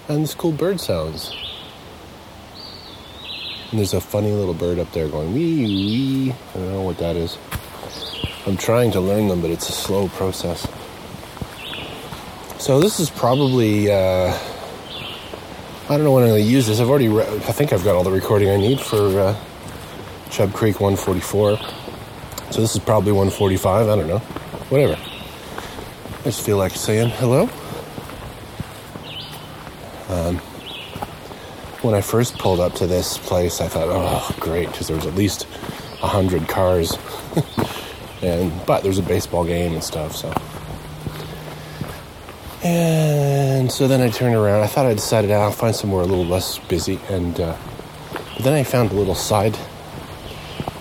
and 0.09 0.25
this 0.25 0.35
cool 0.35 0.51
bird 0.51 0.81
sounds. 0.81 1.40
And 3.71 3.79
there's 3.79 3.95
a 3.95 4.01
funny 4.01 4.33
little 4.33 4.55
bird 4.55 4.79
up 4.79 4.91
there 4.93 5.09
going 5.09 5.33
wee 5.33 5.65
wee. 5.65 6.33
I 6.33 6.53
don't 6.55 6.73
know 6.73 6.83
what 6.83 6.99
that 6.99 7.17
is. 7.17 7.39
I'm 8.47 8.57
trying 8.57 8.91
to 8.93 9.01
learn 9.01 9.29
them, 9.29 9.41
but 9.41 9.51
it's 9.51 9.69
a 9.69 9.73
slow 9.73 10.09
process. 10.09 10.67
So 12.59 12.81
this 12.81 12.99
is 12.99 13.11
probably. 13.11 13.91
Uh, 13.91 14.37
I 15.89 15.97
don't 15.97 16.05
know 16.05 16.13
when 16.13 16.25
I'm 16.25 16.31
going 16.31 16.43
to 16.43 16.49
use 16.51 16.67
this. 16.67 16.81
I've 16.81 16.89
already. 16.89 17.09
Re- 17.09 17.25
I 17.25 17.53
think 17.53 17.73
I've 17.73 17.85
got 17.85 17.95
all 17.95 18.03
the 18.03 18.11
recording 18.11 18.51
I 18.51 18.57
need 18.57 18.81
for 18.81 19.19
uh, 19.21 19.37
Chub 20.31 20.53
Creek 20.53 20.81
144. 20.81 21.57
So 22.51 22.61
this 22.61 22.75
is 22.75 22.81
probably 22.81 23.13
145. 23.13 23.89
I 23.89 23.97
don't 23.97 24.09
know. 24.09 24.19
Whatever. 24.69 24.99
I 25.01 26.23
just 26.25 26.45
feel 26.45 26.57
like 26.57 26.73
saying 26.73 27.11
hello. 27.11 27.49
Um, 30.09 30.41
when 31.83 31.95
I 31.95 32.01
first 32.03 32.39
pulled 32.39 32.61
up 32.61 32.75
to 32.75 32.87
this 32.87 33.17
place, 33.19 33.61
I 33.61 33.69
thought, 33.69 33.89
oh, 33.89 34.37
great, 34.39 34.71
because 34.71 34.89
there 34.89 34.97
was 34.97 35.07
at 35.07 35.15
least 35.15 35.47
a 36.03 36.07
hundred 36.07 36.47
cars, 36.49 36.99
and 38.23 38.53
but 38.67 38.83
there's 38.83 38.99
a 38.99 39.03
baseball 39.03 39.45
game 39.45 39.73
and 39.73 39.83
stuff. 39.83 40.15
So, 40.15 40.33
and 42.63 43.73
so 43.73 43.89
then 43.89 44.01
I 44.01 44.11
turned 44.11 44.35
around. 44.35 44.63
I 44.63 44.67
thought 44.67 44.87
I 44.87 44.95
decided 44.95 45.31
I'll 45.31 45.51
find 45.51 45.75
somewhere 45.75 46.03
a 46.03 46.07
little 46.07 46.27
less 46.27 46.59
busy, 46.59 47.01
and 47.09 47.41
uh, 47.41 47.57
then 48.41 48.53
I 48.53 48.63
found 48.63 48.93
a 48.93 48.95
little 48.95 49.15
side 49.15 49.57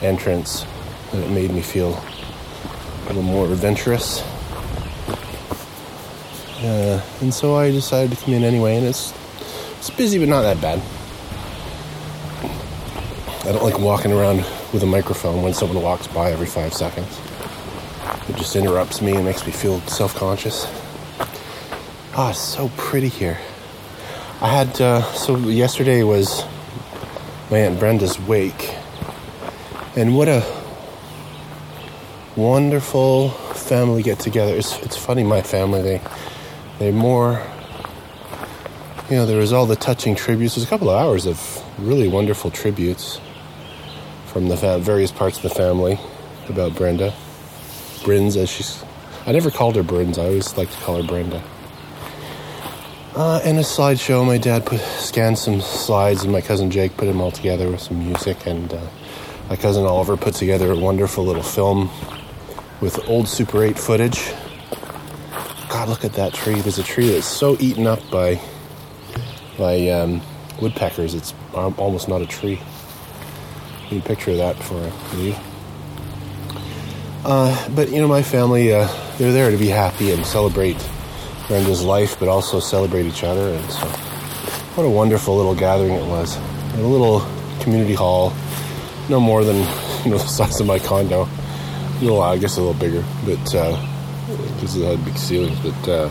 entrance, 0.02 0.66
it 1.14 1.30
made 1.30 1.52
me 1.52 1.62
feel 1.62 2.02
a 3.04 3.08
little 3.08 3.22
more 3.22 3.45
adventurous. 3.45 4.22
Uh, 6.62 7.02
and 7.22 7.34
so 7.34 7.56
I 7.56 7.72
decided 7.72 8.18
to 8.18 8.26
come 8.26 8.34
in 8.34 8.43
anyway, 8.43 8.76
and 8.76 8.86
it's 8.86 9.14
it's 9.80 9.89
busy, 9.89 10.19
but 10.19 10.27
not 10.27 10.41
that 10.41 10.61
bad. 10.61 10.82
I 13.47 13.53
don't 13.53 13.63
like 13.63 13.80
walking 13.80 14.11
around 14.11 14.39
with 14.73 14.84
a 14.84 14.86
microphone 14.86 15.41
when 15.41 15.53
someone 15.53 15.82
walks 15.82 16.05
by 16.07 16.32
every 16.32 16.45
five 16.45 16.73
seconds. 16.73 17.19
It 18.27 18.36
just 18.36 18.55
interrupts 18.57 19.01
me 19.01 19.15
and 19.15 19.23
makes 19.23 19.45
me 19.45 19.53
feel 19.53 19.80
self 19.82 20.13
conscious. 20.15 20.67
Ah, 22.13 22.32
it's 22.32 22.39
so 22.39 22.69
pretty 22.75 23.07
here. 23.07 23.39
I 24.41 24.49
had, 24.49 24.82
uh, 24.82 25.01
so 25.13 25.38
yesterday 25.38 26.03
was 26.03 26.43
my 27.49 27.59
Aunt 27.59 27.80
Brenda's 27.80 28.19
wake. 28.19 28.75
And 29.95 30.17
what 30.17 30.27
a 30.27 30.45
wonderful 32.36 33.30
family 33.30 34.03
get 34.03 34.19
together. 34.19 34.53
It's, 34.53 34.77
it's 34.80 34.97
funny, 34.97 35.23
my 35.23 35.41
family, 35.41 35.82
they, 35.82 36.01
they're 36.77 36.91
more 36.91 37.41
you 39.10 39.16
know, 39.16 39.26
there 39.26 39.39
was 39.39 39.51
all 39.51 39.66
the 39.66 39.76
touching 39.76 40.14
tributes. 40.14 40.55
There's 40.55 40.68
a 40.68 40.70
couple 40.70 40.89
of 40.89 40.95
hours 40.95 41.26
of 41.26 41.64
really 41.80 42.07
wonderful 42.07 42.51
tributes 42.51 43.20
from 44.28 44.49
the 44.49 44.55
various 44.55 45.12
parts 45.12 45.38
of 45.38 45.43
the 45.43 45.49
family 45.49 45.97
about 46.47 46.76
Brenda. 46.76 47.14
Brins, 48.03 48.38
as 48.38 48.49
she's. 48.49 48.84
I 49.26 49.32
never 49.32 49.49
called 49.49 49.76
her 49.78 49.84
Brins, 49.84 50.20
I 50.20 50.26
always 50.26 50.55
like 50.57 50.70
to 50.70 50.78
call 50.78 51.01
her 51.01 51.07
Brenda. 51.07 51.43
Uh, 53.16 53.41
and 53.43 53.57
a 53.57 53.62
slideshow. 53.62 54.26
My 54.26 54.38
dad 54.38 54.68
put 54.68 54.80
scanned 54.80 55.39
some 55.39 55.60
slides, 55.60 56.24
and 56.24 56.32
my 56.32 56.41
cousin 56.41 56.70
Jake 56.70 56.95
put 56.95 57.05
them 57.05 57.20
all 57.20 57.32
together 57.32 57.70
with 57.70 57.82
some 57.82 57.97
music. 57.97 58.45
And 58.45 58.72
uh, 58.72 58.88
my 59.49 59.55
cousin 59.55 59.86
Oliver 59.86 60.18
put 60.18 60.36
together 60.36 60.72
a 60.72 60.78
wonderful 60.78 61.26
little 61.26 61.41
film 61.43 61.89
with 62.80 62.99
old 63.10 63.28
Super 63.28 63.64
8 63.64 63.78
footage. 63.80 64.32
God, 65.68 65.89
look 65.89 66.05
at 66.05 66.14
that 66.14 66.34
tree. 66.36 66.62
There's 66.62 66.78
a 66.78 66.84
tree 66.84 67.10
that's 67.10 67.26
so 67.26 67.57
eaten 67.60 67.88
up 67.88 67.99
by 68.12 68.39
by 69.60 69.89
um, 69.89 70.22
woodpeckers. 70.62 71.14
It's 71.14 71.34
almost 71.53 72.07
not 72.07 72.22
a 72.22 72.26
tree. 72.26 72.60
Need 73.91 74.03
a 74.03 74.07
picture 74.07 74.32
of 74.32 74.38
that 74.38 74.57
before 74.57 74.80
I 74.80 75.16
leave. 75.18 75.38
Uh, 77.26 77.70
but 77.76 77.89
you 77.89 77.99
know, 77.99 78.07
my 78.07 78.24
family, 78.24 78.74
uh, 78.74 78.88
they're 79.18 79.34
there 79.34 79.51
to 79.51 79.57
be 79.57 79.68
happy 79.68 80.12
and 80.12 80.26
celebrate 80.26 80.78
Brenda's 81.47 81.84
life, 81.84 82.18
but 82.20 82.30
also 82.30 82.60
celebrate 82.60 83.05
each 83.05 83.24
other. 83.24 83.49
And 83.49 83.72
so, 83.72 83.88
what 84.76 84.86
a 84.86 84.89
wonderful 84.89 85.36
little 85.36 85.55
gathering 85.55 85.91
it 85.91 86.07
was. 86.07 86.38
In 86.76 86.80
a 86.80 86.88
little 86.88 87.28
community 87.60 87.93
hall, 87.93 88.34
no 89.10 89.20
more 89.20 89.43
than 89.43 89.57
you 90.05 90.12
know 90.12 90.18
the 90.18 90.28
size 90.28 90.62
of 90.62 90.68
my 90.68 90.80
condo. 90.80 91.28
A 91.28 92.01
little, 92.01 92.22
I 92.22 92.38
guess, 92.38 92.55
a 92.55 92.62
little 92.62 92.80
bigger, 92.80 93.03
but 93.26 93.43
because 93.43 94.78
it 94.78 94.86
had 94.86 95.03
big 95.03 95.18
ceilings. 95.18 95.60
But 95.60 95.89
uh, 95.89 96.10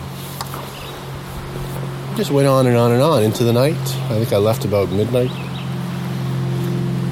just 2.18 2.32
went 2.32 2.48
on 2.48 2.66
and 2.66 2.76
on 2.76 2.90
and 2.90 3.00
on 3.00 3.22
into 3.22 3.44
the 3.44 3.52
night. 3.52 3.76
I 3.76 4.18
think 4.18 4.32
I 4.32 4.38
left 4.38 4.64
about 4.64 4.90
midnight. 4.90 5.30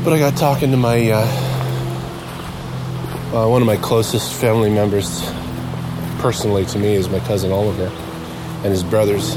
But 0.02 0.12
I 0.12 0.18
got 0.18 0.36
talking 0.36 0.72
to 0.72 0.76
my 0.76 1.12
uh, 1.12 1.24
uh, 3.32 3.48
one 3.48 3.62
of 3.62 3.66
my 3.66 3.76
closest 3.76 4.34
family 4.34 4.68
members, 4.68 5.22
personally 6.18 6.64
to 6.64 6.78
me, 6.80 6.96
is 6.96 7.08
my 7.08 7.20
cousin 7.20 7.52
Oliver 7.52 7.86
and 8.64 8.64
his 8.64 8.82
brothers. 8.82 9.36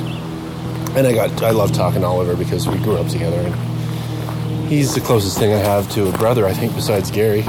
And 0.95 1.05
I 1.05 1.13
got 1.13 1.43
I 1.43 1.51
love 1.51 1.71
talking 1.71 2.01
to 2.01 2.07
Oliver 2.07 2.35
because 2.35 2.67
we 2.67 2.79
grew 2.79 2.97
up 2.97 3.07
together, 3.07 3.37
and 3.37 3.53
he's 4.67 4.95
the 4.95 5.01
closest 5.01 5.37
thing 5.37 5.53
I 5.53 5.57
have 5.57 5.87
to 5.91 6.09
a 6.09 6.17
brother, 6.17 6.47
I 6.47 6.53
think, 6.53 6.73
besides 6.73 7.11
Gary. 7.11 7.43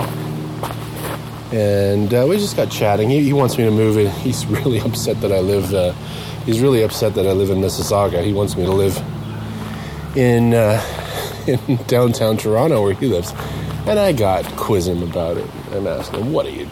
And 1.52 2.12
uh, 2.12 2.26
we 2.28 2.36
just 2.36 2.54
got 2.54 2.70
chatting. 2.70 3.08
He, 3.08 3.24
he 3.24 3.32
wants 3.32 3.56
me 3.56 3.64
to 3.64 3.70
move 3.70 3.96
in. 3.96 4.10
He's 4.10 4.44
really 4.60 4.78
upset 4.80 5.22
that 5.22 5.32
I 5.32 5.38
live. 5.38 5.72
He's 6.50 6.60
really 6.60 6.82
upset 6.82 7.14
that 7.14 7.28
I 7.28 7.30
live 7.30 7.50
in 7.50 7.58
Mississauga. 7.58 8.24
He 8.24 8.32
wants 8.32 8.56
me 8.56 8.64
to 8.64 8.72
live 8.72 8.96
in 10.16 10.52
uh, 10.52 10.82
in 11.46 11.76
downtown 11.86 12.38
Toronto 12.38 12.82
where 12.82 12.92
he 12.92 13.06
lives. 13.06 13.32
And 13.86 14.00
I 14.00 14.10
got 14.10 14.44
quiz 14.56 14.88
him 14.88 15.04
about 15.04 15.36
it 15.36 15.48
and 15.70 15.86
asked 15.86 16.12
him, 16.12 16.32
"What 16.32 16.46
are 16.46 16.50
you 16.50 16.68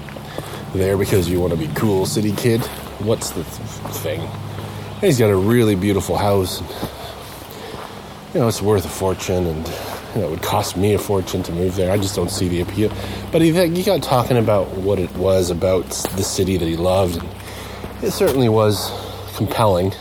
there 0.75 0.97
because 0.97 1.31
you 1.31 1.39
want 1.39 1.53
to 1.53 1.57
be 1.57 1.73
cool, 1.77 2.07
city 2.07 2.33
kid? 2.33 2.61
What's 2.99 3.31
the 3.31 3.45
th- 3.45 3.95
thing?" 3.99 4.21
And 4.21 5.03
he's 5.05 5.21
got 5.21 5.31
a 5.31 5.37
really 5.37 5.77
beautiful 5.77 6.17
house. 6.17 6.61
And, 6.61 6.69
you 8.35 8.41
know, 8.41 8.49
it's 8.49 8.61
worth 8.61 8.85
a 8.85 8.89
fortune, 8.89 9.47
and 9.47 9.65
you 10.17 10.23
know, 10.23 10.27
it 10.27 10.31
would 10.31 10.43
cost 10.43 10.77
me 10.77 10.95
a 10.95 10.99
fortune 10.99 11.45
to 11.45 11.53
move 11.53 11.77
there. 11.77 11.93
I 11.93 11.99
just 11.99 12.17
don't 12.17 12.33
see 12.33 12.49
the 12.49 12.63
appeal. 12.63 12.93
But 13.31 13.43
he, 13.43 13.53
he 13.53 13.85
got 13.85 14.03
talking 14.03 14.39
about 14.39 14.71
what 14.73 14.99
it 14.99 15.15
was 15.15 15.51
about 15.51 15.89
the 16.17 16.25
city 16.25 16.57
that 16.57 16.67
he 16.67 16.77
loved, 16.77 17.23
and 17.23 17.29
it 18.03 18.11
certainly 18.11 18.49
was 18.49 18.91
compelling 19.39 19.93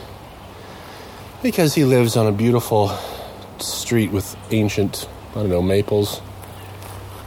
because 1.43 1.75
he 1.75 1.85
lives 1.85 2.17
on 2.17 2.25
a 2.25 2.31
beautiful 2.31 2.89
street 3.59 4.11
with 4.11 4.35
ancient, 4.51 5.07
I 5.31 5.35
don't 5.35 5.49
know, 5.49 5.61
maples. 5.61 6.21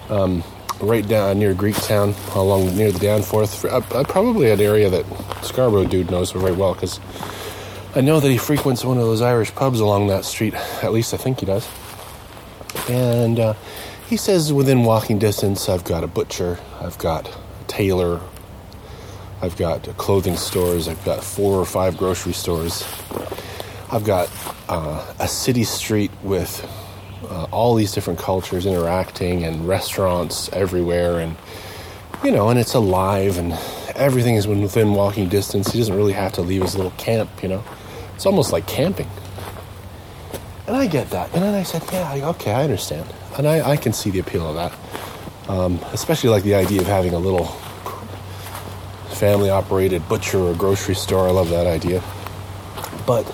Um, 0.09 0.43
right 0.81 1.07
down 1.07 1.39
near 1.39 1.55
Greektown, 1.55 2.17
along 2.35 2.77
near 2.77 2.91
the 2.91 2.99
Danforth, 2.99 3.65
uh, 3.65 3.81
uh, 3.93 4.05
probably 4.05 4.51
an 4.51 4.61
area 4.61 4.91
that 4.91 5.05
Scarborough 5.45 5.85
dude 5.85 6.11
knows 6.11 6.33
very 6.33 6.53
well 6.53 6.75
because 6.75 6.99
I 7.95 8.01
know 8.01 8.19
that 8.19 8.29
he 8.29 8.39
frequents 8.39 8.85
one 8.85 8.99
of 8.99 9.05
those 9.05 9.23
Irish 9.23 9.55
pubs 9.55 9.79
along 9.79 10.09
that 10.09 10.25
street. 10.25 10.55
At 10.83 10.93
least 10.93 11.15
I 11.15 11.17
think 11.17 11.39
he 11.41 11.47
does. 11.47 11.69
And 12.89 13.39
uh, 13.39 13.55
he 14.09 14.17
says 14.17 14.53
within 14.53 14.83
walking 14.83 15.21
distance, 15.21 15.69
I've 15.69 15.85
got 15.85 16.03
a 16.03 16.09
butcher, 16.09 16.59
I've 16.81 16.99
got 16.99 17.29
a 17.29 17.65
tailor, 17.69 18.21
I've 19.43 19.57
got 19.57 19.83
clothing 19.97 20.37
stores, 20.37 20.89
I've 20.89 21.05
got 21.05 21.25
four 21.25 21.59
or 21.59 21.65
five 21.65 21.97
grocery 21.97 22.33
stores, 22.33 22.85
I've 23.91 24.05
got 24.05 24.31
uh, 24.69 25.15
a 25.19 25.27
city 25.27 25.65
street 25.65 26.11
with 26.23 26.69
uh, 27.29 27.45
all 27.51 27.75
these 27.75 27.93
different 27.93 28.19
cultures 28.19 28.67
interacting 28.67 29.45
and 29.45 29.67
restaurants 29.67 30.51
everywhere, 30.53 31.21
and 31.21 31.37
you 32.23 32.31
know, 32.31 32.51
and 32.51 32.59
it's 32.59 32.75
alive 32.75 33.39
and 33.39 33.53
everything 33.95 34.35
is 34.35 34.47
within 34.47 34.93
walking 34.93 35.29
distance. 35.29 35.71
He 35.71 35.79
doesn't 35.79 35.97
really 35.97 36.13
have 36.13 36.33
to 36.35 36.43
leave 36.43 36.63
his 36.63 36.77
little 36.77 36.93
camp, 36.93 37.31
you 37.43 37.49
know. 37.49 37.65
It's 38.15 38.27
almost 38.27 38.53
like 38.53 38.67
camping. 38.67 39.09
And 40.67 40.77
I 40.77 40.87
get 40.87 41.11
that. 41.11 41.33
And 41.35 41.43
then 41.43 41.55
I 41.55 41.63
said, 41.63 41.83
yeah, 41.91 42.29
okay, 42.31 42.53
I 42.53 42.65
understand. 42.65 43.07
And 43.37 43.47
I, 43.47 43.71
I 43.71 43.77
can 43.77 43.93
see 43.93 44.11
the 44.11 44.21
appeal 44.21 44.49
of 44.49 44.55
that. 44.57 45.49
Um, 45.49 45.81
especially 45.93 46.31
like 46.31 46.45
the 46.45 46.55
idea 46.55 46.81
of 46.81 46.87
having 46.87 47.15
a 47.15 47.19
little 47.19 47.57
family 49.21 49.51
operated 49.51 50.09
butcher 50.09 50.39
or 50.39 50.55
grocery 50.55 50.95
store. 50.95 51.29
I 51.29 51.31
love 51.31 51.51
that 51.51 51.67
idea. 51.67 52.03
But 53.07 53.27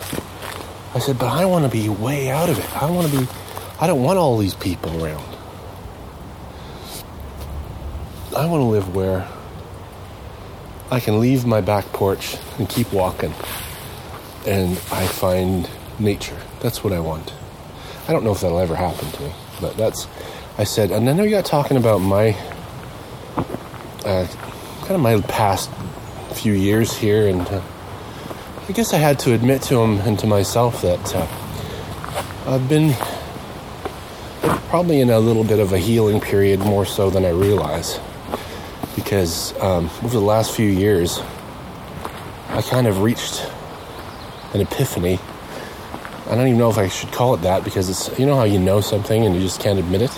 I 0.94 0.98
said, 0.98 1.16
but 1.16 1.28
I 1.28 1.44
want 1.44 1.64
to 1.64 1.70
be 1.70 1.88
way 1.88 2.28
out 2.28 2.48
of 2.48 2.58
it. 2.58 2.82
I 2.82 2.90
want 2.90 3.08
to 3.08 3.20
be, 3.20 3.28
I 3.80 3.86
don't 3.86 4.02
want 4.02 4.18
all 4.18 4.36
these 4.36 4.54
people 4.54 4.90
around. 5.04 5.24
I 8.36 8.46
want 8.46 8.62
to 8.62 8.64
live 8.64 8.96
where 8.96 9.28
I 10.90 10.98
can 10.98 11.20
leave 11.20 11.46
my 11.46 11.60
back 11.60 11.84
porch 11.92 12.36
and 12.58 12.68
keep 12.68 12.92
walking 12.92 13.32
and 14.44 14.72
I 14.90 15.06
find 15.06 15.70
nature. 16.00 16.40
That's 16.62 16.82
what 16.82 16.92
I 16.92 16.98
want. 16.98 17.32
I 18.08 18.12
don't 18.12 18.24
know 18.24 18.32
if 18.32 18.40
that'll 18.40 18.58
ever 18.58 18.74
happen 18.74 19.08
to 19.12 19.22
me, 19.22 19.32
but 19.60 19.76
that's, 19.76 20.08
I 20.58 20.64
said, 20.64 20.90
and 20.90 21.08
I 21.08 21.22
you 21.22 21.30
got 21.30 21.44
talking 21.44 21.76
about 21.76 21.98
my, 21.98 22.36
uh, 24.04 24.26
kind 24.86 24.94
of 24.94 25.00
my 25.00 25.20
past 25.22 25.68
few 26.34 26.52
years 26.52 26.96
here, 26.96 27.26
and 27.26 27.40
uh, 27.40 27.60
I 28.68 28.72
guess 28.72 28.94
I 28.94 28.98
had 28.98 29.18
to 29.20 29.34
admit 29.34 29.62
to 29.62 29.80
him 29.80 29.98
and 29.98 30.16
to 30.20 30.28
myself 30.28 30.80
that 30.82 31.12
uh, 31.12 31.26
I've 32.46 32.68
been 32.68 32.94
probably 34.68 35.00
in 35.00 35.10
a 35.10 35.18
little 35.18 35.42
bit 35.42 35.58
of 35.58 35.72
a 35.72 35.78
healing 35.78 36.20
period 36.20 36.60
more 36.60 36.86
so 36.86 37.10
than 37.10 37.24
I 37.24 37.30
realize. 37.30 37.98
Because 38.94 39.60
um, 39.60 39.86
over 40.04 40.10
the 40.10 40.20
last 40.20 40.54
few 40.54 40.68
years, 40.68 41.18
I 42.50 42.62
kind 42.62 42.86
of 42.86 43.02
reached 43.02 43.44
an 44.54 44.60
epiphany. 44.60 45.18
I 46.26 46.36
don't 46.36 46.46
even 46.46 46.58
know 46.58 46.70
if 46.70 46.78
I 46.78 46.86
should 46.86 47.10
call 47.10 47.34
it 47.34 47.42
that 47.42 47.64
because 47.64 47.90
it's, 47.90 48.16
you 48.20 48.24
know 48.24 48.36
how 48.36 48.44
you 48.44 48.60
know 48.60 48.80
something 48.80 49.26
and 49.26 49.34
you 49.34 49.40
just 49.40 49.60
can't 49.60 49.80
admit 49.80 50.02
it? 50.02 50.16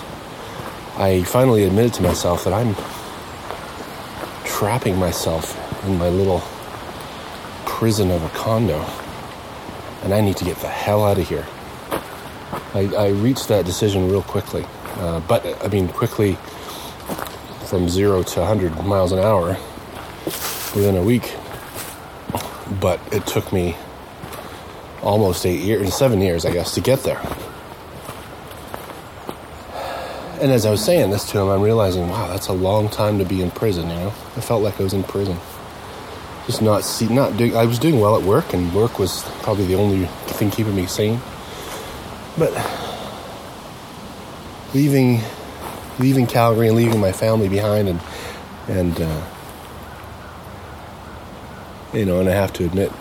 I 0.95 1.23
finally 1.23 1.63
admitted 1.63 1.95
to 1.95 2.03
myself 2.03 2.43
that 2.43 2.53
I'm 2.53 2.75
trapping 4.59 4.97
myself 4.97 5.55
in 5.85 5.97
my 5.97 6.09
little 6.09 6.41
prison 7.65 8.11
of 8.11 8.21
a 8.21 8.29
condo 8.31 8.77
and 10.03 10.13
I 10.13 10.19
need 10.19 10.35
to 10.35 10.43
get 10.43 10.57
the 10.57 10.67
hell 10.67 11.05
out 11.05 11.17
of 11.17 11.29
here. 11.29 11.47
I, 12.73 12.93
I 12.93 13.07
reached 13.11 13.47
that 13.47 13.63
decision 13.63 14.09
real 14.09 14.21
quickly. 14.21 14.65
Uh, 14.95 15.21
but, 15.21 15.45
I 15.63 15.69
mean, 15.69 15.87
quickly 15.87 16.37
from 17.67 17.87
zero 17.87 18.21
to 18.21 18.39
100 18.41 18.83
miles 18.83 19.13
an 19.13 19.19
hour 19.19 19.55
within 20.75 20.97
a 20.97 21.03
week. 21.03 21.33
But 22.81 22.99
it 23.13 23.25
took 23.25 23.53
me 23.53 23.77
almost 25.01 25.45
eight 25.45 25.61
years, 25.61 25.93
seven 25.93 26.19
years, 26.19 26.43
I 26.43 26.51
guess, 26.51 26.75
to 26.75 26.81
get 26.81 27.03
there. 27.03 27.21
And 30.41 30.53
as 30.53 30.65
I 30.65 30.71
was 30.71 30.83
saying 30.83 31.09
this 31.09 31.29
to 31.31 31.39
him, 31.39 31.49
I'm 31.49 31.61
realizing, 31.61 32.07
wow, 32.07 32.27
that's 32.27 32.47
a 32.47 32.53
long 32.53 32.87
time 32.87 33.19
to 33.19 33.25
be 33.25 33.41
in 33.41 33.51
prison. 33.51 33.89
You 33.89 33.95
know, 33.95 34.07
I 34.37 34.39
felt 34.39 34.63
like 34.63 34.79
I 34.79 34.83
was 34.83 34.93
in 34.93 35.03
prison, 35.03 35.37
just 36.45 36.61
not 36.61 36.85
see, 36.85 37.09
not 37.09 37.35
doing. 37.35 37.57
I 37.57 37.65
was 37.65 37.77
doing 37.77 37.99
well 37.99 38.15
at 38.15 38.23
work, 38.23 38.53
and 38.53 38.73
work 38.73 38.99
was 38.99 39.23
probably 39.41 39.65
the 39.65 39.75
only 39.75 40.05
thing 40.27 40.49
keeping 40.49 40.77
me 40.77 40.85
sane. 40.85 41.19
But 42.37 42.53
leaving, 44.73 45.19
leaving 45.99 46.25
Calgary 46.25 46.69
and 46.69 46.77
leaving 46.77 47.01
my 47.01 47.11
family 47.11 47.49
behind, 47.49 47.89
and 47.89 47.99
and 48.69 49.01
uh, 49.01 49.25
you 51.93 52.05
know, 52.05 52.21
and 52.21 52.29
I 52.29 52.33
have 52.33 52.53
to 52.53 52.65
admit, 52.65 52.93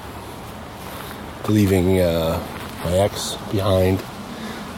leaving 1.49 2.01
uh, 2.01 2.45
my 2.85 2.95
ex 2.95 3.37
behind, 3.53 4.03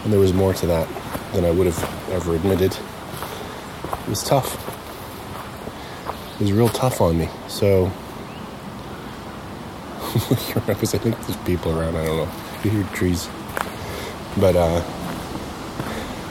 and 0.05 0.13
there 0.13 0.21
was 0.21 0.35
more 0.35 0.53
to 0.53 0.67
that 0.67 1.00
than 1.33 1.45
I 1.45 1.51
would 1.51 1.67
have 1.67 2.11
ever 2.11 2.35
admitted. 2.35 2.73
It 2.73 4.09
was 4.09 4.23
tough. 4.23 4.57
It 6.41 6.45
was 6.45 6.53
real 6.53 6.69
tough 6.69 7.01
on 7.01 7.19
me. 7.19 7.29
So, 7.49 7.87
I 10.67 10.75
think 10.75 11.17
there's 11.21 11.37
people 11.45 11.79
around. 11.79 11.97
I 11.97 12.05
don't 12.05 12.17
know. 12.17 12.33
You 12.65 12.71
hear 12.71 12.85
trees, 12.95 13.29
but 14.39 14.57
uh, 14.57 14.83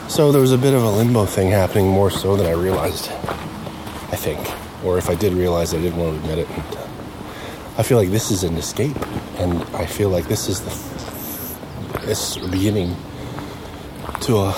so 0.08 0.32
there 0.32 0.40
was 0.40 0.52
a 0.52 0.58
bit 0.58 0.74
of 0.74 0.82
a 0.82 0.90
limbo 0.90 1.24
thing 1.24 1.50
happening 1.50 1.86
more 1.88 2.10
so 2.10 2.36
than 2.36 2.46
I 2.46 2.52
realized. 2.52 3.10
I 4.12 4.16
think, 4.16 4.38
or 4.84 4.98
if 4.98 5.08
I 5.08 5.14
did 5.14 5.32
realize, 5.32 5.72
I 5.72 5.78
didn't 5.78 5.98
want 5.98 6.16
to 6.16 6.20
admit 6.22 6.38
it. 6.40 6.48
And, 6.50 6.76
uh, 6.76 6.86
I 7.78 7.82
feel 7.82 7.96
like 7.96 8.10
this 8.10 8.30
is 8.30 8.42
an 8.44 8.56
escape, 8.56 8.96
and 9.38 9.62
I 9.74 9.86
feel 9.86 10.10
like 10.10 10.26
this 10.26 10.48
is 10.48 10.60
the 10.60 10.90
this 12.04 12.36
beginning 12.36 12.96
to 14.22 14.38
a 14.38 14.52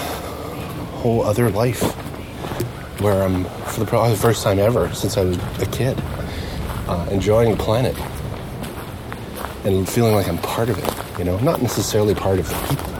whole 1.02 1.22
other 1.22 1.50
life 1.50 1.82
where 3.00 3.24
I'm 3.24 3.44
for 3.44 3.80
the 3.80 3.86
probably 3.86 4.12
the 4.12 4.18
first 4.18 4.44
time 4.44 4.60
ever 4.60 4.94
since 4.94 5.16
I 5.16 5.24
was 5.24 5.36
a 5.60 5.66
kid, 5.66 6.00
uh, 6.86 7.08
enjoying 7.10 7.50
the 7.50 7.56
planet 7.56 7.98
and 9.64 9.88
feeling 9.88 10.14
like 10.14 10.28
I'm 10.28 10.38
part 10.38 10.68
of 10.68 10.78
it. 10.78 11.18
You 11.18 11.24
know, 11.24 11.38
not 11.40 11.60
necessarily 11.60 12.14
part 12.14 12.38
of 12.38 12.48
the 12.48 12.54
people, 12.68 12.92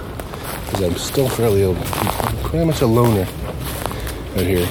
because 0.64 0.82
I'm 0.82 0.96
still 0.96 1.28
fairly 1.28 1.64
I'm 1.64 1.76
pretty 2.42 2.66
much 2.66 2.80
a 2.80 2.86
loner 2.86 3.22
out 3.22 4.46
here. 4.46 4.66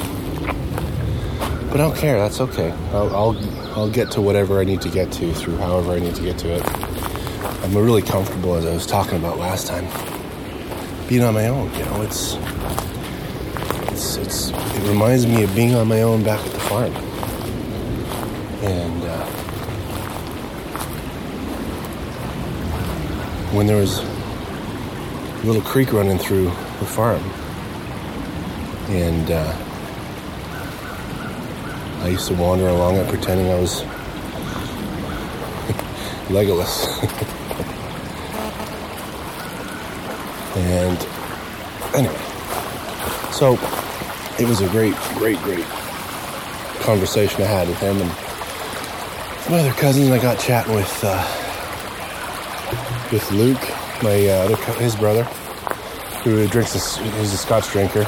But 1.70 1.80
I 1.80 1.84
don't 1.88 1.96
care. 1.96 2.20
That's 2.20 2.42
okay. 2.42 2.72
I'll, 2.92 3.16
I'll 3.16 3.80
I'll 3.80 3.90
get 3.90 4.12
to 4.12 4.22
whatever 4.22 4.60
I 4.60 4.66
need 4.66 4.82
to 4.82 4.90
get 4.90 5.10
to 5.14 5.34
through 5.34 5.56
however 5.56 5.94
I 5.94 6.00
need 6.00 6.16
to 6.16 6.22
get 6.22 6.38
to 6.40 6.56
it. 6.56 6.64
I'm 7.64 7.74
really 7.78 8.02
comfortable 8.02 8.56
as 8.56 8.66
I 8.66 8.74
was 8.74 8.86
talking 8.86 9.18
about 9.18 9.38
last 9.38 9.68
time. 9.68 9.88
Being 11.08 11.24
on 11.24 11.34
my 11.34 11.48
own, 11.48 11.74
you 11.74 11.86
know, 11.86 12.02
it's 12.02 12.36
it's 14.02 14.18
it's 14.18 14.50
it 14.50 14.90
reminds 14.90 15.28
me 15.28 15.44
of 15.44 15.54
being 15.54 15.76
on 15.76 15.88
my 15.88 16.02
own 16.02 16.24
back 16.24 16.40
at 16.40 16.52
the 16.52 16.60
farm. 16.60 16.92
And 18.64 19.04
uh, 19.04 19.26
when 23.54 23.68
there 23.68 23.78
was 23.78 24.00
a 24.00 25.46
little 25.46 25.62
creek 25.62 25.94
running 25.94 26.18
through 26.18 26.46
the 26.46 26.86
farm, 26.86 27.22
and 28.90 29.30
uh, 29.30 29.56
I 32.04 32.08
used 32.08 32.28
to 32.30 32.34
wander 32.34 32.70
along 32.70 32.96
it 32.96 33.08
pretending 33.08 33.52
I 33.52 33.60
was 33.60 33.82
Legolas. 36.30 36.88
and 40.58 40.98
anyway, 41.94 42.22
so 43.32 43.58
it 44.42 44.48
was 44.48 44.62
a 44.62 44.70
great, 44.70 44.96
great, 45.14 45.38
great 45.40 45.66
conversation 46.82 47.44
I 47.44 47.46
had 47.46 47.68
with 47.68 47.80
him 47.80 48.02
and 48.02 48.10
my 49.52 49.60
other 49.60 49.74
cousins. 49.74 50.10
I 50.10 50.20
got 50.20 50.40
chatting 50.40 50.74
with 50.74 51.00
uh, 51.04 51.22
with 53.12 53.32
Luke, 53.32 53.62
my 54.02 54.28
uh, 54.28 54.46
other 54.46 54.56
co- 54.56 54.74
his 54.80 54.96
brother, 54.96 55.26
who 56.24 56.48
drinks. 56.48 56.76
A, 56.76 57.04
he's 57.20 57.34
a 57.34 57.38
Scotch 57.38 57.70
drinker, 57.72 58.08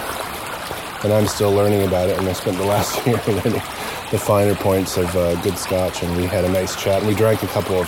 and 1.04 1.14
I'm 1.14 1.28
still 1.28 1.52
learning 1.52 1.84
about 1.84 2.10
it. 2.10 2.18
And 2.18 2.28
I 2.28 2.34
spent 2.34 2.58
the 2.58 2.66
last 2.74 3.06
year 3.06 3.22
learning 3.28 3.62
the 4.10 4.18
finer 4.18 4.56
points 4.56 4.98
of 4.98 5.16
uh, 5.16 5.40
good 5.44 5.58
Scotch, 5.60 6.02
and 6.02 6.18
we 6.18 6.26
had 6.26 6.46
a 6.46 6.50
nice 6.50 6.76
chat. 6.82 7.00
And 7.00 7.08
we 7.08 7.14
drank 7.14 7.44
a 7.44 7.48
couple 7.48 7.76
of 7.76 7.88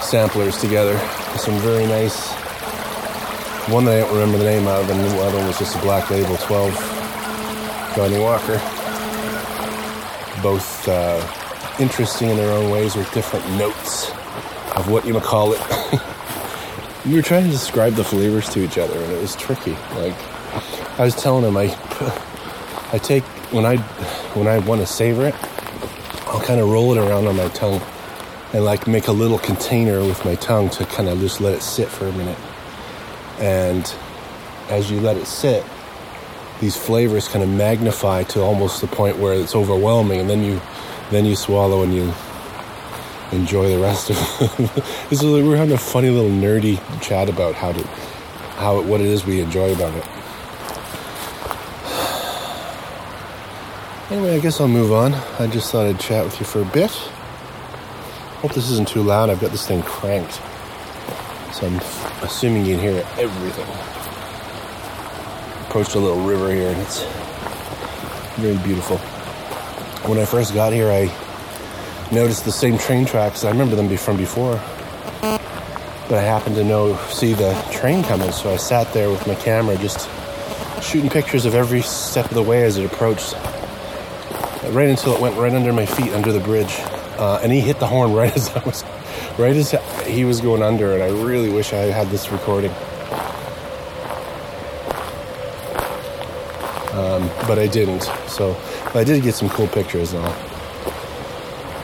samplers 0.00 0.60
together. 0.60 0.96
Some 1.38 1.58
very 1.58 1.86
nice. 1.86 2.30
One 3.68 3.84
that 3.86 3.96
I 3.96 4.00
don't 4.00 4.12
remember 4.12 4.38
the 4.38 4.44
name 4.44 4.68
of, 4.68 4.88
and 4.90 5.00
the 5.00 5.20
other 5.22 5.38
one 5.38 5.48
was 5.48 5.58
just 5.58 5.76
a 5.76 5.80
Black 5.80 6.08
Label 6.10 6.36
12 6.36 6.99
Johnnie 7.94 8.18
Walker. 8.18 8.60
Both 10.42 10.88
uh, 10.88 11.20
interesting 11.78 12.30
in 12.30 12.36
their 12.36 12.52
own 12.52 12.70
ways 12.70 12.94
with 12.94 13.12
different 13.12 13.48
notes 13.58 14.10
of 14.76 14.88
what 14.90 15.06
you 15.06 15.18
call 15.20 15.52
it. 15.52 15.60
we 17.06 17.14
were 17.14 17.22
trying 17.22 17.44
to 17.44 17.50
describe 17.50 17.94
the 17.94 18.04
flavors 18.04 18.48
to 18.50 18.62
each 18.62 18.78
other, 18.78 18.98
and 18.98 19.12
it 19.12 19.20
was 19.20 19.34
tricky. 19.36 19.76
Like 19.96 20.14
I 20.98 21.04
was 21.04 21.14
telling 21.16 21.44
him, 21.44 21.56
I 21.56 21.64
I 22.92 22.98
take 22.98 23.24
when 23.52 23.66
I 23.66 23.76
when 24.34 24.46
I 24.46 24.58
want 24.58 24.80
to 24.80 24.86
savor 24.86 25.26
it, 25.26 25.34
I'll 26.26 26.40
kind 26.40 26.60
of 26.60 26.68
roll 26.68 26.92
it 26.92 26.98
around 26.98 27.26
on 27.26 27.36
my 27.36 27.48
tongue 27.48 27.80
and 28.52 28.64
like 28.64 28.86
make 28.86 29.08
a 29.08 29.12
little 29.12 29.38
container 29.38 30.00
with 30.00 30.24
my 30.24 30.34
tongue 30.36 30.70
to 30.70 30.84
kind 30.86 31.08
of 31.08 31.18
just 31.20 31.40
let 31.40 31.54
it 31.54 31.62
sit 31.62 31.88
for 31.88 32.06
a 32.06 32.12
minute. 32.12 32.38
And 33.38 33.92
as 34.68 34.90
you 34.90 35.00
let 35.00 35.16
it 35.16 35.26
sit, 35.26 35.64
these 36.60 36.76
flavors 36.76 37.26
kind 37.26 37.42
of 37.42 37.48
magnify 37.48 38.22
to 38.24 38.42
almost 38.42 38.80
the 38.80 38.86
point 38.86 39.18
where 39.18 39.34
it's 39.34 39.54
overwhelming, 39.54 40.20
and 40.20 40.30
then 40.30 40.44
you 40.44 40.60
then 41.10 41.24
you 41.24 41.34
swallow 41.34 41.82
and 41.82 41.94
you 41.94 42.12
enjoy 43.32 43.68
the 43.68 43.78
rest 43.78 44.10
of 44.10 44.16
it. 44.16 44.84
is, 45.10 45.24
we're 45.24 45.56
having 45.56 45.74
a 45.74 45.78
funny 45.78 46.10
little 46.10 46.30
nerdy 46.30 46.78
chat 47.00 47.28
about 47.28 47.54
how 47.54 47.72
to 47.72 47.82
how 48.58 48.80
what 48.82 49.00
it 49.00 49.06
is 49.06 49.24
we 49.24 49.40
enjoy 49.40 49.72
about 49.72 49.94
it. 49.94 50.06
Anyway, 54.10 54.34
I 54.34 54.40
guess 54.40 54.60
I'll 54.60 54.66
move 54.66 54.90
on. 54.90 55.14
I 55.38 55.46
just 55.46 55.70
thought 55.70 55.86
I'd 55.86 56.00
chat 56.00 56.24
with 56.24 56.40
you 56.40 56.44
for 56.44 56.60
a 56.60 56.64
bit. 56.64 56.90
Hope 58.40 58.54
this 58.54 58.68
isn't 58.68 58.88
too 58.88 59.02
loud. 59.02 59.30
I've 59.30 59.38
got 59.38 59.52
this 59.52 59.68
thing 59.68 59.82
cranked. 59.82 60.40
So 61.54 61.68
I'm 61.68 61.76
assuming 62.24 62.66
you 62.66 62.74
can 62.74 62.82
hear 62.82 63.06
everything. 63.16 63.99
Approached 65.70 65.94
a 65.94 66.00
little 66.00 66.24
river 66.24 66.52
here 66.52 66.68
and 66.68 66.80
it's 66.80 67.04
very 68.40 68.58
beautiful. 68.58 68.98
When 70.08 70.18
I 70.18 70.24
first 70.24 70.52
got 70.52 70.72
here, 70.72 70.90
I 70.90 71.04
noticed 72.10 72.44
the 72.44 72.50
same 72.50 72.76
train 72.76 73.06
tracks. 73.06 73.44
I 73.44 73.50
remember 73.50 73.76
them 73.76 73.96
from 73.96 74.16
before. 74.16 74.60
But 75.20 76.12
I 76.14 76.22
happened 76.22 76.56
to 76.56 76.64
know 76.64 76.96
see 77.10 77.34
the 77.34 77.52
train 77.70 78.02
coming, 78.02 78.32
so 78.32 78.52
I 78.52 78.56
sat 78.56 78.92
there 78.92 79.10
with 79.10 79.24
my 79.28 79.36
camera 79.36 79.76
just 79.76 80.10
shooting 80.82 81.08
pictures 81.08 81.44
of 81.44 81.54
every 81.54 81.82
step 81.82 82.24
of 82.24 82.34
the 82.34 82.42
way 82.42 82.64
as 82.64 82.76
it 82.76 82.84
approached. 82.84 83.34
Right 84.74 84.88
until 84.88 85.14
it 85.14 85.20
went 85.20 85.36
right 85.36 85.52
under 85.52 85.72
my 85.72 85.86
feet 85.86 86.10
under 86.14 86.32
the 86.32 86.40
bridge. 86.40 86.80
Uh, 87.16 87.38
and 87.44 87.52
he 87.52 87.60
hit 87.60 87.78
the 87.78 87.86
horn 87.86 88.12
right 88.20 88.34
as 88.34 88.48
I 88.48 88.64
was 88.64 88.82
right 89.38 89.54
as 89.54 89.70
he 90.04 90.24
was 90.24 90.40
going 90.40 90.64
under 90.64 90.94
and 90.94 91.02
I 91.04 91.10
really 91.10 91.48
wish 91.48 91.72
I 91.72 91.92
had 91.92 92.08
this 92.08 92.32
recording. 92.32 92.72
Um, 97.20 97.46
but 97.46 97.58
I 97.58 97.66
didn't. 97.66 98.02
So 98.28 98.56
but 98.86 98.96
I 98.96 99.04
did 99.04 99.22
get 99.22 99.34
some 99.34 99.48
cool 99.48 99.68
pictures 99.68 100.12
and 100.12 100.24
all. 100.24 100.36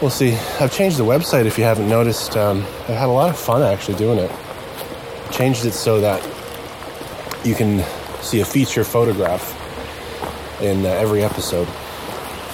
We'll 0.00 0.10
see. 0.10 0.34
I've 0.60 0.72
changed 0.72 0.98
the 0.98 1.04
website 1.04 1.46
if 1.46 1.56
you 1.56 1.64
haven't 1.64 1.88
noticed. 1.88 2.36
Um, 2.36 2.58
I 2.88 2.92
had 2.92 3.08
a 3.08 3.12
lot 3.12 3.30
of 3.30 3.38
fun 3.38 3.62
actually 3.62 3.96
doing 3.96 4.18
it. 4.18 4.30
Changed 5.30 5.64
it 5.64 5.72
so 5.72 6.00
that 6.00 6.22
you 7.44 7.54
can 7.54 7.84
see 8.22 8.40
a 8.40 8.44
feature 8.44 8.84
photograph 8.84 9.54
in 10.60 10.84
uh, 10.84 10.88
every 10.88 11.22
episode. 11.22 11.68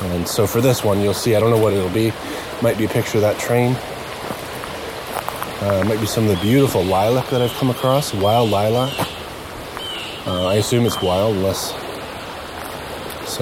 And 0.02 0.26
so 0.26 0.46
for 0.46 0.60
this 0.60 0.84
one, 0.84 1.00
you'll 1.00 1.14
see, 1.14 1.34
I 1.34 1.40
don't 1.40 1.50
know 1.50 1.60
what 1.60 1.72
it'll 1.72 1.90
be. 1.90 2.12
Might 2.60 2.78
be 2.78 2.84
a 2.84 2.88
picture 2.88 3.18
of 3.18 3.22
that 3.22 3.38
train. 3.38 3.76
Uh, 5.60 5.84
might 5.86 6.00
be 6.00 6.06
some 6.06 6.28
of 6.28 6.30
the 6.30 6.42
beautiful 6.42 6.82
lilac 6.82 7.28
that 7.30 7.40
I've 7.40 7.52
come 7.52 7.70
across, 7.70 8.12
wild 8.12 8.50
lilac. 8.50 8.92
Uh, 10.26 10.46
I 10.46 10.54
assume 10.54 10.86
it's 10.86 11.00
wild 11.00 11.36
unless 11.36 11.72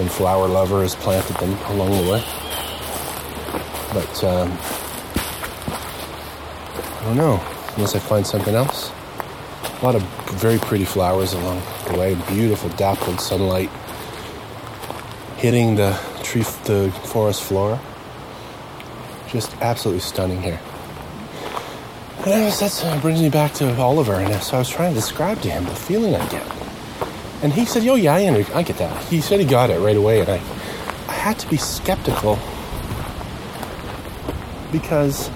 some 0.00 0.08
flower 0.08 0.48
lover 0.48 0.80
has 0.80 0.94
planted 0.94 1.36
them 1.36 1.52
along 1.72 1.90
the 1.90 2.10
way. 2.10 2.22
But 3.92 4.24
um, 4.24 4.58
I 6.96 7.02
don't 7.04 7.18
know, 7.18 7.38
unless 7.76 7.94
I 7.94 7.98
find 7.98 8.26
something 8.26 8.54
else. 8.54 8.90
A 9.62 9.84
lot 9.84 9.94
of 9.94 10.02
very 10.40 10.56
pretty 10.56 10.86
flowers 10.86 11.34
along 11.34 11.60
the 11.86 11.98
way, 11.98 12.14
beautiful 12.28 12.70
dappled 12.70 13.20
sunlight 13.20 13.68
hitting 15.36 15.74
the 15.74 15.92
tree, 16.22 16.44
the 16.64 16.90
forest 17.04 17.42
floor. 17.42 17.78
Just 19.28 19.54
absolutely 19.60 20.00
stunning 20.00 20.40
here. 20.40 20.60
And 22.24 22.50
that 22.50 22.84
uh, 22.86 23.00
brings 23.00 23.20
me 23.20 23.28
back 23.28 23.52
to 23.54 23.76
Oliver, 23.76 24.14
and 24.14 24.42
so 24.42 24.56
I 24.56 24.60
was 24.60 24.70
trying 24.70 24.94
to 24.94 24.98
describe 24.98 25.42
to 25.42 25.50
him 25.50 25.64
the 25.64 25.74
feeling 25.74 26.14
I 26.14 26.26
get. 26.28 26.59
And 27.42 27.52
he 27.52 27.64
said, 27.64 27.86
"Oh 27.86 27.94
yeah, 27.94 28.14
I, 28.14 28.58
I 28.58 28.62
get 28.62 28.76
that." 28.78 29.04
He 29.04 29.20
said 29.20 29.40
he 29.40 29.46
got 29.46 29.70
it 29.70 29.78
right 29.80 29.96
away, 29.96 30.20
and 30.20 30.28
I, 30.28 30.36
I 31.08 31.12
had 31.12 31.38
to 31.38 31.48
be 31.48 31.56
skeptical 31.56 32.38
because 34.70 35.30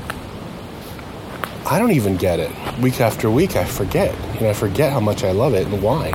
I 1.67 1.79
don't 1.79 1.93
even 1.93 2.17
get 2.17 2.41
it. 2.41 2.51
Week 2.79 3.01
after 3.01 3.31
week, 3.31 3.57
I 3.57 3.65
forget. 3.65 4.15
You 4.35 4.41
know, 4.43 4.51
I 4.51 4.53
forget 4.53 4.93
how 4.93 5.01
much 5.01 5.25
I 5.25 5.33
love 5.33 5.55
it 5.55 5.67
and 5.67 5.83
why. 5.83 6.13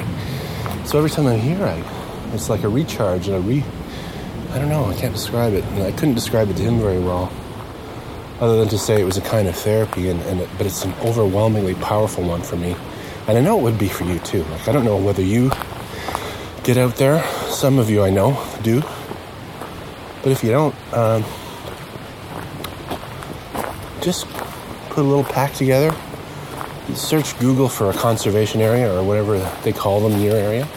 So 0.85 0.97
every 0.97 1.09
time 1.09 1.25
I'm 1.25 1.39
here, 1.39 1.63
I, 1.63 1.83
it's 2.33 2.49
like 2.49 2.63
a 2.63 2.69
recharge 2.69 3.27
and 3.27 3.37
a 3.37 3.39
re. 3.39 3.63
I 4.51 4.59
don't 4.59 4.69
know. 4.69 4.85
I 4.85 4.93
can't 4.95 5.13
describe 5.13 5.53
it, 5.53 5.63
and 5.63 5.83
I 5.83 5.91
couldn't 5.91 6.15
describe 6.15 6.49
it 6.49 6.57
to 6.57 6.63
him 6.63 6.79
very 6.79 6.99
well, 6.99 7.31
other 8.39 8.57
than 8.59 8.67
to 8.69 8.77
say 8.77 9.01
it 9.01 9.05
was 9.05 9.17
a 9.17 9.21
kind 9.21 9.47
of 9.47 9.55
therapy, 9.55 10.09
and, 10.09 10.21
and 10.23 10.41
it, 10.41 10.49
but 10.57 10.67
it's 10.67 10.85
an 10.85 10.93
overwhelmingly 11.01 11.75
powerful 11.75 12.23
one 12.23 12.41
for 12.41 12.55
me, 12.57 12.75
and 13.27 13.37
I 13.37 13.41
know 13.41 13.59
it 13.59 13.63
would 13.63 13.77
be 13.79 13.89
for 13.89 14.05
you 14.05 14.19
too. 14.19 14.43
Like 14.43 14.67
I 14.67 14.71
don't 14.71 14.85
know 14.85 14.97
whether 14.97 15.21
you 15.21 15.51
get 16.73 16.77
out 16.77 16.97
there. 16.97 17.23
Some 17.49 17.79
of 17.79 17.89
you 17.89 18.03
I 18.03 18.11
know 18.11 18.39
do, 18.61 18.81
but 20.21 20.31
if 20.31 20.43
you 20.43 20.51
don't, 20.51 20.75
um, 20.93 21.25
just 24.03 24.27
put 24.89 24.99
a 24.99 25.07
little 25.07 25.23
pack 25.23 25.55
together. 25.55 25.91
Search 26.93 27.35
Google 27.39 27.69
for 27.69 27.89
a 27.89 27.93
conservation 27.93 28.61
area 28.61 28.93
or 28.93 29.03
whatever 29.03 29.39
they 29.63 29.71
call 29.71 29.99
them 29.99 30.11
in 30.11 30.21
your 30.21 30.35
area, 30.35 30.67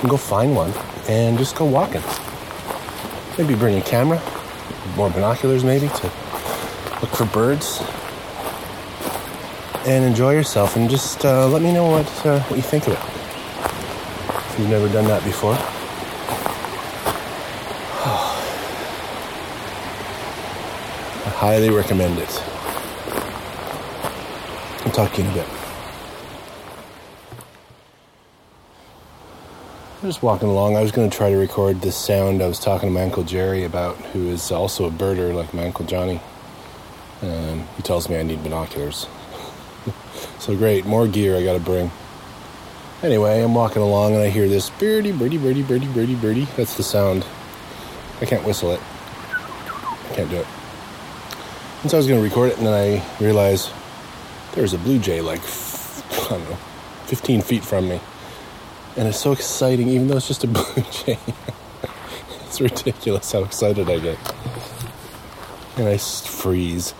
and 0.00 0.10
go 0.10 0.16
find 0.16 0.56
one 0.56 0.72
and 1.08 1.38
just 1.38 1.54
go 1.54 1.66
walking. 1.66 2.02
Maybe 3.38 3.54
bring 3.54 3.78
a 3.78 3.82
camera, 3.82 4.20
more 4.96 5.08
binoculars 5.08 5.62
maybe 5.62 5.86
to 5.86 6.02
look 7.00 7.14
for 7.14 7.26
birds, 7.26 7.80
and 9.86 10.04
enjoy 10.04 10.32
yourself. 10.32 10.74
And 10.74 10.90
just 10.90 11.24
uh, 11.24 11.46
let 11.46 11.62
me 11.62 11.72
know 11.72 11.88
what 11.88 12.26
uh, 12.26 12.40
what 12.40 12.56
you 12.56 12.62
think 12.62 12.88
of 12.88 12.94
it. 12.94 13.25
You've 14.58 14.70
never 14.70 14.88
done 14.88 15.04
that 15.04 15.22
before. 15.24 15.52
I 21.24 21.28
highly 21.28 21.70
recommend 21.70 22.18
it. 22.18 22.42
I'll 24.86 24.92
talk 24.92 25.12
to 25.12 25.22
you 25.22 25.28
in 25.28 25.32
a 25.32 25.34
bit. 25.34 25.48
I'm 30.02 30.08
just 30.08 30.22
walking 30.22 30.48
along. 30.48 30.76
I 30.76 30.82
was 30.82 30.92
going 30.92 31.10
to 31.10 31.16
try 31.16 31.30
to 31.30 31.36
record 31.36 31.80
this 31.80 31.96
sound 31.96 32.42
I 32.42 32.46
was 32.46 32.58
talking 32.58 32.88
to 32.88 32.92
my 32.92 33.02
Uncle 33.02 33.24
Jerry 33.24 33.64
about, 33.64 33.96
who 33.96 34.28
is 34.28 34.50
also 34.50 34.86
a 34.86 34.90
birder 34.90 35.34
like 35.34 35.52
my 35.52 35.64
Uncle 35.66 35.84
Johnny. 35.84 36.20
He 37.76 37.82
tells 37.82 38.08
me 38.08 38.16
I 38.16 38.22
need 38.22 38.42
binoculars. 38.42 39.06
so 40.38 40.56
great, 40.56 40.86
more 40.86 41.06
gear 41.06 41.36
I 41.36 41.44
got 41.44 41.54
to 41.54 41.60
bring. 41.60 41.90
Anyway, 43.02 43.42
I'm 43.42 43.54
walking 43.54 43.82
along 43.82 44.14
and 44.14 44.22
I 44.22 44.30
hear 44.30 44.48
this 44.48 44.70
birdie, 44.70 45.12
birdie, 45.12 45.36
birdie, 45.36 45.62
birdie, 45.62 45.86
birdie, 45.86 46.14
birdie. 46.14 46.46
That's 46.56 46.76
the 46.76 46.82
sound. 46.82 47.26
I 48.22 48.24
can't 48.24 48.44
whistle 48.44 48.72
it. 48.72 48.80
I 49.34 50.14
can't 50.14 50.30
do 50.30 50.36
it. 50.36 50.46
And 51.82 51.90
so 51.90 51.98
I 51.98 51.98
was 51.98 52.06
going 52.06 52.18
to 52.18 52.24
record 52.24 52.50
it, 52.50 52.56
and 52.56 52.66
then 52.66 52.72
I 52.74 53.22
realized 53.22 53.70
there's 54.54 54.72
a 54.72 54.78
blue 54.78 54.98
jay 54.98 55.20
like, 55.20 55.42
I 55.42 56.28
don't 56.30 56.50
know, 56.50 56.56
15 57.04 57.42
feet 57.42 57.62
from 57.62 57.88
me. 57.88 58.00
And 58.96 59.06
it's 59.06 59.20
so 59.20 59.32
exciting, 59.32 59.88
even 59.88 60.08
though 60.08 60.16
it's 60.16 60.26
just 60.26 60.42
a 60.42 60.46
blue 60.48 60.82
jay. 60.90 61.18
it's 62.46 62.60
ridiculous 62.62 63.30
how 63.30 63.44
excited 63.44 63.90
I 63.90 63.98
get. 63.98 64.18
And 65.76 65.86
I 65.86 65.98
freeze, 65.98 66.94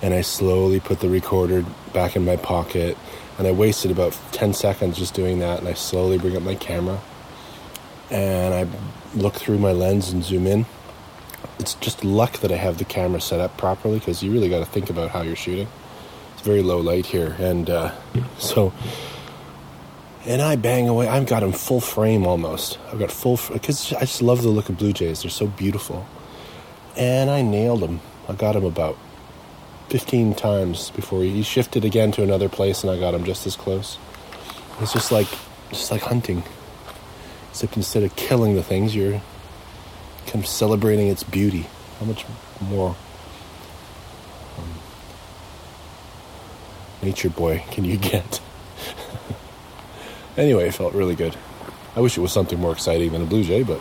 and 0.00 0.14
I 0.14 0.22
slowly 0.22 0.80
put 0.80 1.00
the 1.00 1.10
recorder 1.10 1.62
back 1.92 2.16
in 2.16 2.24
my 2.24 2.36
pocket. 2.36 2.96
And 3.38 3.46
I 3.46 3.52
wasted 3.52 3.90
about 3.90 4.18
10 4.32 4.54
seconds 4.54 4.98
just 4.98 5.14
doing 5.14 5.40
that. 5.40 5.58
And 5.58 5.68
I 5.68 5.74
slowly 5.74 6.18
bring 6.18 6.36
up 6.36 6.42
my 6.42 6.54
camera, 6.54 7.00
and 8.10 8.54
I 8.54 8.66
look 9.16 9.34
through 9.34 9.58
my 9.58 9.72
lens 9.72 10.10
and 10.10 10.22
zoom 10.22 10.46
in. 10.46 10.66
It's 11.58 11.74
just 11.74 12.04
luck 12.04 12.38
that 12.38 12.50
I 12.50 12.56
have 12.56 12.78
the 12.78 12.84
camera 12.84 13.20
set 13.20 13.40
up 13.40 13.56
properly 13.56 13.98
because 13.98 14.22
you 14.22 14.32
really 14.32 14.48
got 14.48 14.60
to 14.60 14.66
think 14.66 14.90
about 14.90 15.10
how 15.10 15.22
you're 15.22 15.36
shooting. 15.36 15.68
It's 16.32 16.42
very 16.42 16.62
low 16.62 16.78
light 16.78 17.06
here, 17.06 17.36
and 17.38 17.70
uh, 17.70 17.92
so 18.38 18.72
and 20.26 20.40
I 20.40 20.56
bang 20.56 20.88
away. 20.88 21.06
I've 21.08 21.26
got 21.26 21.40
them 21.40 21.52
full 21.52 21.80
frame 21.80 22.26
almost. 22.26 22.78
I've 22.90 22.98
got 22.98 23.10
full 23.10 23.38
because 23.52 23.92
I 23.92 24.00
just 24.00 24.22
love 24.22 24.42
the 24.42 24.48
look 24.48 24.68
of 24.68 24.78
blue 24.78 24.92
jays. 24.92 25.22
They're 25.22 25.30
so 25.30 25.46
beautiful, 25.46 26.06
and 26.96 27.30
I 27.30 27.42
nailed 27.42 27.82
him. 27.82 28.00
I 28.28 28.32
got 28.32 28.56
him 28.56 28.64
about 28.64 28.96
fifteen 29.88 30.34
times 30.34 30.90
before 30.90 31.22
he, 31.22 31.30
he 31.30 31.42
shifted 31.42 31.84
again 31.84 32.12
to 32.12 32.22
another 32.22 32.48
place, 32.48 32.82
and 32.82 32.90
I 32.90 32.98
got 32.98 33.14
him 33.14 33.24
just 33.24 33.46
as 33.46 33.56
close. 33.56 33.98
It's 34.80 34.92
just 34.92 35.12
like 35.12 35.28
just 35.70 35.90
like 35.90 36.02
hunting, 36.02 36.42
except 37.50 37.76
instead 37.76 38.02
of 38.02 38.14
killing 38.16 38.54
the 38.54 38.62
things, 38.62 38.94
you're 38.94 39.22
kind 40.26 40.44
of 40.44 40.46
celebrating 40.46 41.08
its 41.08 41.22
beauty. 41.22 41.66
How 42.00 42.06
much 42.06 42.24
more 42.60 42.96
um, 44.58 44.74
nature 47.02 47.30
boy 47.30 47.64
can 47.70 47.84
you 47.84 47.96
get? 47.96 48.40
Anyway, 50.36 50.66
it 50.66 50.74
felt 50.74 50.94
really 50.94 51.14
good. 51.14 51.36
I 51.94 52.00
wish 52.00 52.18
it 52.18 52.20
was 52.20 52.32
something 52.32 52.58
more 52.58 52.72
exciting 52.72 53.12
than 53.12 53.22
a 53.22 53.24
blue 53.24 53.44
jay, 53.44 53.62
but 53.62 53.80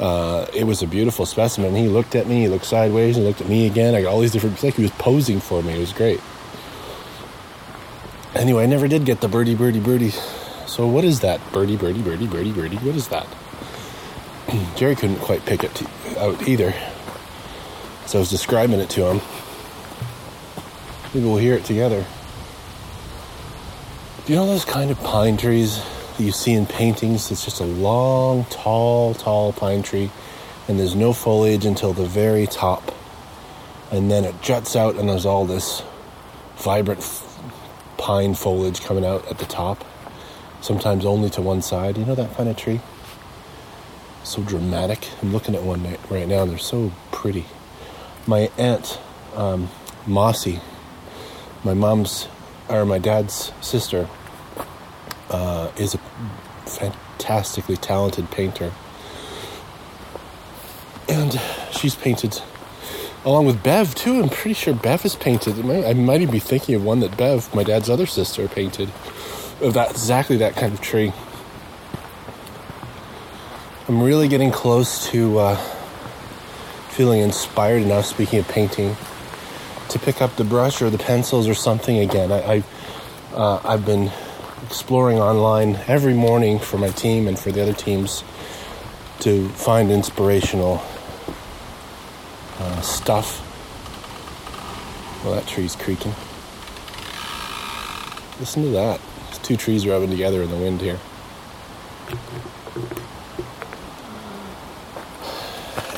uh, 0.00 0.46
it 0.54 0.64
was 0.64 0.82
a 0.82 0.86
beautiful 0.86 1.26
specimen. 1.26 1.74
He 1.74 1.86
looked 1.86 2.14
at 2.14 2.26
me, 2.26 2.40
he 2.40 2.48
looked 2.48 2.64
sideways, 2.64 3.16
he 3.16 3.22
looked 3.22 3.42
at 3.42 3.48
me 3.48 3.66
again. 3.66 3.94
I 3.94 4.00
got 4.00 4.12
all 4.12 4.20
these 4.20 4.32
different, 4.32 4.54
it's 4.54 4.64
like 4.64 4.74
he 4.74 4.82
was 4.82 4.90
posing 4.92 5.40
for 5.40 5.62
me. 5.62 5.74
It 5.74 5.78
was 5.78 5.92
great. 5.92 6.20
Anyway, 8.34 8.62
I 8.62 8.66
never 8.66 8.88
did 8.88 9.04
get 9.04 9.20
the 9.20 9.28
birdie, 9.28 9.54
birdie, 9.54 9.80
birdie. 9.80 10.12
So, 10.66 10.86
what 10.86 11.04
is 11.04 11.20
that? 11.20 11.40
Birdie, 11.52 11.76
birdie, 11.76 12.00
birdie, 12.00 12.26
birdie, 12.26 12.52
birdie. 12.52 12.76
What 12.78 12.96
is 12.96 13.08
that? 13.08 13.26
Jerry 14.76 14.96
couldn't 14.96 15.18
quite 15.18 15.44
pick 15.44 15.64
it 15.64 15.82
out 16.16 16.48
either. 16.48 16.72
So, 18.06 18.18
I 18.18 18.20
was 18.20 18.30
describing 18.30 18.80
it 18.80 18.88
to 18.90 19.04
him. 19.04 19.20
Maybe 21.12 21.26
we'll 21.26 21.36
hear 21.36 21.56
it 21.56 21.64
together. 21.64 22.06
Do 24.24 24.32
you 24.32 24.38
know 24.38 24.46
those 24.46 24.64
kind 24.64 24.90
of 24.90 24.98
pine 25.02 25.36
trees 25.36 25.82
that 26.20 26.26
you 26.26 26.32
see 26.32 26.52
in 26.52 26.66
paintings? 26.66 27.30
It's 27.30 27.46
just 27.46 27.60
a 27.60 27.64
long, 27.64 28.44
tall, 28.50 29.14
tall 29.14 29.54
pine 29.54 29.82
tree, 29.82 30.10
and 30.68 30.78
there's 30.78 30.94
no 30.94 31.14
foliage 31.14 31.64
until 31.64 31.94
the 31.94 32.04
very 32.04 32.46
top. 32.46 32.94
And 33.90 34.10
then 34.10 34.26
it 34.26 34.42
juts 34.42 34.76
out, 34.76 34.96
and 34.96 35.08
there's 35.08 35.24
all 35.24 35.46
this 35.46 35.82
vibrant 36.56 37.00
pine 37.96 38.34
foliage 38.34 38.82
coming 38.82 39.04
out 39.04 39.26
at 39.28 39.38
the 39.38 39.46
top, 39.46 39.82
sometimes 40.60 41.06
only 41.06 41.30
to 41.30 41.40
one 41.40 41.62
side. 41.62 41.96
You 41.96 42.04
know 42.04 42.14
that 42.14 42.36
kind 42.36 42.50
of 42.50 42.56
tree? 42.58 42.80
So 44.22 44.42
dramatic. 44.42 45.08
I'm 45.22 45.32
looking 45.32 45.54
at 45.54 45.62
one 45.62 45.96
right 46.10 46.28
now, 46.28 46.42
and 46.42 46.50
they're 46.50 46.58
so 46.58 46.92
pretty. 47.12 47.46
My 48.26 48.50
aunt, 48.58 49.00
um, 49.34 49.70
Mossy, 50.06 50.60
my 51.64 51.72
mom's 51.72 52.28
or 52.68 52.84
my 52.84 52.98
dad's 52.98 53.52
sister, 53.62 54.06
uh, 55.30 55.70
is 55.76 55.94
a 55.94 55.98
fantastically 56.66 57.76
talented 57.76 58.30
painter. 58.30 58.72
And 61.08 61.40
she's 61.72 61.94
painted 61.94 62.40
along 63.24 63.46
with 63.46 63.62
Bev 63.62 63.94
too. 63.94 64.20
I'm 64.20 64.28
pretty 64.28 64.54
sure 64.54 64.74
Bev 64.74 65.02
has 65.02 65.16
painted. 65.16 65.58
I 65.58 65.62
might, 65.62 65.84
I 65.84 65.94
might 65.94 66.20
even 66.20 66.32
be 66.32 66.38
thinking 66.38 66.74
of 66.74 66.84
one 66.84 67.00
that 67.00 67.16
Bev, 67.16 67.54
my 67.54 67.62
dad's 67.62 67.90
other 67.90 68.06
sister, 68.06 68.46
painted 68.48 68.90
of 69.60 69.74
that 69.74 69.90
exactly 69.90 70.36
that 70.38 70.56
kind 70.56 70.72
of 70.72 70.80
tree. 70.80 71.12
I'm 73.88 74.02
really 74.02 74.28
getting 74.28 74.52
close 74.52 75.10
to 75.10 75.38
uh, 75.38 75.56
feeling 76.90 77.20
inspired 77.20 77.82
enough. 77.82 78.06
Speaking 78.06 78.38
of 78.38 78.48
painting, 78.48 78.96
to 79.88 79.98
pick 79.98 80.22
up 80.22 80.36
the 80.36 80.44
brush 80.44 80.80
or 80.80 80.90
the 80.90 80.98
pencils 80.98 81.48
or 81.48 81.54
something 81.54 81.98
again. 81.98 82.30
I, 82.30 82.54
I 82.54 82.64
uh, 83.34 83.60
I've 83.64 83.84
been 83.84 84.10
exploring 84.66 85.18
online 85.18 85.76
every 85.86 86.14
morning 86.14 86.58
for 86.58 86.78
my 86.78 86.90
team 86.90 87.26
and 87.28 87.38
for 87.38 87.50
the 87.52 87.62
other 87.62 87.72
teams 87.72 88.22
to 89.20 89.48
find 89.50 89.90
inspirational 89.90 90.82
uh, 92.58 92.80
stuff. 92.80 93.46
Well, 95.24 95.34
that 95.34 95.46
tree's 95.46 95.76
creaking. 95.76 96.14
Listen 98.38 98.62
to 98.62 98.70
that. 98.70 99.00
There's 99.26 99.38
two 99.38 99.56
trees 99.56 99.86
rubbing 99.86 100.10
together 100.10 100.42
in 100.42 100.50
the 100.50 100.56
wind 100.56 100.80
here. 100.80 100.98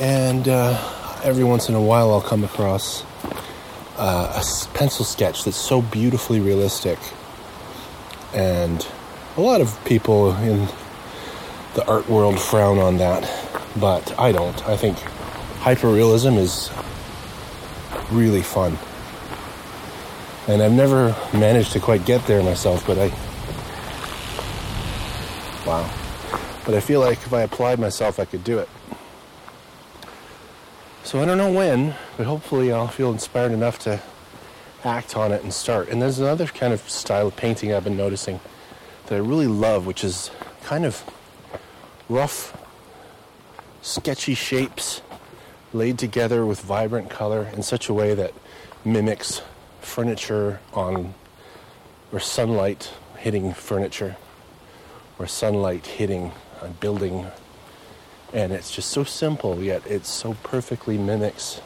And 0.00 0.48
uh, 0.48 1.20
every 1.22 1.44
once 1.44 1.68
in 1.68 1.76
a 1.76 1.80
while, 1.80 2.10
I'll 2.12 2.20
come 2.20 2.42
across 2.42 3.04
uh, 3.96 4.42
a 4.42 4.74
pencil 4.76 5.04
sketch 5.04 5.44
that's 5.44 5.56
so 5.56 5.80
beautifully 5.80 6.40
realistic. 6.40 6.98
And 8.34 8.86
a 9.36 9.40
lot 9.40 9.60
of 9.60 9.82
people 9.84 10.34
in 10.36 10.68
the 11.74 11.86
art 11.86 12.08
world 12.08 12.40
frown 12.40 12.78
on 12.78 12.98
that, 12.98 13.22
but 13.78 14.18
I 14.18 14.32
don't. 14.32 14.66
I 14.66 14.76
think 14.76 14.98
hyperrealism 15.60 16.36
is 16.36 16.70
really 18.10 18.42
fun. 18.42 18.78
And 20.48 20.62
I've 20.62 20.72
never 20.72 21.16
managed 21.32 21.72
to 21.72 21.80
quite 21.80 22.04
get 22.04 22.26
there 22.26 22.42
myself, 22.42 22.86
but 22.86 22.98
I. 22.98 23.08
Wow. 25.66 25.88
But 26.64 26.74
I 26.74 26.80
feel 26.80 27.00
like 27.00 27.18
if 27.18 27.32
I 27.32 27.42
applied 27.42 27.78
myself, 27.78 28.18
I 28.18 28.24
could 28.24 28.44
do 28.44 28.58
it. 28.58 28.68
So 31.04 31.20
I 31.20 31.24
don't 31.24 31.38
know 31.38 31.52
when, 31.52 31.94
but 32.16 32.26
hopefully 32.26 32.72
I'll 32.72 32.88
feel 32.88 33.12
inspired 33.12 33.52
enough 33.52 33.78
to 33.80 34.00
act 34.84 35.16
on 35.16 35.32
it 35.32 35.42
and 35.42 35.52
start. 35.52 35.88
And 35.88 36.00
there's 36.00 36.18
another 36.18 36.46
kind 36.46 36.72
of 36.72 36.88
style 36.88 37.28
of 37.28 37.36
painting 37.36 37.72
I've 37.72 37.84
been 37.84 37.96
noticing 37.96 38.40
that 39.06 39.14
I 39.14 39.18
really 39.18 39.46
love, 39.46 39.86
which 39.86 40.04
is 40.04 40.30
kind 40.64 40.84
of 40.84 41.02
rough, 42.08 42.56
sketchy 43.82 44.34
shapes 44.34 45.02
laid 45.72 45.98
together 45.98 46.44
with 46.44 46.60
vibrant 46.60 47.10
color 47.10 47.50
in 47.54 47.62
such 47.62 47.88
a 47.88 47.94
way 47.94 48.14
that 48.14 48.32
mimics 48.84 49.42
furniture 49.80 50.60
on 50.72 51.14
or 52.12 52.20
sunlight 52.20 52.92
hitting 53.18 53.52
furniture 53.54 54.16
or 55.18 55.26
sunlight 55.26 55.86
hitting 55.86 56.32
a 56.60 56.68
building 56.68 57.26
and 58.32 58.52
it's 58.52 58.70
just 58.74 58.90
so 58.90 59.04
simple 59.04 59.62
yet 59.62 59.86
it 59.86 60.04
so 60.06 60.34
perfectly 60.42 60.98
mimics 60.98 61.60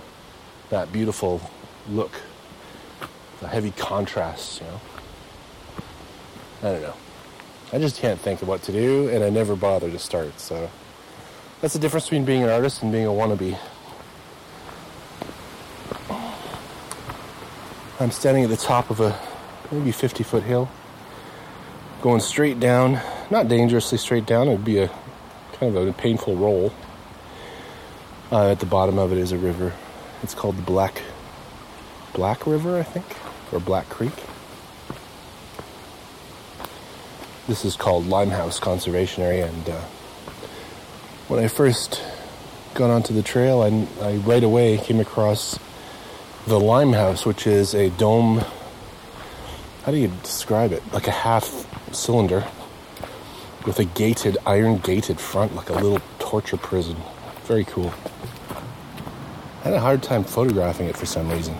that 0.70 0.92
beautiful 0.92 1.40
look 1.88 2.12
the 3.40 3.48
heavy 3.48 3.70
contrasts, 3.72 4.60
you 4.60 4.66
know? 4.66 4.80
I 6.62 6.72
don't 6.72 6.82
know. 6.82 6.94
I 7.72 7.78
just 7.78 8.00
can't 8.00 8.18
think 8.20 8.42
of 8.42 8.48
what 8.48 8.62
to 8.62 8.72
do 8.72 9.08
and 9.08 9.22
i 9.24 9.30
never 9.30 9.56
bother 9.56 9.90
to 9.90 9.98
start 9.98 10.38
so. 10.40 10.70
That's 11.60 11.74
the 11.74 11.80
difference 11.80 12.06
between 12.06 12.24
being 12.24 12.42
an 12.42 12.50
artist 12.50 12.82
and 12.82 12.92
being 12.92 13.06
a 13.06 13.10
wannabe. 13.10 13.58
I'm 17.98 18.10
standing 18.10 18.44
at 18.44 18.50
the 18.50 18.56
top 18.56 18.90
of 18.90 19.00
a 19.00 19.18
maybe 19.70 19.92
50 19.92 20.22
foot 20.22 20.42
hill 20.42 20.70
going 22.02 22.20
straight 22.20 22.60
down 22.60 23.00
not 23.30 23.48
dangerously 23.48 23.98
straight 23.98 24.26
down 24.26 24.48
it 24.48 24.52
would 24.52 24.64
be 24.64 24.78
a 24.78 24.90
kind 25.58 25.76
of 25.76 25.88
a 25.88 25.92
painful 25.92 26.36
roll. 26.36 26.72
Uh, 28.30 28.50
at 28.50 28.60
the 28.60 28.66
bottom 28.66 28.98
of 28.98 29.12
it 29.12 29.18
is 29.18 29.32
a 29.32 29.38
river. 29.38 29.72
It's 30.22 30.34
called 30.34 30.56
the 30.56 30.62
Black 30.62 31.02
Black 32.12 32.46
River, 32.46 32.78
I 32.78 32.82
think, 32.82 33.04
or 33.52 33.60
Black 33.60 33.88
Creek. 33.88 34.12
This 37.48 37.64
is 37.64 37.76
called 37.76 38.06
Limehouse 38.06 38.58
Conservation 38.58 39.22
Area, 39.22 39.46
and 39.46 39.68
uh, 39.68 39.80
when 41.28 41.42
I 41.42 41.48
first 41.48 42.02
got 42.74 42.90
onto 42.90 43.14
the 43.14 43.22
trail, 43.22 43.62
I, 43.62 44.04
I 44.04 44.16
right 44.16 44.42
away 44.42 44.78
came 44.78 45.00
across 45.00 45.58
the 46.46 46.58
Limehouse, 46.58 47.24
which 47.24 47.46
is 47.46 47.74
a 47.74 47.90
dome. 47.90 48.44
How 49.84 49.92
do 49.92 49.98
you 49.98 50.08
describe 50.22 50.72
it? 50.72 50.82
Like 50.92 51.06
a 51.06 51.12
half 51.12 51.66
cylinder 51.94 52.46
with 53.64 53.78
a 53.78 53.84
gated, 53.84 54.38
iron 54.46 54.78
gated 54.78 55.18
front, 55.18 55.54
like 55.54 55.70
a 55.70 55.74
little 55.74 56.00
torture 56.18 56.56
prison. 56.56 56.96
Very 57.44 57.64
cool. 57.64 57.92
I 59.60 59.70
had 59.70 59.74
a 59.74 59.80
hard 59.80 60.02
time 60.02 60.22
photographing 60.22 60.86
it 60.86 60.96
for 60.96 61.06
some 61.06 61.28
reason. 61.30 61.56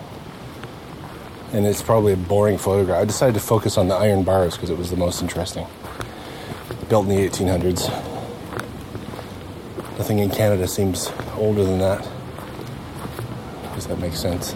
And 1.52 1.64
it's 1.64 1.80
probably 1.80 2.12
a 2.12 2.16
boring 2.16 2.58
photograph. 2.58 3.00
I 3.00 3.04
decided 3.04 3.34
to 3.34 3.40
focus 3.40 3.78
on 3.78 3.88
the 3.88 3.94
iron 3.94 4.24
bars 4.24 4.54
because 4.54 4.70
it 4.70 4.76
was 4.76 4.90
the 4.90 4.96
most 4.96 5.22
interesting. 5.22 5.66
Built 6.88 7.08
in 7.08 7.16
the 7.16 7.28
1800s. 7.28 7.88
Nothing 9.98 10.18
in 10.18 10.30
Canada 10.30 10.68
seems 10.68 11.10
older 11.36 11.64
than 11.64 11.78
that. 11.78 12.06
Does 13.74 13.86
that 13.86 13.98
make 13.98 14.14
sense? 14.14 14.54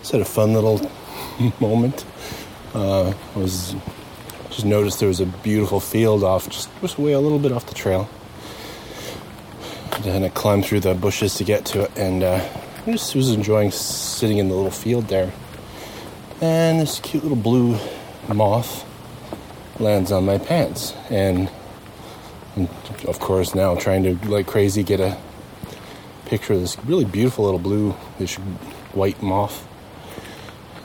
Just 0.00 0.12
had 0.12 0.20
a 0.20 0.24
fun 0.24 0.52
little 0.52 0.90
moment. 1.60 2.04
Uh, 2.74 3.10
I 3.34 3.38
was 3.38 3.74
just 4.50 4.64
noticed 4.64 5.00
there 5.00 5.08
was 5.08 5.20
a 5.20 5.26
beautiful 5.26 5.80
field 5.80 6.22
off, 6.22 6.48
just, 6.48 6.68
just 6.80 6.98
way 6.98 7.12
a 7.12 7.20
little 7.20 7.38
bit 7.38 7.52
off 7.52 7.66
the 7.66 7.74
trail. 7.74 8.08
And 10.02 10.24
I 10.24 10.28
climbed 10.28 10.66
through 10.66 10.80
the 10.80 10.94
bushes 10.94 11.34
to 11.36 11.44
get 11.44 11.64
to 11.66 11.82
it, 11.82 11.96
and 11.96 12.22
uh, 12.22 12.46
I 12.86 12.90
just 12.90 13.14
was 13.14 13.30
enjoying 13.30 13.70
sitting 13.70 14.38
in 14.38 14.48
the 14.48 14.54
little 14.54 14.70
field 14.70 15.08
there. 15.08 15.32
And 16.40 16.80
this 16.80 17.00
cute 17.00 17.22
little 17.22 17.38
blue 17.38 17.78
moth 18.28 18.84
lands 19.80 20.12
on 20.12 20.26
my 20.26 20.38
pants, 20.38 20.94
and 21.08 21.50
I'm, 22.56 22.68
of 23.06 23.18
course 23.18 23.54
now 23.54 23.74
trying 23.76 24.02
to 24.02 24.28
like 24.28 24.46
crazy 24.46 24.82
get 24.82 25.00
a 25.00 25.16
picture 26.26 26.54
of 26.54 26.60
this 26.60 26.76
really 26.84 27.04
beautiful 27.04 27.44
little 27.44 27.60
bluish 27.60 28.36
white 28.92 29.22
moth 29.22 29.66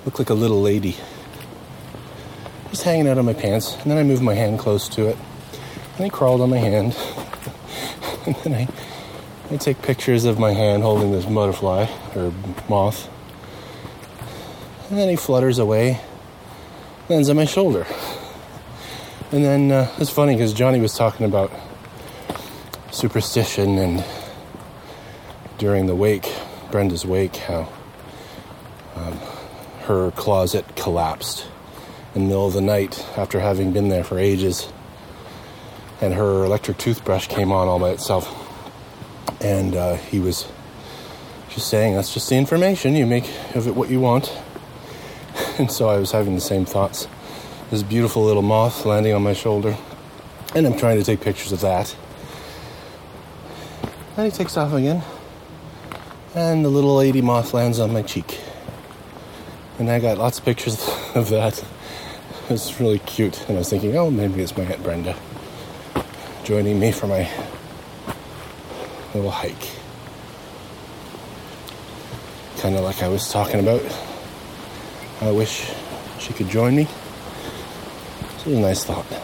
looked 0.06 0.20
like 0.20 0.30
a 0.30 0.34
little 0.34 0.62
lady. 0.62 0.96
Just 2.70 2.84
hanging 2.84 3.08
out 3.08 3.18
on 3.18 3.26
my 3.26 3.34
pants, 3.34 3.76
and 3.82 3.92
then 3.92 3.98
I 3.98 4.04
moved 4.04 4.22
my 4.22 4.36
hand 4.36 4.60
close 4.60 4.88
to 4.90 5.08
it, 5.08 5.18
and 5.98 6.06
it 6.06 6.12
crawled 6.12 6.42
on 6.42 6.50
my 6.50 6.58
hand. 6.58 6.96
and 8.26 8.36
then 8.38 8.54
I, 8.54 8.68
I 9.52 9.58
take 9.58 9.82
pictures 9.82 10.26
of 10.26 10.38
my 10.38 10.54
hand 10.54 10.84
holding 10.84 11.12
this 11.12 11.26
butterfly 11.26 11.88
or 12.16 12.34
moth, 12.70 13.10
and 14.90 14.98
then 14.98 15.10
he 15.10 15.16
flutters 15.16 15.60
away, 15.60 16.02
lands 17.10 17.30
on 17.30 17.36
my 17.36 17.46
shoulder. 17.46 17.88
And 19.32 19.44
then 19.44 19.72
uh, 19.72 19.92
it's 19.98 20.10
funny 20.10 20.36
because 20.36 20.54
Johnny 20.54 20.80
was 20.80 20.94
talking 20.94 21.26
about 21.26 21.52
superstition 22.92 23.78
and 23.78 24.04
during 25.58 25.88
the 25.88 25.96
wake, 25.96 26.32
Brenda's 26.72 27.06
wake, 27.06 27.36
how 27.36 27.70
her 29.90 30.12
closet 30.12 30.76
collapsed 30.76 31.48
in 32.14 32.22
the 32.22 32.28
middle 32.28 32.46
of 32.46 32.54
the 32.54 32.62
night 32.62 33.04
after 33.18 33.40
having 33.40 33.74
been 33.74 33.90
there 33.90 34.04
for 34.04 34.20
ages. 34.20 34.72
And 36.00 36.14
her 36.14 36.46
electric 36.46 36.78
toothbrush 36.78 37.28
came 37.28 37.52
on 37.52 37.68
all 37.68 37.80
by 37.80 37.90
itself. 37.90 38.49
And 39.42 39.76
uh, 39.76 39.96
he 39.96 40.20
was 40.20 40.48
just 41.50 41.70
saying, 41.70 41.96
that's 41.96 42.14
just 42.14 42.30
the 42.30 42.36
information. 42.36 42.96
You 42.96 43.06
make 43.06 43.30
of 43.56 43.68
it 43.68 43.76
what 43.76 43.90
you 43.90 44.00
want. 44.00 44.32
And 45.58 45.70
so 45.70 45.90
I 45.90 45.98
was 45.98 46.12
having 46.12 46.36
the 46.36 46.42
same 46.42 46.66
thoughts. 46.66 47.08
This 47.70 47.84
beautiful 47.84 48.24
little 48.24 48.42
moth 48.42 48.86
landing 48.86 49.14
on 49.14 49.24
my 49.24 49.34
shoulder. 49.34 49.78
And 50.56 50.66
I'm 50.66 50.78
trying 50.78 50.98
to 50.98 51.04
take 51.04 51.20
pictures 51.20 51.52
of 51.52 51.60
that. 51.62 51.96
And 54.16 54.26
he 54.26 54.32
takes 54.32 54.56
off 54.56 54.74
again. 54.74 55.04
And 56.34 56.64
the 56.64 56.70
little 56.70 56.96
lady 56.96 57.22
moth 57.22 57.54
lands 57.54 57.80
on 57.80 57.92
my 57.92 58.02
cheek 58.02 58.40
and 59.80 59.90
I 59.90 60.00
got 60.00 60.18
lots 60.18 60.40
of 60.40 60.46
pictures 60.46 60.76
of 61.16 61.30
that. 61.30 61.58
It 62.44 62.52
was 62.52 62.80
really 62.80 63.00
cute, 63.00 63.48
and 63.48 63.58
I 63.58 63.60
was 63.60 63.70
thinking, 63.70 63.96
oh, 63.98 64.12
maybe 64.12 64.42
it's 64.42 64.56
my 64.58 64.64
aunt 64.64 64.84
Brenda 64.84 65.16
joining 66.44 66.80
me 66.80 66.92
for 66.92 67.08
my 67.08 67.30
little 69.16 69.32
hike. 69.32 69.80
kind 72.60 72.76
of 72.76 72.84
like 72.84 73.02
I 73.02 73.08
was 73.08 73.32
talking 73.32 73.62
about. 73.62 73.82
I 75.22 75.32
wish 75.32 75.72
she 76.20 76.34
could 76.34 76.50
join 76.50 76.76
me. 76.76 76.88
It's 78.36 78.46
a 78.46 78.50
nice 78.50 78.84
thought. 78.84 79.06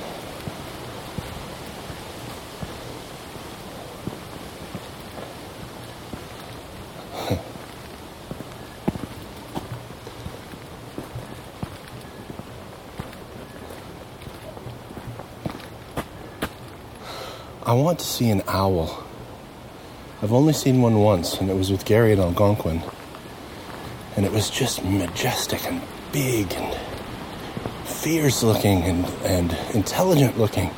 I 17.65 17.73
want 17.73 17.99
to 17.99 18.05
see 18.05 18.29
an 18.29 18.43
owl. 18.47 19.04
I've 20.25 20.33
only 20.33 20.53
seen 20.53 20.81
one 20.81 21.01
once, 21.01 21.39
and 21.39 21.51
it 21.51 21.53
was 21.53 21.69
with 21.69 21.85
Gary 21.85 22.11
in 22.11 22.19
Algonquin. 22.19 22.81
And 24.15 24.25
it 24.25 24.31
was 24.31 24.49
just 24.49 24.83
majestic 24.83 25.63
and 25.67 25.83
big 26.11 26.51
and 26.53 26.75
fierce 27.87 28.41
looking 28.41 28.81
and, 28.81 29.05
and 29.23 29.55
intelligent 29.75 30.39
looking. 30.39 30.71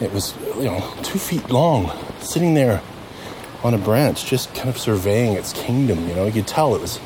It 0.00 0.12
was, 0.12 0.34
you 0.56 0.64
know, 0.64 0.94
two 1.04 1.20
feet 1.20 1.48
long, 1.48 1.96
sitting 2.18 2.54
there 2.54 2.82
on 3.62 3.72
a 3.72 3.78
branch, 3.78 4.26
just 4.26 4.52
kind 4.52 4.68
of 4.68 4.78
surveying 4.78 5.34
its 5.34 5.52
kingdom. 5.52 6.08
You 6.08 6.16
know, 6.16 6.26
you 6.26 6.32
could 6.32 6.48
tell 6.48 6.74
it 6.74 6.80
was 6.80 6.98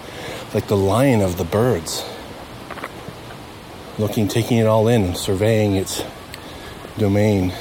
like 0.54 0.66
the 0.68 0.78
lion 0.78 1.20
of 1.20 1.36
the 1.36 1.44
birds, 1.44 2.08
looking, 3.98 4.28
taking 4.28 4.56
it 4.56 4.66
all 4.66 4.88
in, 4.88 5.14
surveying 5.14 5.74
its 5.74 6.02
domain 6.96 7.52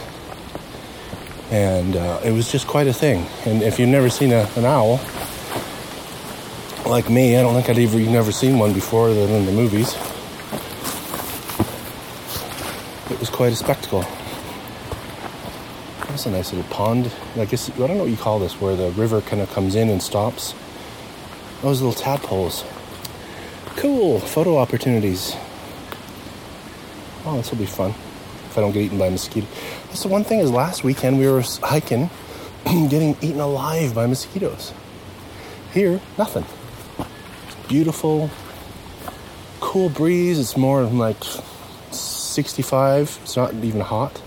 and 1.52 1.96
uh, 1.96 2.20
it 2.24 2.32
was 2.32 2.52
just 2.52 2.68
quite 2.68 2.88
a 2.88 2.94
thing. 2.94 3.26
And 3.46 3.62
if 3.62 3.80
you've 3.80 3.90
never 3.90 4.10
seen 4.10 4.32
a, 4.32 4.48
an 4.56 4.66
owl, 4.66 5.00
like 6.86 7.10
me, 7.10 7.38
I 7.38 7.42
don't 7.42 7.54
think 7.54 7.70
I'd 7.70 7.80
ever 7.80 8.00
you've 8.00 8.10
never 8.10 8.32
seen 8.32 8.60
one 8.60 8.74
before 8.74 9.10
other 9.10 9.28
than 9.28 9.36
in 9.36 9.46
the 9.46 9.52
movies. 9.52 9.96
It 13.12 13.20
was 13.20 13.30
quite 13.30 13.52
a 13.52 13.56
spectacle. 13.56 14.06
That's 16.08 16.26
a 16.26 16.32
nice 16.32 16.52
little 16.54 16.70
pond. 16.70 17.12
I 17.36 17.46
guess 17.46 17.70
I 17.70 17.78
don't 17.78 17.98
know 17.98 18.04
what 18.04 18.10
you 18.10 18.18
call 18.18 18.40
this, 18.40 18.60
where 18.60 18.76
the 18.76 18.92
river 18.92 19.22
kind 19.22 19.42
of 19.42 19.50
comes 19.52 19.76
in 19.76 19.90
and 19.90 20.02
stops. 20.02 20.54
Those 21.62 21.82
little 21.82 22.00
tadpoles. 22.00 22.64
Cool 23.76 24.20
photo 24.20 24.58
opportunities. 24.58 25.36
Oh, 27.26 27.38
this 27.38 27.52
will 27.52 27.58
be 27.58 27.66
fun 27.66 27.92
if 27.92 28.58
I 28.58 28.62
don't 28.62 28.72
get 28.72 28.84
eaten 28.84 28.98
by 28.98 29.08
a 29.08 29.12
mosquito. 29.12 29.48
That's 29.90 30.04
the 30.04 30.08
one 30.08 30.24
thing 30.24 30.40
is 30.40 30.52
last 30.52 30.84
weekend 30.84 31.18
we 31.18 31.28
were 31.28 31.42
hiking, 31.64 32.12
getting 32.66 33.18
eaten 33.22 33.40
alive 33.40 33.96
by 33.96 34.06
mosquitoes. 34.06 34.72
Here, 35.74 36.00
nothing. 36.16 36.46
Beautiful, 37.68 38.30
cool 39.60 39.90
breeze. 39.90 40.40
It's 40.40 40.56
more 40.56 40.84
like 40.84 41.18
65. 41.92 43.20
It's 43.24 43.36
not 43.36 43.56
even 43.56 43.82
hot. 43.82 44.22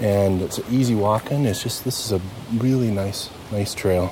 And 0.00 0.42
it's 0.42 0.60
easy 0.70 0.94
walking. 0.94 1.46
It's 1.46 1.62
just, 1.62 1.84
this 1.84 2.04
is 2.04 2.12
a 2.12 2.20
really 2.54 2.90
nice, 2.90 3.30
nice 3.50 3.74
trail. 3.74 4.08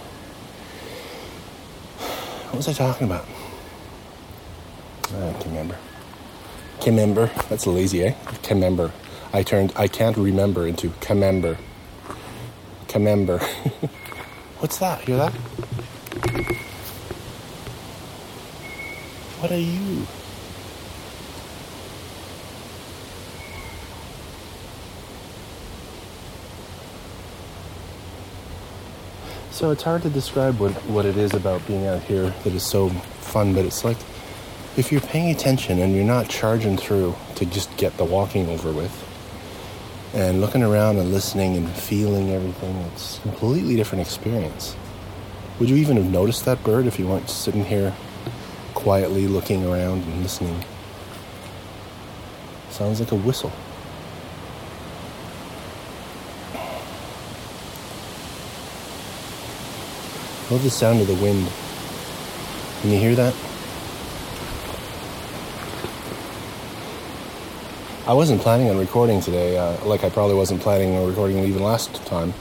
What 2.47 2.57
was 2.57 2.69
I 2.69 2.73
talking 2.73 3.07
about? 3.07 3.27
I 5.05 5.33
can't 5.33 5.47
remember. 5.47 5.77
Can't 6.81 6.97
remember. 6.97 7.31
That's 7.51 7.67
lazy, 7.67 8.05
eh? 8.05 8.15
Can't 8.43 8.53
remember. 8.53 8.91
I 9.33 9.43
turned 9.45 9.73
I 9.77 9.87
can't 9.87 10.17
remember 10.17 10.67
into 10.67 10.91
camember. 11.01 11.57
Camember. 12.89 13.41
What's 14.59 14.79
that? 14.79 15.03
Hear 15.03 15.17
that? 15.19 15.33
What 19.41 19.53
are 19.53 19.57
you? 19.57 20.07
So 29.53 29.71
it's 29.71 29.83
hard 29.83 30.03
to 30.03 30.11
describe 30.11 30.59
what, 30.59 30.73
what 30.87 31.05
it 31.05 31.17
is 31.17 31.35
about 31.35 31.67
being 31.67 31.87
out 31.87 32.03
here 32.03 32.35
that 32.45 32.53
is 32.55 32.63
so 32.63 32.89
fun, 32.89 33.55
but 33.55 33.65
it's 33.65 33.85
like 33.85 33.99
if 34.77 34.91
you're 34.91 35.01
paying 35.03 35.31
attention 35.31 35.79
and 35.81 35.95
you're 35.95 36.05
not 36.05 36.29
charging 36.29 36.77
through 36.77 37.15
to 37.37 37.47
just 37.47 37.75
get 37.77 37.97
the 37.97 38.05
walking 38.05 38.49
over 38.49 38.73
with, 38.73 39.10
and 40.13 40.41
looking 40.41 40.63
around 40.63 40.99
and 40.99 41.13
listening 41.13 41.57
and 41.57 41.69
feeling 41.71 42.31
everything, 42.31 42.77
it's 42.93 43.19
a 43.19 43.23
completely 43.23 43.77
different 43.77 44.03
experience. 44.03 44.77
Would 45.59 45.71
you 45.71 45.77
even 45.77 45.97
have 45.97 46.11
noticed 46.11 46.45
that 46.47 46.63
bird 46.65 46.87
if 46.87 46.99
you 46.99 47.07
weren't 47.07 47.31
sitting 47.31 47.65
here 47.65 47.95
quietly 48.75 49.29
looking 49.29 49.65
around 49.65 50.03
and 50.03 50.23
listening? 50.23 50.65
Sounds 52.71 52.99
like 52.99 53.13
a 53.13 53.17
whistle. 53.17 53.53
I 60.49 60.55
love 60.55 60.63
the 60.65 60.71
sound 60.71 61.01
of 61.01 61.07
the 61.07 61.15
wind. 61.15 61.47
Can 62.81 62.91
you 62.91 62.99
hear 62.99 63.15
that? 63.15 63.50
I 68.11 68.13
wasn't 68.13 68.41
planning 68.41 68.69
on 68.69 68.77
recording 68.77 69.21
today, 69.21 69.57
uh, 69.57 69.85
like 69.85 70.03
I 70.03 70.11
probably 70.11 70.35
wasn't 70.35 70.61
planning 70.63 70.97
on 70.97 71.07
recording 71.07 71.39
even 71.45 71.63
last 71.63 71.95
time. 72.07 72.35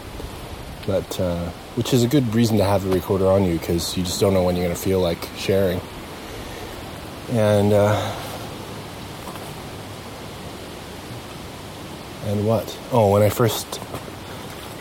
But, 0.87 1.19
uh, 1.19 1.47
which 1.75 1.93
is 1.93 2.03
a 2.03 2.07
good 2.07 2.33
reason 2.33 2.57
to 2.57 2.63
have 2.63 2.87
a 2.87 2.89
recorder 2.89 3.27
on 3.27 3.43
you 3.43 3.59
because 3.59 3.95
you 3.95 4.03
just 4.03 4.19
don't 4.19 4.33
know 4.33 4.41
when 4.41 4.55
you're 4.55 4.65
going 4.65 4.75
to 4.75 4.81
feel 4.81 4.99
like 4.99 5.29
sharing. 5.37 5.79
And, 7.33 7.71
uh, 7.71 8.15
and 12.25 12.47
what? 12.47 12.75
Oh, 12.91 13.11
when 13.11 13.21
I 13.21 13.29
first, 13.29 13.79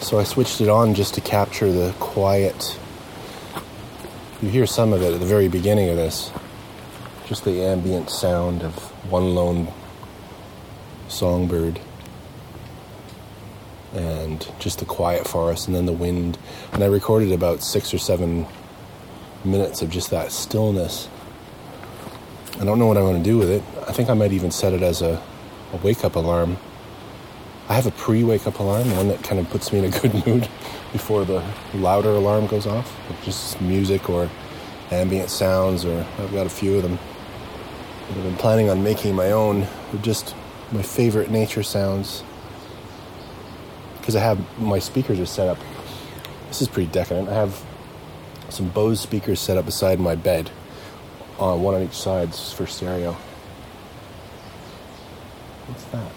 so 0.01 0.18
I 0.18 0.24
switched 0.24 0.62
it 0.62 0.70
on 0.70 0.95
just 0.95 1.12
to 1.16 1.20
capture 1.20 1.70
the 1.70 1.95
quiet. 2.01 2.78
You 4.41 4.49
hear 4.49 4.66
some 4.66 4.95
of 4.95 5.03
it 5.03 5.12
at 5.12 5.20
the 5.20 5.26
very 5.26 5.49
beginning 5.49 5.91
of 5.91 5.97
this, 5.97 6.30
just 7.26 7.45
the 7.45 7.62
ambient 7.62 8.09
sound 8.09 8.62
of 8.62 8.74
one 9.12 9.34
lone 9.34 9.70
songbird 11.09 11.80
and 13.94 14.46
just 14.59 14.78
the 14.78 14.84
quiet 14.84 15.26
forest 15.26 15.66
and 15.66 15.74
then 15.74 15.86
the 15.86 15.92
wind. 15.92 16.38
And 16.72 16.82
I 16.82 16.86
recorded 16.86 17.32
about 17.32 17.62
six 17.62 17.92
or 17.94 17.98
seven 17.98 18.46
minutes 19.44 19.82
of 19.82 19.90
just 19.90 20.11
that 20.11 20.32
stillness. 20.32 21.09
I 22.61 22.64
don't 22.64 22.78
know 22.78 22.86
what 22.86 22.96
I 22.96 23.02
want 23.02 23.18
to 23.18 23.22
do 23.22 23.38
with 23.38 23.50
it. 23.50 23.62
I 23.86 23.92
think 23.92 24.11
I 24.11 24.14
might 24.14 24.32
even 24.32 24.50
set 24.50 24.72
it 24.72 24.82
as 24.82 25.00
a, 25.00 25.22
a 25.72 25.76
wake 25.78 26.04
up 26.04 26.16
alarm. 26.16 26.59
I 27.68 27.74
have 27.74 27.86
a 27.86 27.90
pre 27.90 28.24
wake 28.24 28.46
up 28.46 28.59
alarm, 28.59 28.90
one 28.96 29.09
that 29.09 29.22
kind 29.22 29.38
of 29.38 29.48
puts 29.50 29.72
me 29.72 29.78
in 29.80 29.84
a 29.84 29.90
good 30.00 30.26
mood 30.26 30.48
before 30.92 31.24
the 31.24 31.44
louder 31.74 32.11
alarm 32.11 32.46
goes 32.46 32.66
off, 32.66 32.98
just 33.24 33.61
music 33.61 34.09
or 34.09 34.30
ambient 34.90 35.30
sounds, 35.30 35.84
or 35.84 36.06
I've 36.18 36.32
got 36.32 36.46
a 36.46 36.50
few 36.50 36.76
of 36.76 36.82
them. 36.82 36.98
I've 38.09 38.22
been 38.22 38.36
planning 38.36 38.70
on 38.70 38.82
making 38.82 39.14
my 39.14 39.32
own, 39.32 39.66
just 40.00 40.34
my 40.72 40.82
favorite 40.82 41.30
nature 41.30 41.62
sounds 41.62 42.22
because 43.98 44.16
I 44.16 44.20
have 44.20 44.58
my 44.58 44.78
speakers 44.78 45.18
are 45.20 45.26
set 45.26 45.48
up. 45.48 45.58
This 46.48 46.62
is 46.62 46.68
pretty 46.68 46.90
decadent. 46.90 47.28
I 47.28 47.34
have 47.34 47.62
some 48.48 48.68
Bose 48.68 49.00
speakers 49.00 49.40
set 49.40 49.56
up 49.58 49.66
beside 49.66 50.00
my 50.00 50.14
bed, 50.14 50.50
uh, 51.38 51.56
one 51.56 51.74
on 51.74 51.82
each 51.82 51.96
side 51.96 52.34
for 52.34 52.66
stereo. 52.66 53.16
What's 55.66 55.84
that? 55.84 56.12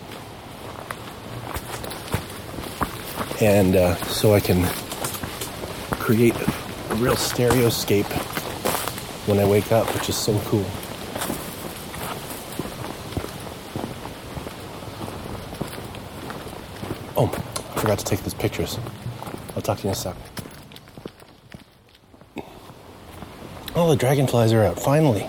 And 3.42 3.76
uh, 3.76 3.96
so 4.06 4.34
I 4.34 4.40
can 4.40 4.66
create 5.98 6.36
a 6.36 6.96
real 6.96 7.16
stereoscape 7.16 8.06
when 9.28 9.40
I 9.40 9.46
wake 9.46 9.72
up, 9.72 9.88
which 9.94 10.10
is 10.10 10.16
so 10.16 10.38
cool. 10.46 10.66
Oh, 17.18 17.30
I 17.71 17.71
forgot 17.82 17.98
to 17.98 18.06
take 18.06 18.22
those 18.22 18.36
pictures. 18.36 18.78
I'll 19.56 19.62
talk 19.64 19.80
to 19.80 19.84
you 19.86 19.90
in 19.90 19.94
a 19.94 19.96
sec. 19.96 20.16
Oh, 23.74 23.90
the 23.90 23.96
dragonflies 23.96 24.54
are 24.54 24.62
out, 24.62 24.80
finally. 24.80 25.28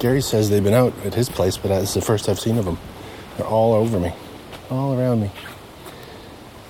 Gary 0.00 0.20
says 0.20 0.50
they've 0.50 0.64
been 0.64 0.74
out 0.74 0.92
at 1.04 1.14
his 1.14 1.28
place, 1.28 1.56
but 1.56 1.68
that's 1.68 1.94
the 1.94 2.00
first 2.00 2.28
I've 2.28 2.40
seen 2.40 2.58
of 2.58 2.64
them. 2.64 2.78
They're 3.36 3.46
all 3.46 3.74
over 3.74 4.00
me, 4.00 4.12
all 4.70 4.98
around 4.98 5.20
me. 5.20 5.30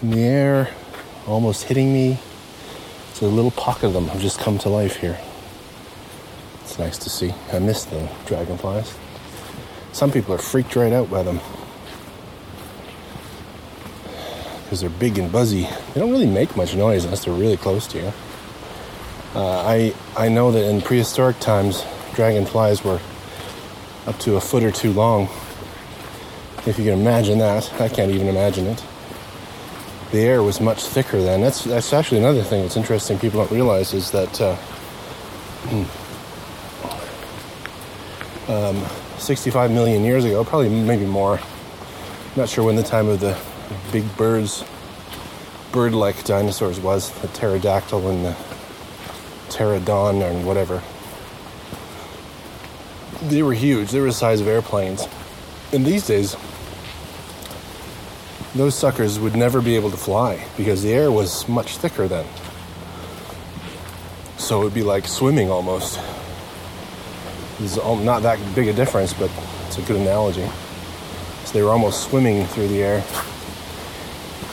In 0.02 0.10
the 0.10 0.24
air, 0.24 0.68
almost 1.26 1.64
hitting 1.64 1.90
me. 1.90 2.18
It's 3.10 3.22
a 3.22 3.26
little 3.26 3.50
pocket 3.52 3.86
of 3.86 3.92
them 3.94 4.08
have 4.08 4.20
just 4.20 4.38
come 4.38 4.58
to 4.58 4.68
life 4.68 4.96
here. 4.96 5.18
It's 6.60 6.78
nice 6.78 6.98
to 6.98 7.08
see. 7.08 7.32
I 7.50 7.60
miss 7.60 7.86
the 7.86 8.10
dragonflies. 8.26 8.94
Some 9.92 10.12
people 10.12 10.34
are 10.34 10.38
freaked 10.38 10.76
right 10.76 10.92
out 10.92 11.10
by 11.10 11.22
them 11.22 11.40
because 14.72 14.80
they're 14.80 14.88
big 14.88 15.18
and 15.18 15.30
buzzy. 15.30 15.68
They 15.92 16.00
don't 16.00 16.10
really 16.10 16.24
make 16.24 16.56
much 16.56 16.74
noise 16.74 17.04
unless 17.04 17.26
they're 17.26 17.34
really 17.34 17.58
close 17.58 17.86
to 17.88 17.98
you. 17.98 18.12
Uh, 19.34 19.58
I 19.66 19.94
I 20.16 20.30
know 20.30 20.50
that 20.50 20.64
in 20.66 20.80
prehistoric 20.80 21.38
times, 21.40 21.84
dragonflies 22.14 22.82
were 22.82 22.98
up 24.06 24.18
to 24.20 24.36
a 24.36 24.40
foot 24.40 24.62
or 24.64 24.70
two 24.70 24.94
long. 24.94 25.24
If 26.64 26.78
you 26.78 26.86
can 26.86 26.98
imagine 26.98 27.36
that, 27.40 27.70
I 27.82 27.90
can't 27.90 28.12
even 28.12 28.28
imagine 28.28 28.66
it. 28.66 28.82
The 30.10 30.20
air 30.20 30.42
was 30.42 30.58
much 30.58 30.82
thicker 30.82 31.20
then. 31.20 31.42
That's 31.42 31.64
that's 31.64 31.92
actually 31.92 32.20
another 32.20 32.42
thing 32.42 32.62
that's 32.62 32.78
interesting. 32.78 33.18
People 33.18 33.40
don't 33.40 33.52
realize 33.52 33.92
is 33.92 34.10
that 34.12 34.40
uh, 34.40 34.56
um, 38.48 38.82
65 39.18 39.70
million 39.70 40.02
years 40.02 40.24
ago, 40.24 40.42
probably 40.44 40.70
maybe 40.70 41.04
more. 41.04 41.40
Not 42.36 42.48
sure 42.48 42.64
when 42.64 42.76
the 42.76 42.82
time 42.82 43.08
of 43.08 43.20
the 43.20 43.38
big 43.92 44.16
birds, 44.16 44.64
bird-like 45.72 46.24
dinosaurs 46.24 46.78
was, 46.80 47.10
the 47.20 47.28
pterodactyl 47.28 48.08
and 48.08 48.24
the 48.24 48.36
pterodon 49.48 50.22
and 50.22 50.46
whatever. 50.46 50.82
They 53.28 53.42
were 53.42 53.54
huge. 53.54 53.90
They 53.90 54.00
were 54.00 54.06
the 54.06 54.12
size 54.12 54.40
of 54.40 54.48
airplanes. 54.48 55.06
And 55.72 55.86
these 55.86 56.06
days, 56.06 56.36
those 58.54 58.74
suckers 58.74 59.18
would 59.18 59.34
never 59.36 59.62
be 59.62 59.76
able 59.76 59.90
to 59.90 59.96
fly 59.96 60.44
because 60.56 60.82
the 60.82 60.92
air 60.92 61.10
was 61.10 61.48
much 61.48 61.76
thicker 61.78 62.08
then. 62.08 62.26
So 64.36 64.60
it 64.60 64.64
would 64.64 64.74
be 64.74 64.82
like 64.82 65.06
swimming 65.06 65.50
almost. 65.50 66.00
It's 67.60 67.76
not 67.76 68.22
that 68.22 68.38
big 68.54 68.68
a 68.68 68.72
difference, 68.72 69.14
but 69.14 69.30
it's 69.66 69.78
a 69.78 69.82
good 69.82 69.96
analogy. 69.96 70.46
So 71.44 71.52
they 71.52 71.62
were 71.62 71.70
almost 71.70 72.10
swimming 72.10 72.44
through 72.46 72.68
the 72.68 72.82
air 72.82 73.04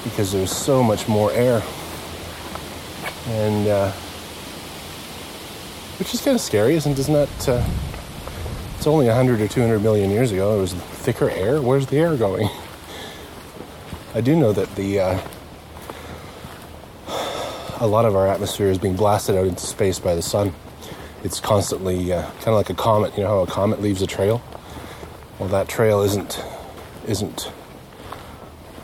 because 0.03 0.31
there's 0.31 0.51
so 0.51 0.83
much 0.83 1.07
more 1.07 1.31
air. 1.31 1.61
And, 3.27 3.67
uh, 3.67 3.91
which 5.99 6.13
is 6.13 6.21
kind 6.21 6.35
of 6.35 6.41
scary, 6.41 6.75
isn't, 6.75 6.97
isn't 6.97 7.13
that? 7.13 7.49
Uh, 7.49 7.69
it's 8.77 8.87
only 8.87 9.07
100 9.07 9.41
or 9.41 9.47
200 9.47 9.79
million 9.79 10.09
years 10.09 10.31
ago. 10.31 10.57
It 10.57 10.61
was 10.61 10.73
thicker 10.73 11.29
air. 11.29 11.61
Where's 11.61 11.87
the 11.87 11.97
air 11.97 12.15
going? 12.15 12.47
I 14.15 14.21
do 14.21 14.35
know 14.35 14.53
that 14.53 14.73
the 14.75 14.99
uh, 14.99 15.21
a 17.79 17.87
lot 17.87 18.05
of 18.05 18.15
our 18.15 18.27
atmosphere 18.27 18.67
is 18.67 18.77
being 18.77 18.95
blasted 18.95 19.35
out 19.35 19.47
into 19.47 19.65
space 19.65 19.99
by 19.99 20.15
the 20.15 20.21
sun. 20.21 20.53
It's 21.23 21.39
constantly 21.39 22.11
uh, 22.11 22.23
kind 22.23 22.47
of 22.47 22.55
like 22.55 22.69
a 22.69 22.73
comet. 22.73 23.15
You 23.17 23.23
know 23.23 23.29
how 23.29 23.39
a 23.39 23.47
comet 23.47 23.81
leaves 23.81 24.01
a 24.01 24.07
trail? 24.07 24.41
Well, 25.37 25.49
that 25.49 25.67
trail 25.67 26.01
isn't 26.01 26.41
isn't 27.07 27.51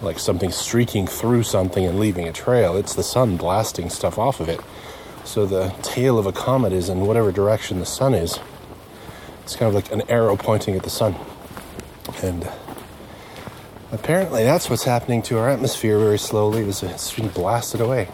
like 0.06 0.20
something 0.20 0.52
streaking 0.52 1.08
through 1.08 1.44
something 1.44 1.84
and 1.86 2.00
leaving 2.00 2.28
a 2.28 2.32
trail. 2.32 2.78
It's 2.78 2.96
the 2.96 3.04
sun 3.04 3.36
blasting 3.36 3.90
stuff 3.90 4.18
off 4.18 4.40
of 4.40 4.48
it. 4.48 4.62
So 5.26 5.46
the 5.46 5.74
tail 5.82 6.18
of 6.20 6.26
a 6.26 6.32
comet 6.32 6.72
is 6.72 6.88
in 6.88 7.02
whatever 7.02 7.32
direction 7.32 7.80
the 7.80 7.86
sun 7.86 8.14
is. 8.14 8.40
It's 9.44 9.56
kind 9.56 9.68
of 9.68 9.76
like 9.76 9.92
an 9.92 10.04
arrow 10.10 10.38
pointing 10.38 10.76
at 10.76 10.84
the 10.84 10.90
sun. 10.90 11.16
And 12.22 12.48
apparently 13.92 14.44
that's 14.44 14.70
what's 14.70 14.84
happening 14.84 15.22
to 15.24 15.40
our 15.40 15.50
atmosphere 15.50 15.98
very 15.98 16.20
slowly. 16.20 16.62
It's, 16.62 17.14
being 17.14 17.30
blasted 17.30 17.82
away. 17.82 18.08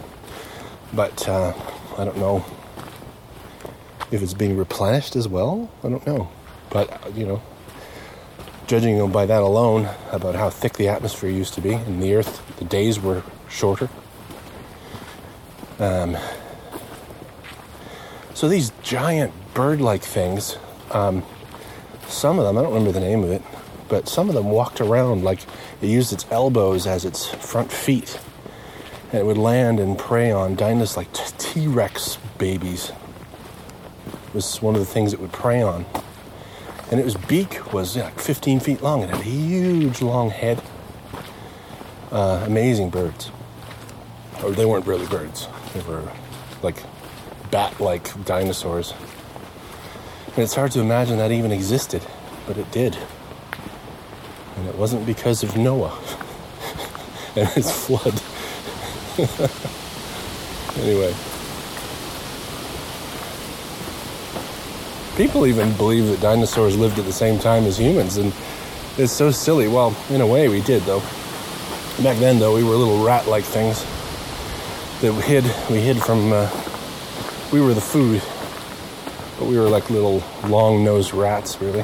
But 0.93 1.27
uh, 1.27 1.53
I 1.97 2.05
don't 2.05 2.17
know 2.17 2.45
if 4.11 4.21
it's 4.21 4.33
being 4.33 4.57
replenished 4.57 5.15
as 5.15 5.27
well. 5.27 5.69
I 5.83 5.89
don't 5.89 6.05
know. 6.07 6.29
But, 6.69 6.91
uh, 7.05 7.09
you 7.09 7.25
know, 7.25 7.41
judging 8.71 8.97
them 8.97 9.11
by 9.11 9.25
that 9.25 9.41
alone 9.41 9.89
about 10.13 10.33
how 10.33 10.49
thick 10.49 10.71
the 10.75 10.87
atmosphere 10.87 11.29
used 11.29 11.53
to 11.53 11.59
be 11.59 11.73
and 11.73 12.01
the 12.01 12.15
earth, 12.15 12.41
the 12.55 12.63
days 12.63 13.01
were 13.01 13.21
shorter. 13.49 13.89
Um, 15.77 16.15
so 18.33 18.47
these 18.47 18.71
giant 18.81 19.33
bird-like 19.53 20.03
things, 20.03 20.55
um, 20.91 21.21
some 22.07 22.39
of 22.39 22.45
them, 22.45 22.57
I 22.57 22.61
don't 22.61 22.73
remember 22.73 22.93
the 22.93 23.01
name 23.01 23.25
of 23.25 23.31
it, 23.31 23.41
but 23.89 24.07
some 24.07 24.29
of 24.29 24.35
them 24.35 24.45
walked 24.45 24.79
around 24.79 25.25
like 25.25 25.41
it 25.81 25.87
used 25.87 26.13
its 26.13 26.25
elbows 26.31 26.87
as 26.87 27.03
its 27.03 27.27
front 27.27 27.73
feet. 27.73 28.21
And 29.11 29.19
it 29.19 29.25
would 29.25 29.37
land 29.37 29.81
and 29.81 29.99
prey 29.99 30.31
on 30.31 30.55
dinosaurs 30.55 30.95
like 30.95 31.11
T 31.37 31.67
Rex 31.67 32.17
babies. 32.37 32.93
Was 34.33 34.61
one 34.61 34.75
of 34.75 34.79
the 34.79 34.85
things 34.87 35.11
it 35.11 35.19
would 35.19 35.33
prey 35.33 35.61
on. 35.61 35.85
And 36.91 36.99
its 36.99 37.15
beak 37.15 37.73
was 37.73 37.95
like 37.95 38.19
15 38.19 38.59
feet 38.59 38.81
long 38.81 39.03
and 39.03 39.11
had 39.11 39.21
a 39.21 39.23
huge 39.23 40.01
long 40.01 40.29
head. 40.29 40.61
Uh, 42.11 42.43
amazing 42.45 42.89
birds. 42.89 43.31
Or 44.43 44.51
they 44.51 44.65
weren't 44.65 44.85
really 44.85 45.07
birds, 45.07 45.47
they 45.73 45.81
were 45.81 46.11
like 46.61 46.83
bat 47.49 47.79
like 47.79 48.25
dinosaurs. 48.25 48.93
And 50.27 50.39
it's 50.39 50.53
hard 50.53 50.71
to 50.73 50.81
imagine 50.81 51.17
that 51.17 51.31
even 51.31 51.51
existed, 51.51 52.05
but 52.45 52.57
it 52.57 52.69
did. 52.71 52.97
And 54.57 54.67
it 54.67 54.75
wasn't 54.75 55.05
because 55.05 55.43
of 55.43 55.55
Noah 55.55 55.97
and 57.37 57.47
his 57.49 57.71
flood. 57.71 58.21
anyway. 60.77 61.13
People 65.17 65.45
even 65.45 65.75
believe 65.75 66.07
that 66.07 66.21
dinosaurs 66.21 66.77
lived 66.77 66.97
at 66.97 67.05
the 67.05 67.11
same 67.11 67.37
time 67.37 67.65
as 67.65 67.77
humans, 67.77 68.17
and 68.17 68.33
it's 68.97 69.11
so 69.11 69.29
silly. 69.29 69.67
Well, 69.67 69.95
in 70.09 70.21
a 70.21 70.27
way, 70.27 70.47
we 70.47 70.61
did, 70.61 70.83
though. 70.83 71.01
Back 72.01 72.17
then, 72.17 72.39
though, 72.39 72.55
we 72.55 72.63
were 72.63 72.75
little 72.75 73.03
rat 73.03 73.27
like 73.27 73.43
things 73.43 73.85
that 75.01 75.13
we 75.13 75.21
hid. 75.21 75.43
We 75.69 75.81
hid 75.81 76.01
from. 76.01 76.31
Uh, 76.31 76.49
we 77.51 77.59
were 77.59 77.73
the 77.73 77.81
food, 77.81 78.21
but 79.37 79.47
we 79.49 79.59
were 79.59 79.67
like 79.67 79.89
little 79.89 80.23
long 80.47 80.83
nosed 80.83 81.13
rats, 81.13 81.59
really. 81.59 81.81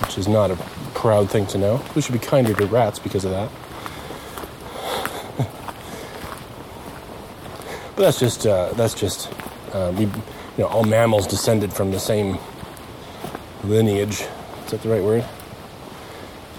Which 0.00 0.18
is 0.18 0.28
not 0.28 0.50
a 0.50 0.56
proud 0.94 1.30
thing 1.30 1.46
to 1.46 1.58
know. 1.58 1.82
We 1.94 2.02
should 2.02 2.12
be 2.12 2.18
kinder 2.18 2.52
to 2.54 2.66
rats 2.66 2.98
because 2.98 3.24
of 3.24 3.30
that. 3.30 3.50
but 7.96 8.02
that's 8.02 8.18
just 8.20 8.46
uh, 8.46 8.72
that's 8.74 8.94
just 8.94 9.32
uh, 9.72 9.94
we, 9.96 10.10
you 10.58 10.64
know, 10.64 10.70
all 10.70 10.82
mammals 10.82 11.28
descended 11.28 11.72
from 11.72 11.92
the 11.92 12.00
same 12.00 12.36
lineage. 13.62 14.22
Is 14.64 14.72
that 14.72 14.82
the 14.82 14.88
right 14.88 15.02
word? 15.02 15.24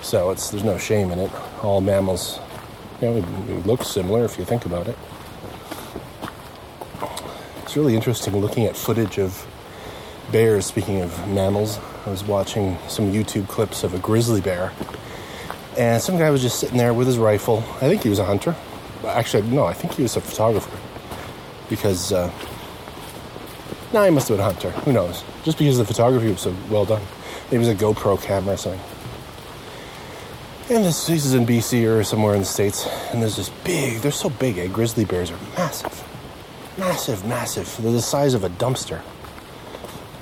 So 0.02 0.32
it's 0.32 0.50
there's 0.52 0.64
no 0.64 0.78
shame 0.78 1.12
in 1.12 1.20
it. 1.20 1.32
All 1.62 1.82
mammals, 1.82 2.40
you 3.02 3.10
know, 3.10 3.20
we, 3.48 3.54
look 3.64 3.84
similar 3.84 4.24
if 4.24 4.40
you 4.40 4.46
think 4.46 4.66
about 4.66 4.88
it. 4.88 4.98
It's 7.64 7.76
really 7.76 7.94
interesting 7.94 8.36
looking 8.38 8.66
at 8.66 8.78
footage 8.78 9.20
of 9.20 9.46
bears. 10.32 10.66
Speaking 10.66 11.02
of 11.02 11.28
mammals, 11.28 11.78
I 12.06 12.10
was 12.10 12.24
watching 12.24 12.78
some 12.88 13.12
YouTube 13.12 13.50
clips 13.50 13.84
of 13.84 13.94
a 13.94 14.00
grizzly 14.00 14.40
bear, 14.40 14.72
and 15.78 16.02
some 16.02 16.18
guy 16.18 16.30
was 16.30 16.42
just 16.42 16.58
sitting 16.58 16.78
there 16.78 16.94
with 16.94 17.06
his 17.06 17.18
rifle. 17.18 17.66
I 17.76 17.90
think 17.90 18.04
he 18.04 18.10
was 18.10 18.20
a 18.20 18.26
hunter. 18.26 18.56
Actually, 19.06 19.44
no, 19.50 19.66
I 19.66 19.74
think 19.74 19.94
he 19.94 20.04
was 20.04 20.16
a 20.16 20.22
photographer 20.22 20.78
because 21.70 22.14
uh, 22.14 22.32
no, 23.94 24.04
he 24.04 24.12
must 24.12 24.28
have 24.28 24.38
been 24.38 24.46
a 24.46 24.52
hunter. 24.52 24.72
Who 24.72 24.94
knows? 24.94 25.24
Just 25.44 25.58
because 25.58 25.78
the 25.78 25.86
photography 25.86 26.30
was 26.30 26.42
so 26.42 26.56
well 26.70 26.86
done. 26.86 27.02
Maybe 27.46 27.56
it 27.56 27.60
was 27.60 27.68
a 27.70 27.76
GoPro 27.76 28.22
camera 28.22 28.54
or 28.54 28.58
something. 28.58 28.82
And 30.70 30.86
this, 30.86 31.08
this 31.08 31.26
is 31.26 31.34
in 31.34 31.48
BC 31.48 31.90
or 31.90 32.04
somewhere 32.04 32.36
in 32.36 32.42
the 32.42 32.46
States, 32.46 32.86
and 33.12 33.24
there's 33.24 33.38
this 33.38 33.50
big, 33.50 34.02
they're 34.02 34.12
so 34.12 34.30
big, 34.30 34.60
eh? 34.60 34.68
Grizzly 34.68 35.04
bears 35.04 35.32
are 35.32 35.40
massive. 35.58 36.08
Massive, 36.78 37.26
massive. 37.26 37.76
They're 37.82 37.92
the 37.92 38.04
size 38.04 38.36
of 38.36 38.44
a 38.44 38.50
dumpster. 38.50 39.02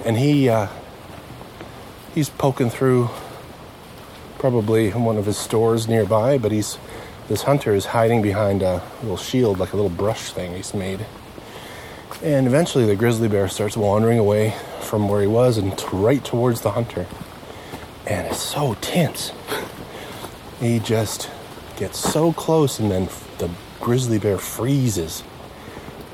And 0.05 0.17
he, 0.17 0.47
uh, 0.47 0.67
he's 2.15 2.29
poking 2.29 2.69
through 2.69 3.09
probably 4.39 4.89
one 4.91 5.17
of 5.17 5.25
his 5.25 5.37
stores 5.37 5.89
nearby, 5.89 6.37
but 6.37 6.53
he's, 6.53 6.77
this 7.27 7.43
hunter 7.43 7.75
is 7.75 7.87
hiding 7.87 8.21
behind 8.21 8.61
a 8.61 8.81
little 9.01 9.17
shield, 9.17 9.59
like 9.59 9.73
a 9.73 9.75
little 9.75 9.91
brush 9.91 10.31
thing 10.31 10.53
he's 10.55 10.73
made. 10.73 11.05
And 12.23 12.47
eventually 12.47 12.85
the 12.85 12.95
grizzly 12.95 13.27
bear 13.27 13.47
starts 13.47 13.77
wandering 13.77 14.17
away 14.17 14.55
from 14.81 15.07
where 15.07 15.21
he 15.21 15.27
was 15.27 15.57
and 15.57 15.77
t- 15.77 15.85
right 15.93 16.23
towards 16.23 16.61
the 16.61 16.71
hunter. 16.71 17.05
And 18.07 18.25
it's 18.27 18.41
so 18.41 18.73
tense. 18.75 19.33
He 20.59 20.79
just 20.79 21.29
gets 21.75 21.99
so 21.99 22.33
close, 22.33 22.79
and 22.79 22.89
then 22.89 23.09
the 23.37 23.51
grizzly 23.79 24.17
bear 24.17 24.39
freezes. 24.39 25.23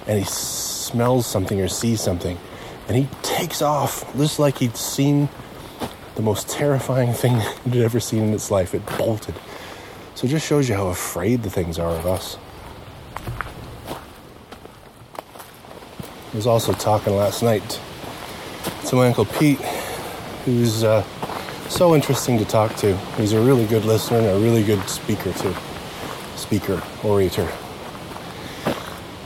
And 0.06 0.20
he 0.20 0.26
smells 0.26 1.26
something 1.26 1.62
or 1.62 1.70
sees 1.70 2.02
something. 2.02 2.38
And 2.90 2.98
he 2.98 3.08
takes 3.22 3.62
off 3.62 4.04
just 4.18 4.40
like 4.40 4.58
he'd 4.58 4.76
seen 4.76 5.30
the 6.16 6.22
most 6.22 6.50
terrifying 6.50 7.14
thing 7.14 7.42
he'd 7.64 7.82
ever 7.82 8.02
seen 8.02 8.24
in 8.24 8.34
its 8.34 8.52
life. 8.52 8.76
It 8.76 8.86
bolted. 8.98 9.36
So 10.16 10.28
it 10.28 10.32
just 10.32 10.46
shows 10.46 10.68
you 10.68 10.76
how 10.76 10.88
afraid 10.88 11.44
the 11.44 11.50
things 11.50 11.80
are 11.80 11.92
of 11.92 12.06
us. 12.06 12.38
Was 16.34 16.48
also 16.48 16.74
talking 16.74 17.16
last 17.16 17.44
night 17.44 17.80
to 18.88 18.96
my 18.96 19.08
Uncle 19.08 19.26
Pete, 19.26 19.60
who's 20.46 20.84
uh, 20.84 21.04
so 21.70 21.94
interesting 21.94 22.38
to 22.40 22.46
talk 22.46 22.76
to. 22.78 22.98
He's 23.18 23.34
a 23.34 23.42
really 23.42 23.66
good 23.66 23.86
listener 23.86 24.18
and 24.18 24.28
a 24.28 24.40
really 24.40 24.64
good 24.64 24.88
speaker, 24.90 25.32
too. 25.34 25.56
Speaker, 26.36 26.82
orator. 27.04 27.50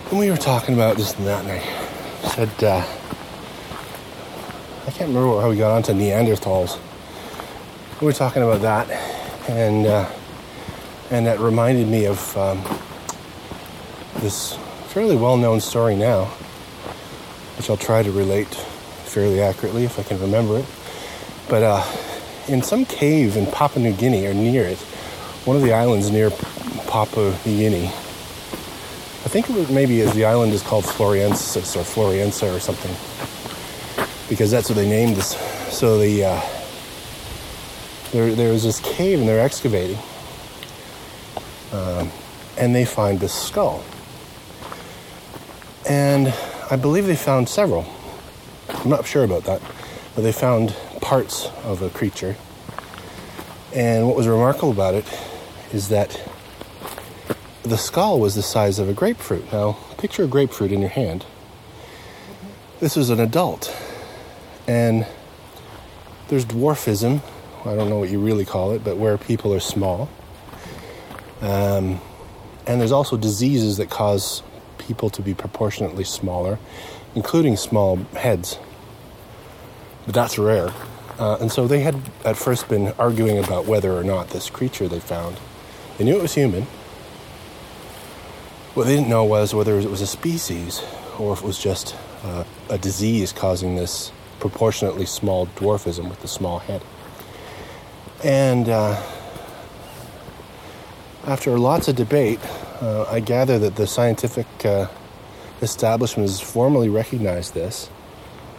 And 0.09 0.19
we 0.19 0.29
were 0.29 0.37
talking 0.37 0.75
about 0.75 0.97
this 0.97 1.15
and 1.17 1.27
that, 1.27 1.43
and 1.43 1.51
I 1.51 1.57
had. 2.35 2.63
Uh, 2.63 2.85
I 4.85 4.91
can't 4.91 5.09
remember 5.09 5.41
how 5.41 5.49
we 5.49 5.57
got 5.57 5.71
onto 5.71 5.91
Neanderthals. 5.91 6.79
We 7.99 8.05
were 8.05 8.13
talking 8.13 8.41
about 8.41 8.61
that, 8.61 8.89
and 9.49 9.85
uh, 9.85 10.09
and 11.11 11.25
that 11.25 11.39
reminded 11.39 11.87
me 11.87 12.05
of 12.05 12.37
um, 12.37 12.63
this 14.21 14.57
fairly 14.87 15.17
well-known 15.17 15.59
story 15.59 15.95
now, 15.95 16.31
which 17.57 17.69
I'll 17.69 17.77
try 17.77 18.03
to 18.03 18.11
relate 18.11 18.47
fairly 18.47 19.41
accurately 19.41 19.83
if 19.83 19.99
I 19.99 20.03
can 20.03 20.19
remember 20.19 20.59
it. 20.59 20.65
But 21.49 21.63
uh, 21.63 21.83
in 22.47 22.61
some 22.61 22.85
cave 22.85 23.35
in 23.35 23.45
Papua 23.47 23.83
New 23.83 23.93
Guinea 23.93 24.27
or 24.27 24.33
near 24.33 24.63
it, 24.63 24.77
one 25.45 25.55
of 25.55 25.63
the 25.63 25.73
islands 25.73 26.11
near 26.11 26.29
Papua 26.87 27.35
New 27.45 27.57
Guinea. 27.57 27.87
I 27.87 29.29
think 29.29 29.49
it 29.49 29.55
was 29.55 29.69
maybe 29.69 30.01
as 30.01 30.13
the 30.13 30.25
island 30.25 30.53
is 30.53 30.61
called 30.61 30.85
Floriensis 30.85 31.75
or 31.75 31.83
Florienza 31.83 32.55
or 32.55 32.59
something, 32.59 32.91
because 34.29 34.51
that's 34.51 34.69
what 34.69 34.75
they 34.75 34.87
named 34.87 35.17
this. 35.17 35.35
So 35.75 35.97
the 35.97 36.23
uh, 36.23 36.41
there 38.11 38.33
there 38.35 38.53
was 38.53 38.63
this 38.63 38.79
cave 38.79 39.19
and 39.19 39.27
they're 39.27 39.43
excavating, 39.43 39.97
um, 41.73 42.09
and 42.57 42.73
they 42.73 42.85
find 42.85 43.19
this 43.19 43.33
skull, 43.33 43.83
and 45.89 46.33
I 46.69 46.75
believe 46.75 47.07
they 47.07 47.15
found 47.15 47.47
several. 47.47 47.85
I'm 48.67 48.89
not 48.89 49.05
sure 49.05 49.23
about 49.23 49.45
that, 49.45 49.61
but 50.15 50.23
they 50.23 50.33
found 50.33 50.75
parts 50.99 51.47
of 51.63 51.81
a 51.81 51.89
creature. 51.89 52.35
And 53.73 54.05
what 54.05 54.17
was 54.17 54.27
remarkable 54.27 54.71
about 54.71 54.93
it 54.93 55.05
is 55.71 55.87
that 55.89 56.21
the 57.63 57.77
skull 57.77 58.19
was 58.19 58.35
the 58.35 58.41
size 58.41 58.79
of 58.79 58.89
a 58.89 58.93
grapefruit. 58.93 59.49
Now, 59.53 59.77
picture 59.97 60.25
a 60.25 60.27
grapefruit 60.27 60.73
in 60.73 60.81
your 60.81 60.89
hand. 60.89 61.25
This 62.81 62.97
was 62.97 63.09
an 63.09 63.21
adult. 63.21 63.73
And 64.67 65.07
there's 66.27 66.45
dwarfism. 66.45 67.21
I 67.65 67.75
don't 67.75 67.89
know 67.89 67.99
what 67.99 68.09
you 68.09 68.19
really 68.19 68.45
call 68.45 68.71
it, 68.71 68.83
but 68.83 68.97
where 68.97 69.17
people 69.17 69.53
are 69.53 69.61
small. 69.61 70.09
Um, 71.39 72.01
and 72.65 72.81
there's 72.81 72.91
also 72.91 73.15
diseases 73.15 73.77
that 73.77 73.89
cause 73.89 74.43
people 74.87 75.09
to 75.11 75.21
be 75.21 75.33
proportionately 75.33 76.03
smaller, 76.03 76.57
including 77.15 77.57
small 77.57 77.97
heads. 78.15 78.57
But 80.05 80.15
that's 80.15 80.37
rare. 80.37 80.71
Uh, 81.19 81.37
and 81.41 81.51
so 81.51 81.67
they 81.67 81.81
had 81.81 81.95
at 82.23 82.37
first 82.37 82.69
been 82.69 82.93
arguing 82.97 83.43
about 83.43 83.65
whether 83.65 83.91
or 83.97 84.03
not 84.03 84.29
this 84.29 84.49
creature 84.49 84.87
they 84.87 84.99
found, 84.99 85.37
they 85.97 86.05
knew 86.05 86.15
it 86.15 86.21
was 86.21 86.35
human. 86.35 86.63
What 88.73 88.85
they 88.85 88.95
didn't 88.95 89.09
know 89.09 89.25
was 89.25 89.53
whether 89.53 89.79
it 89.79 89.89
was 89.89 90.01
a 90.01 90.07
species 90.07 90.83
or 91.17 91.33
if 91.33 91.39
it 91.39 91.45
was 91.45 91.59
just 91.59 91.95
uh, 92.23 92.43
a 92.69 92.77
disease 92.77 93.33
causing 93.33 93.75
this 93.75 94.11
proportionately 94.39 95.07
small 95.07 95.47
dwarfism 95.47 96.09
with 96.09 96.21
the 96.21 96.27
small 96.27 96.59
head. 96.59 96.83
And 98.23 98.69
uh, 98.69 99.01
after 101.25 101.57
lots 101.57 101.87
of 101.87 101.95
debate, 101.95 102.39
uh, 102.81 103.05
I 103.09 103.19
gather 103.19 103.57
that 103.59 103.75
the 103.75 103.87
scientific 103.87 104.47
uh, 104.63 104.87
establishment 105.61 106.29
has 106.29 106.39
formally 106.39 106.89
recognized 106.89 107.53
this, 107.53 107.89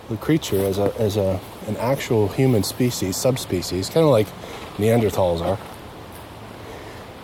the 0.08 0.16
creature, 0.16 0.64
as, 0.64 0.78
a, 0.78 0.94
as 0.98 1.16
a, 1.16 1.40
an 1.66 1.76
actual 1.76 2.28
human 2.28 2.62
species, 2.62 3.16
subspecies, 3.16 3.88
kind 3.88 4.04
of 4.04 4.10
like 4.10 4.26
Neanderthals 4.76 5.40
are, 5.40 5.58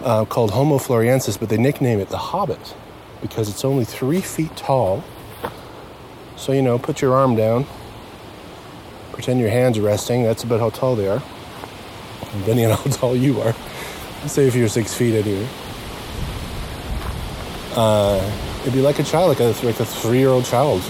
uh, 0.03 0.25
called 0.25 0.53
Homo 0.53 0.79
floriensis, 0.79 1.39
but 1.39 1.49
they 1.49 1.57
nickname 1.57 1.99
it 1.99 2.11
the 2.11 2.19
Hobbit 2.19 2.75
because 3.23 3.49
it's 3.49 3.65
only 3.65 3.85
three 3.85 4.21
feet 4.21 4.55
tall. 4.57 5.03
So, 6.37 6.53
you 6.53 6.63
know, 6.63 6.79
put 6.79 7.01
your 7.01 7.15
arm 7.15 7.37
down, 7.37 7.67
pretend 9.13 9.41
your 9.41 9.51
hands 9.51 9.81
resting, 9.81 10.23
that's 10.23 10.43
about 10.45 10.61
how 10.61 10.71
tall 10.71 10.95
they 10.95 11.09
are. 11.09 11.23
Depending 12.39 12.67
on 12.67 12.73
how 12.73 12.91
tall 12.91 13.17
you 13.17 13.41
are. 13.41 13.55
Say 14.27 14.47
if 14.47 14.55
you're 14.55 14.69
six 14.69 14.95
feet 14.95 15.15
anyway. 15.15 15.49
Uh, 17.77 18.21
it'd 18.63 18.73
be 18.73 18.81
like 18.81 18.99
a 18.99 19.03
child, 19.03 19.29
like 19.29 19.41
a, 19.41 19.67
like 19.67 19.81
a 19.81 19.85
three 19.85 20.19
year 20.19 20.29
old 20.29 20.45
child. 20.45 20.83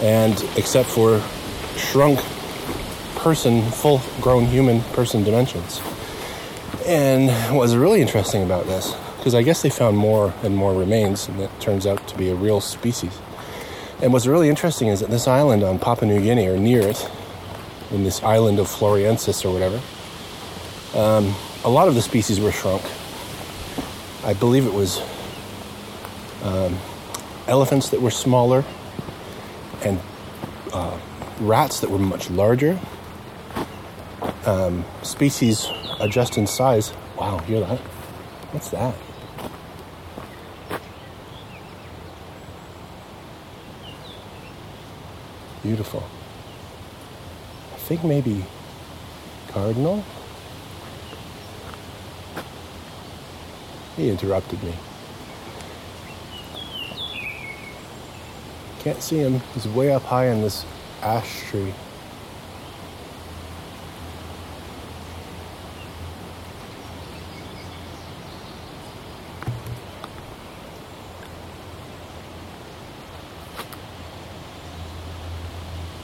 And 0.00 0.34
except 0.56 0.88
for 0.88 1.22
shrunk 1.76 2.20
person, 3.16 3.62
full 3.70 4.00
grown 4.20 4.46
human 4.46 4.80
person 4.92 5.24
dimensions. 5.24 5.80
And 6.86 7.28
what 7.52 7.62
was 7.62 7.76
really 7.76 8.00
interesting 8.00 8.44
about 8.44 8.66
this, 8.66 8.94
because 9.16 9.34
I 9.34 9.42
guess 9.42 9.62
they 9.62 9.70
found 9.70 9.96
more 9.96 10.32
and 10.44 10.54
more 10.54 10.72
remains, 10.72 11.26
and 11.26 11.40
it 11.40 11.50
turns 11.58 11.86
out 11.86 12.06
to 12.08 12.16
be 12.16 12.28
a 12.28 12.34
real 12.36 12.60
species. 12.60 13.18
And 14.00 14.12
what's 14.12 14.26
really 14.26 14.48
interesting 14.48 14.88
is 14.88 15.00
that 15.00 15.10
this 15.10 15.26
island 15.26 15.64
on 15.64 15.78
Papua 15.80 16.12
New 16.12 16.20
Guinea, 16.20 16.46
or 16.46 16.56
near 16.56 16.86
it, 16.86 17.10
in 17.90 18.04
this 18.04 18.22
island 18.22 18.60
of 18.60 18.68
Floriensis 18.68 19.44
or 19.44 19.52
whatever, 19.52 19.80
um, 20.96 21.34
a 21.64 21.68
lot 21.68 21.88
of 21.88 21.94
the 21.94 22.02
species 22.02 22.38
were 22.38 22.52
shrunk. 22.52 22.82
I 24.24 24.34
believe 24.34 24.66
it 24.66 24.72
was 24.72 25.00
um, 26.46 26.78
elephants 27.48 27.90
that 27.90 28.00
were 28.00 28.10
smaller 28.10 28.64
and 29.82 30.00
uh, 30.72 30.98
rats 31.40 31.80
that 31.80 31.90
were 31.90 31.98
much 31.98 32.30
larger. 32.30 32.78
Um, 34.46 34.84
species 35.02 35.66
adjust 36.00 36.38
in 36.38 36.46
size. 36.46 36.92
Wow, 37.16 37.38
hear 37.38 37.60
that? 37.60 37.80
What's 38.52 38.70
that? 38.70 38.94
Beautiful. 45.64 46.04
I 47.74 47.76
think 47.78 48.04
maybe 48.04 48.44
cardinal. 49.48 50.04
He 53.96 54.10
interrupted 54.10 54.62
me. 54.62 54.74
Can't 58.86 59.02
see 59.02 59.18
him. 59.18 59.40
He's 59.52 59.66
way 59.66 59.92
up 59.92 60.04
high 60.04 60.26
in 60.26 60.42
this 60.42 60.64
ash 61.02 61.42
tree. 61.50 61.74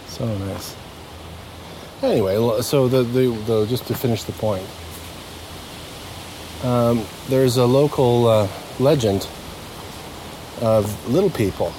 So 0.08 0.26
nice. 0.38 0.74
Anyway, 2.02 2.62
so 2.62 2.88
the, 2.88 3.04
the, 3.04 3.28
the 3.46 3.66
just 3.66 3.86
to 3.86 3.94
finish 3.94 4.24
the 4.24 4.32
point, 4.32 4.66
um, 6.64 7.06
there's 7.28 7.58
a 7.58 7.64
local 7.64 8.26
uh, 8.26 8.48
legend 8.80 9.28
of 10.60 11.08
little 11.08 11.30
people. 11.30 11.72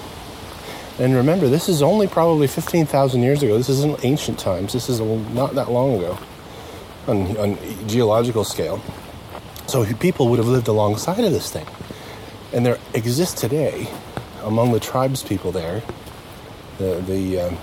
And 1.00 1.16
remember, 1.16 1.48
this 1.48 1.70
is 1.70 1.82
only 1.82 2.08
probably 2.08 2.48
15,000 2.48 3.24
years 3.24 3.42
ago. 3.42 3.58
This 3.58 3.70
isn't 3.70 4.06
ancient 4.06 4.38
times. 4.38 4.74
This 4.74 4.90
is 4.90 5.00
not 5.00 5.56
that 5.56 5.72
long 5.72 5.96
ago 5.96 6.18
on, 7.08 7.36
on 7.38 7.88
geological 7.88 8.44
scale. 8.44 8.82
So 9.68 9.86
people 9.96 10.30
would 10.30 10.38
have 10.38 10.48
lived 10.48 10.68
alongside 10.68 11.24
of 11.24 11.32
this 11.32 11.52
thing. 11.52 11.66
And 12.54 12.66
there 12.66 12.78
exists 12.94 13.40
today, 13.40 13.88
among 14.44 14.72
the 14.72 14.80
tribes 14.80 15.24
people 15.24 15.52
there, 15.52 15.82
the, 16.78 17.04
the 17.08 17.42
um, 17.42 17.58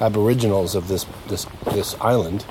aboriginals 0.00 0.74
of 0.74 0.88
this, 0.88 1.06
this, 1.28 1.46
this 1.72 1.94
island, 2.00 2.44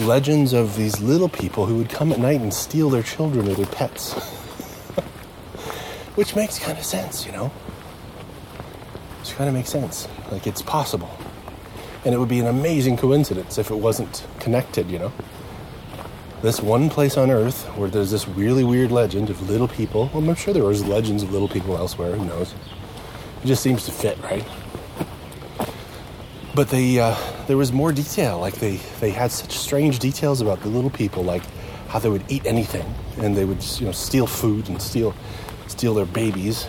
legends 0.00 0.52
of 0.52 0.76
these 0.76 1.00
little 1.00 1.28
people 1.28 1.66
who 1.66 1.76
would 1.76 1.88
come 1.88 2.12
at 2.12 2.20
night 2.20 2.40
and 2.40 2.54
steal 2.54 2.88
their 2.88 3.02
children 3.02 3.48
or 3.48 3.54
their 3.54 3.66
pets. 3.66 4.12
Which 6.14 6.36
makes 6.36 6.58
kind 6.58 6.78
of 6.78 6.84
sense, 6.84 7.26
you 7.26 7.32
know? 7.32 7.50
Kind 9.38 9.46
of 9.46 9.54
makes 9.54 9.70
sense. 9.70 10.08
Like 10.32 10.48
it's 10.48 10.62
possible. 10.62 11.16
And 12.04 12.12
it 12.12 12.18
would 12.18 12.28
be 12.28 12.40
an 12.40 12.48
amazing 12.48 12.96
coincidence 12.96 13.56
if 13.56 13.70
it 13.70 13.76
wasn't 13.76 14.26
connected, 14.40 14.90
you 14.90 14.98
know? 14.98 15.12
This 16.42 16.60
one 16.60 16.90
place 16.90 17.16
on 17.16 17.30
Earth 17.30 17.66
where 17.76 17.88
there's 17.88 18.10
this 18.10 18.26
really 18.26 18.64
weird 18.64 18.90
legend 18.90 19.30
of 19.30 19.48
little 19.48 19.68
people. 19.68 20.10
Well, 20.12 20.28
I'm 20.28 20.34
sure 20.34 20.52
there 20.52 20.64
was 20.64 20.84
legends 20.84 21.22
of 21.22 21.30
little 21.30 21.46
people 21.48 21.76
elsewhere, 21.76 22.16
who 22.16 22.24
knows? 22.24 22.52
It 23.44 23.46
just 23.46 23.62
seems 23.62 23.84
to 23.84 23.92
fit, 23.92 24.20
right? 24.24 24.44
But 26.52 26.70
they, 26.70 26.98
uh, 26.98 27.16
there 27.46 27.56
was 27.56 27.72
more 27.72 27.92
detail. 27.92 28.40
Like 28.40 28.54
they, 28.54 28.80
they 28.98 29.10
had 29.10 29.30
such 29.30 29.56
strange 29.56 30.00
details 30.00 30.40
about 30.40 30.62
the 30.62 30.68
little 30.68 30.90
people, 30.90 31.22
like 31.22 31.44
how 31.86 32.00
they 32.00 32.08
would 32.08 32.24
eat 32.28 32.44
anything, 32.44 32.92
and 33.18 33.36
they 33.36 33.44
would, 33.44 33.62
you 33.78 33.86
know, 33.86 33.92
steal 33.92 34.26
food 34.26 34.68
and 34.68 34.82
steal, 34.82 35.14
steal 35.68 35.94
their 35.94 36.06
babies. 36.06 36.66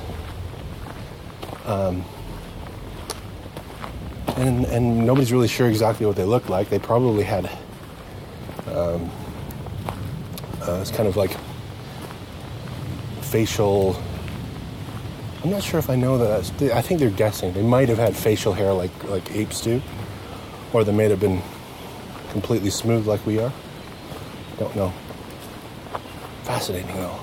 Um, 1.65 2.05
and 4.39 4.65
and 4.65 5.05
nobody's 5.05 5.31
really 5.31 5.47
sure 5.47 5.67
exactly 5.67 6.05
what 6.05 6.15
they 6.15 6.23
looked 6.23 6.49
like. 6.49 6.69
They 6.69 6.79
probably 6.79 7.23
had, 7.23 7.45
um, 8.67 9.11
uh, 10.61 10.79
it's 10.81 10.91
kind 10.91 11.07
of 11.07 11.17
like 11.17 11.35
facial. 13.21 14.01
I'm 15.43 15.49
I'm 15.49 15.51
not 15.51 15.63
sure 15.63 15.79
if 15.79 15.89
I 15.89 15.95
know 15.95 16.17
that. 16.17 16.73
I 16.73 16.81
think 16.81 16.99
they're 16.99 17.09
guessing. 17.09 17.53
They 17.53 17.63
might 17.63 17.89
have 17.89 17.97
had 17.97 18.15
facial 18.15 18.53
hair 18.53 18.71
like 18.71 19.03
like 19.05 19.29
apes 19.35 19.61
do, 19.61 19.81
or 20.73 20.83
they 20.83 20.93
may 20.93 21.09
have 21.09 21.19
been 21.19 21.41
completely 22.31 22.69
smooth 22.69 23.07
like 23.07 23.25
we 23.25 23.39
are. 23.39 23.51
Don't 24.57 24.75
know. 24.75 24.93
Fascinating 26.43 26.95
though. 26.95 27.19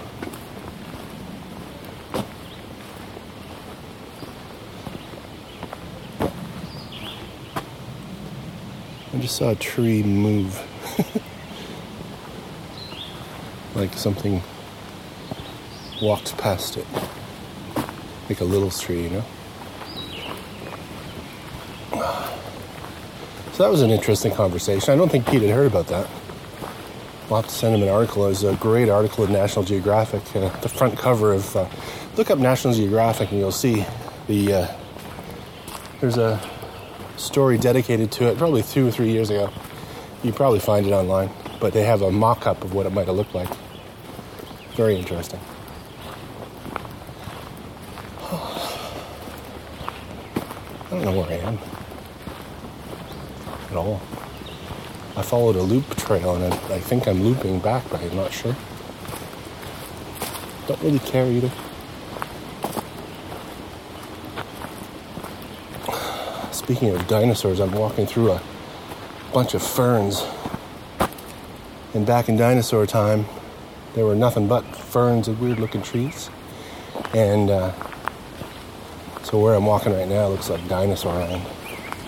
Just 9.27 9.39
saw 9.39 9.51
a 9.51 9.57
tree 9.57 10.05
move. 10.05 10.55
like 13.75 13.93
something 13.95 14.41
walked 16.01 16.39
past 16.39 16.77
it. 16.77 16.87
Like 18.29 18.41
a 18.41 18.45
little 18.45 18.71
tree, 18.71 19.03
you 19.03 19.11
know? 19.11 19.25
So 23.53 23.65
that 23.65 23.69
was 23.69 23.83
an 23.83 23.91
interesting 23.91 24.31
conversation. 24.31 24.93
I 24.93 24.97
don't 24.97 25.11
think 25.11 25.27
Pete 25.27 25.43
had 25.43 25.51
heard 25.51 25.67
about 25.67 25.89
that. 25.89 26.09
We'll 27.29 27.43
have 27.43 27.51
to 27.51 27.55
send 27.55 27.75
him 27.75 27.83
an 27.83 27.89
article. 27.89 28.27
It 28.27 28.29
was 28.29 28.45
a 28.45 28.55
great 28.55 28.89
article 28.89 29.25
in 29.25 29.33
National 29.33 29.65
Geographic. 29.65 30.23
Uh, 30.37 30.51
the 30.61 30.69
front 30.69 30.97
cover 30.97 31.33
of. 31.33 31.57
Uh, 31.57 31.67
look 32.17 32.31
up 32.31 32.39
National 32.39 32.73
Geographic 32.75 33.33
and 33.33 33.41
you'll 33.41 33.51
see 33.51 33.85
the. 34.29 34.53
Uh, 34.53 34.69
there's 36.01 36.17
a 36.17 36.39
story 37.17 37.59
dedicated 37.59 38.13
to 38.13 38.29
it 38.29 38.39
probably 38.39 38.63
two 38.63 38.89
or 38.89 38.91
three 38.91 39.11
years 39.11 39.31
ago. 39.31 39.51
You 40.23 40.33
probably 40.33 40.61
find 40.61 40.87
it 40.87 40.93
online, 40.93 41.31
but 41.61 41.73
they 41.73 41.85
have 41.85 42.03
a 42.03 42.11
mock 42.11 42.47
up 42.47 42.63
of 42.65 42.75
what 42.75 42.87
it 42.87 42.91
might 42.91 43.07
have 43.07 43.17
looked 43.17 43.35
like. 43.35 43.49
Very 44.75 44.97
interesting. 44.97 45.41
I 48.23 48.27
don't 50.91 51.05
know 51.05 51.13
where 51.13 51.31
I 51.31 51.39
am 51.43 51.59
at 53.71 53.77
all. 53.77 54.01
I 55.17 55.23
followed 55.23 55.57
a 55.57 55.63
loop 55.63 55.97
trail 55.97 56.35
and 56.35 56.53
I, 56.53 56.57
I 56.75 56.81
think 56.81 57.09
I'm 57.09 57.23
looping 57.23 57.61
back, 57.61 57.89
but 57.91 58.03
I'm 58.03 58.17
not 58.17 58.33
sure. 58.33 58.55
Don't 60.67 60.83
really 60.83 60.99
care 60.99 61.27
either. 61.27 61.51
Speaking 66.67 66.91
of 66.91 67.07
dinosaurs, 67.07 67.61
I'm 67.61 67.71
walking 67.71 68.09
through 68.09 68.33
a 68.33 68.43
bunch 69.33 69.55
of 69.55 69.63
ferns. 69.63 70.27
And 71.95 72.05
back 72.05 72.29
in 72.29 72.37
dinosaur 72.37 72.87
time, 72.87 73.27
there 73.95 74.05
were 74.05 74.17
nothing 74.17 74.49
but 74.49 74.65
ferns 74.75 75.29
and 75.29 75.39
weird 75.39 75.61
looking 75.61 75.81
trees. 75.81 76.29
And 77.15 77.51
uh, 77.51 77.73
so 79.23 79.39
where 79.39 79.55
I'm 79.55 79.65
walking 79.65 79.93
right 79.93 80.09
now 80.09 80.27
looks 80.27 80.51
like 80.51 80.67
dinosaur 80.67 81.15
land. 81.15 81.47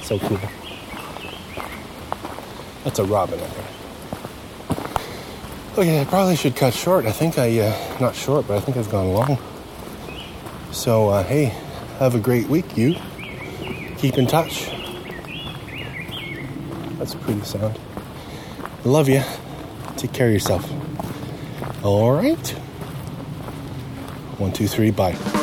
So 0.03 0.19
cool. 0.19 0.41
That's 2.83 2.99
a 2.99 3.05
robin, 3.05 3.39
I 3.39 3.47
think. 3.47 3.69
Okay, 5.79 6.01
I 6.01 6.05
probably 6.05 6.35
should 6.35 6.57
cut 6.57 6.75
short. 6.75 7.07
I 7.07 7.13
think 7.13 7.39
I, 7.39 7.61
uh, 7.61 7.99
not 8.01 8.17
short, 8.17 8.49
but 8.49 8.57
I 8.57 8.61
think 8.61 8.77
I've 8.77 8.91
gone 8.91 9.13
long. 9.13 9.39
So, 10.73 11.11
uh, 11.11 11.23
hey, 11.23 11.57
have 12.01 12.17
a 12.17 12.19
great 12.19 12.49
week, 12.49 12.77
you. 12.77 12.97
Keep 13.99 14.19
in 14.19 14.27
touch. 14.27 14.71
That's 16.99 17.15
a 17.15 17.17
pretty 17.19 17.43
sound. 17.43 17.79
Love 18.85 19.09
you. 19.09 19.23
Take 19.97 20.13
care 20.13 20.29
of 20.29 20.33
yourself. 20.33 20.71
All 21.85 22.13
right. 22.13 22.49
One, 24.39 24.53
two, 24.53 24.69
three, 24.69 24.93
bye. 24.93 25.38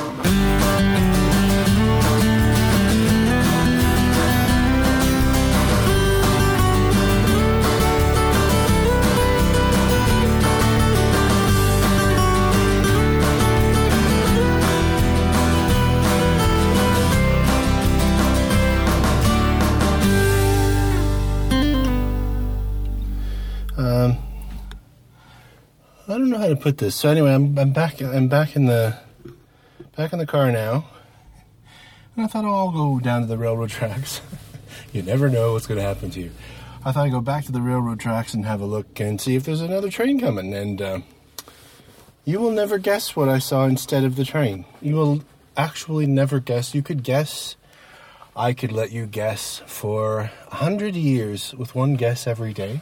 Put 26.66 26.80
this. 26.80 26.96
So 26.96 27.10
anyway, 27.10 27.32
I'm, 27.32 27.56
I'm 27.60 27.74
back. 27.74 28.02
I'm 28.02 28.28
back 28.28 28.56
in 28.56 28.66
the 28.66 28.98
back 29.96 30.14
in 30.14 30.18
the 30.18 30.26
car 30.26 30.52
now, 30.52 30.88
and 32.16 32.26
I 32.26 32.28
thought 32.28 32.44
oh, 32.44 32.56
I'll 32.56 32.72
go 32.72 33.00
down 33.00 33.22
to 33.22 33.28
the 33.28 33.38
railroad 33.38 33.70
tracks. 33.70 34.20
you 34.92 35.04
never 35.04 35.30
know 35.30 35.54
what's 35.54 35.68
going 35.68 35.80
to 35.80 35.86
happen 35.86 36.10
to 36.10 36.20
you. 36.20 36.32
I 36.84 36.92
thought 36.92 37.06
I'd 37.06 37.12
go 37.12 37.22
back 37.22 37.46
to 37.46 37.52
the 37.52 37.62
railroad 37.62 38.00
tracks 38.00 38.34
and 38.34 38.48
have 38.48 38.62
a 38.62 38.66
look 38.66 39.00
and 39.00 39.22
see 39.22 39.36
if 39.36 39.44
there's 39.44 39.62
another 39.62 39.92
train 39.92 40.20
coming. 40.20 40.56
And 40.56 40.82
uh, 40.82 41.00
you 42.24 42.40
will 42.40 42.50
never 42.50 42.80
guess 42.80 43.16
what 43.16 43.30
I 43.30 43.38
saw 43.38 43.66
instead 43.66 44.04
of 44.04 44.16
the 44.16 44.26
train. 44.26 44.66
You 44.82 44.96
will 44.96 45.22
actually 45.56 46.08
never 46.08 46.40
guess. 46.40 46.74
You 46.74 46.82
could 46.82 47.04
guess. 47.04 47.58
I 48.36 48.54
could 48.54 48.72
let 48.72 48.92
you 48.92 49.06
guess 49.06 49.62
for 49.68 50.32
a 50.50 50.56
hundred 50.56 50.96
years 50.96 51.54
with 51.54 51.76
one 51.76 51.94
guess 51.94 52.26
every 52.26 52.54
day 52.54 52.82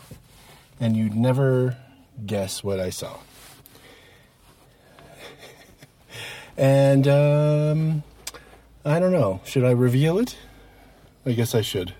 and 0.80 0.95
you'd 0.95 1.15
never 1.15 1.76
guess 2.26 2.64
what 2.64 2.80
I 2.80 2.89
saw. 2.89 3.18
And 6.57 7.07
um, 7.07 8.03
I 8.85 8.99
don't 8.99 9.11
know. 9.11 9.41
Should 9.45 9.63
I 9.63 9.71
reveal 9.71 10.19
it? 10.19 10.38
I 11.25 11.31
guess 11.31 11.55
I 11.55 11.61
should. 11.61 11.93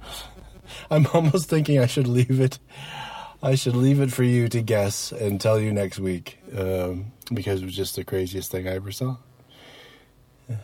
I'm 0.90 1.06
almost 1.14 1.48
thinking 1.48 1.78
I 1.78 1.86
should 1.86 2.08
leave 2.08 2.40
it. 2.40 2.58
I 3.42 3.54
should 3.54 3.76
leave 3.76 4.00
it 4.00 4.12
for 4.12 4.22
you 4.22 4.48
to 4.48 4.60
guess 4.60 5.12
and 5.12 5.40
tell 5.40 5.58
you 5.58 5.72
next 5.72 5.98
week 5.98 6.38
um, 6.56 7.12
because 7.32 7.62
it 7.62 7.64
was 7.64 7.76
just 7.76 7.96
the 7.96 8.04
craziest 8.04 8.50
thing 8.50 8.68
I 8.68 8.72
ever 8.72 8.92
saw. 8.92 9.16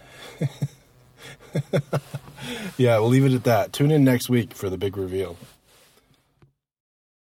yeah, 2.76 2.98
we'll 2.98 3.09
leave 3.09 3.24
it 3.24 3.32
at 3.32 3.44
that. 3.44 3.72
Tune 3.72 3.90
in 3.90 4.05
next 4.05 4.28
week 4.28 4.52
for 4.52 4.68
the 4.68 4.76
big 4.76 4.98
reveal. 4.98 5.38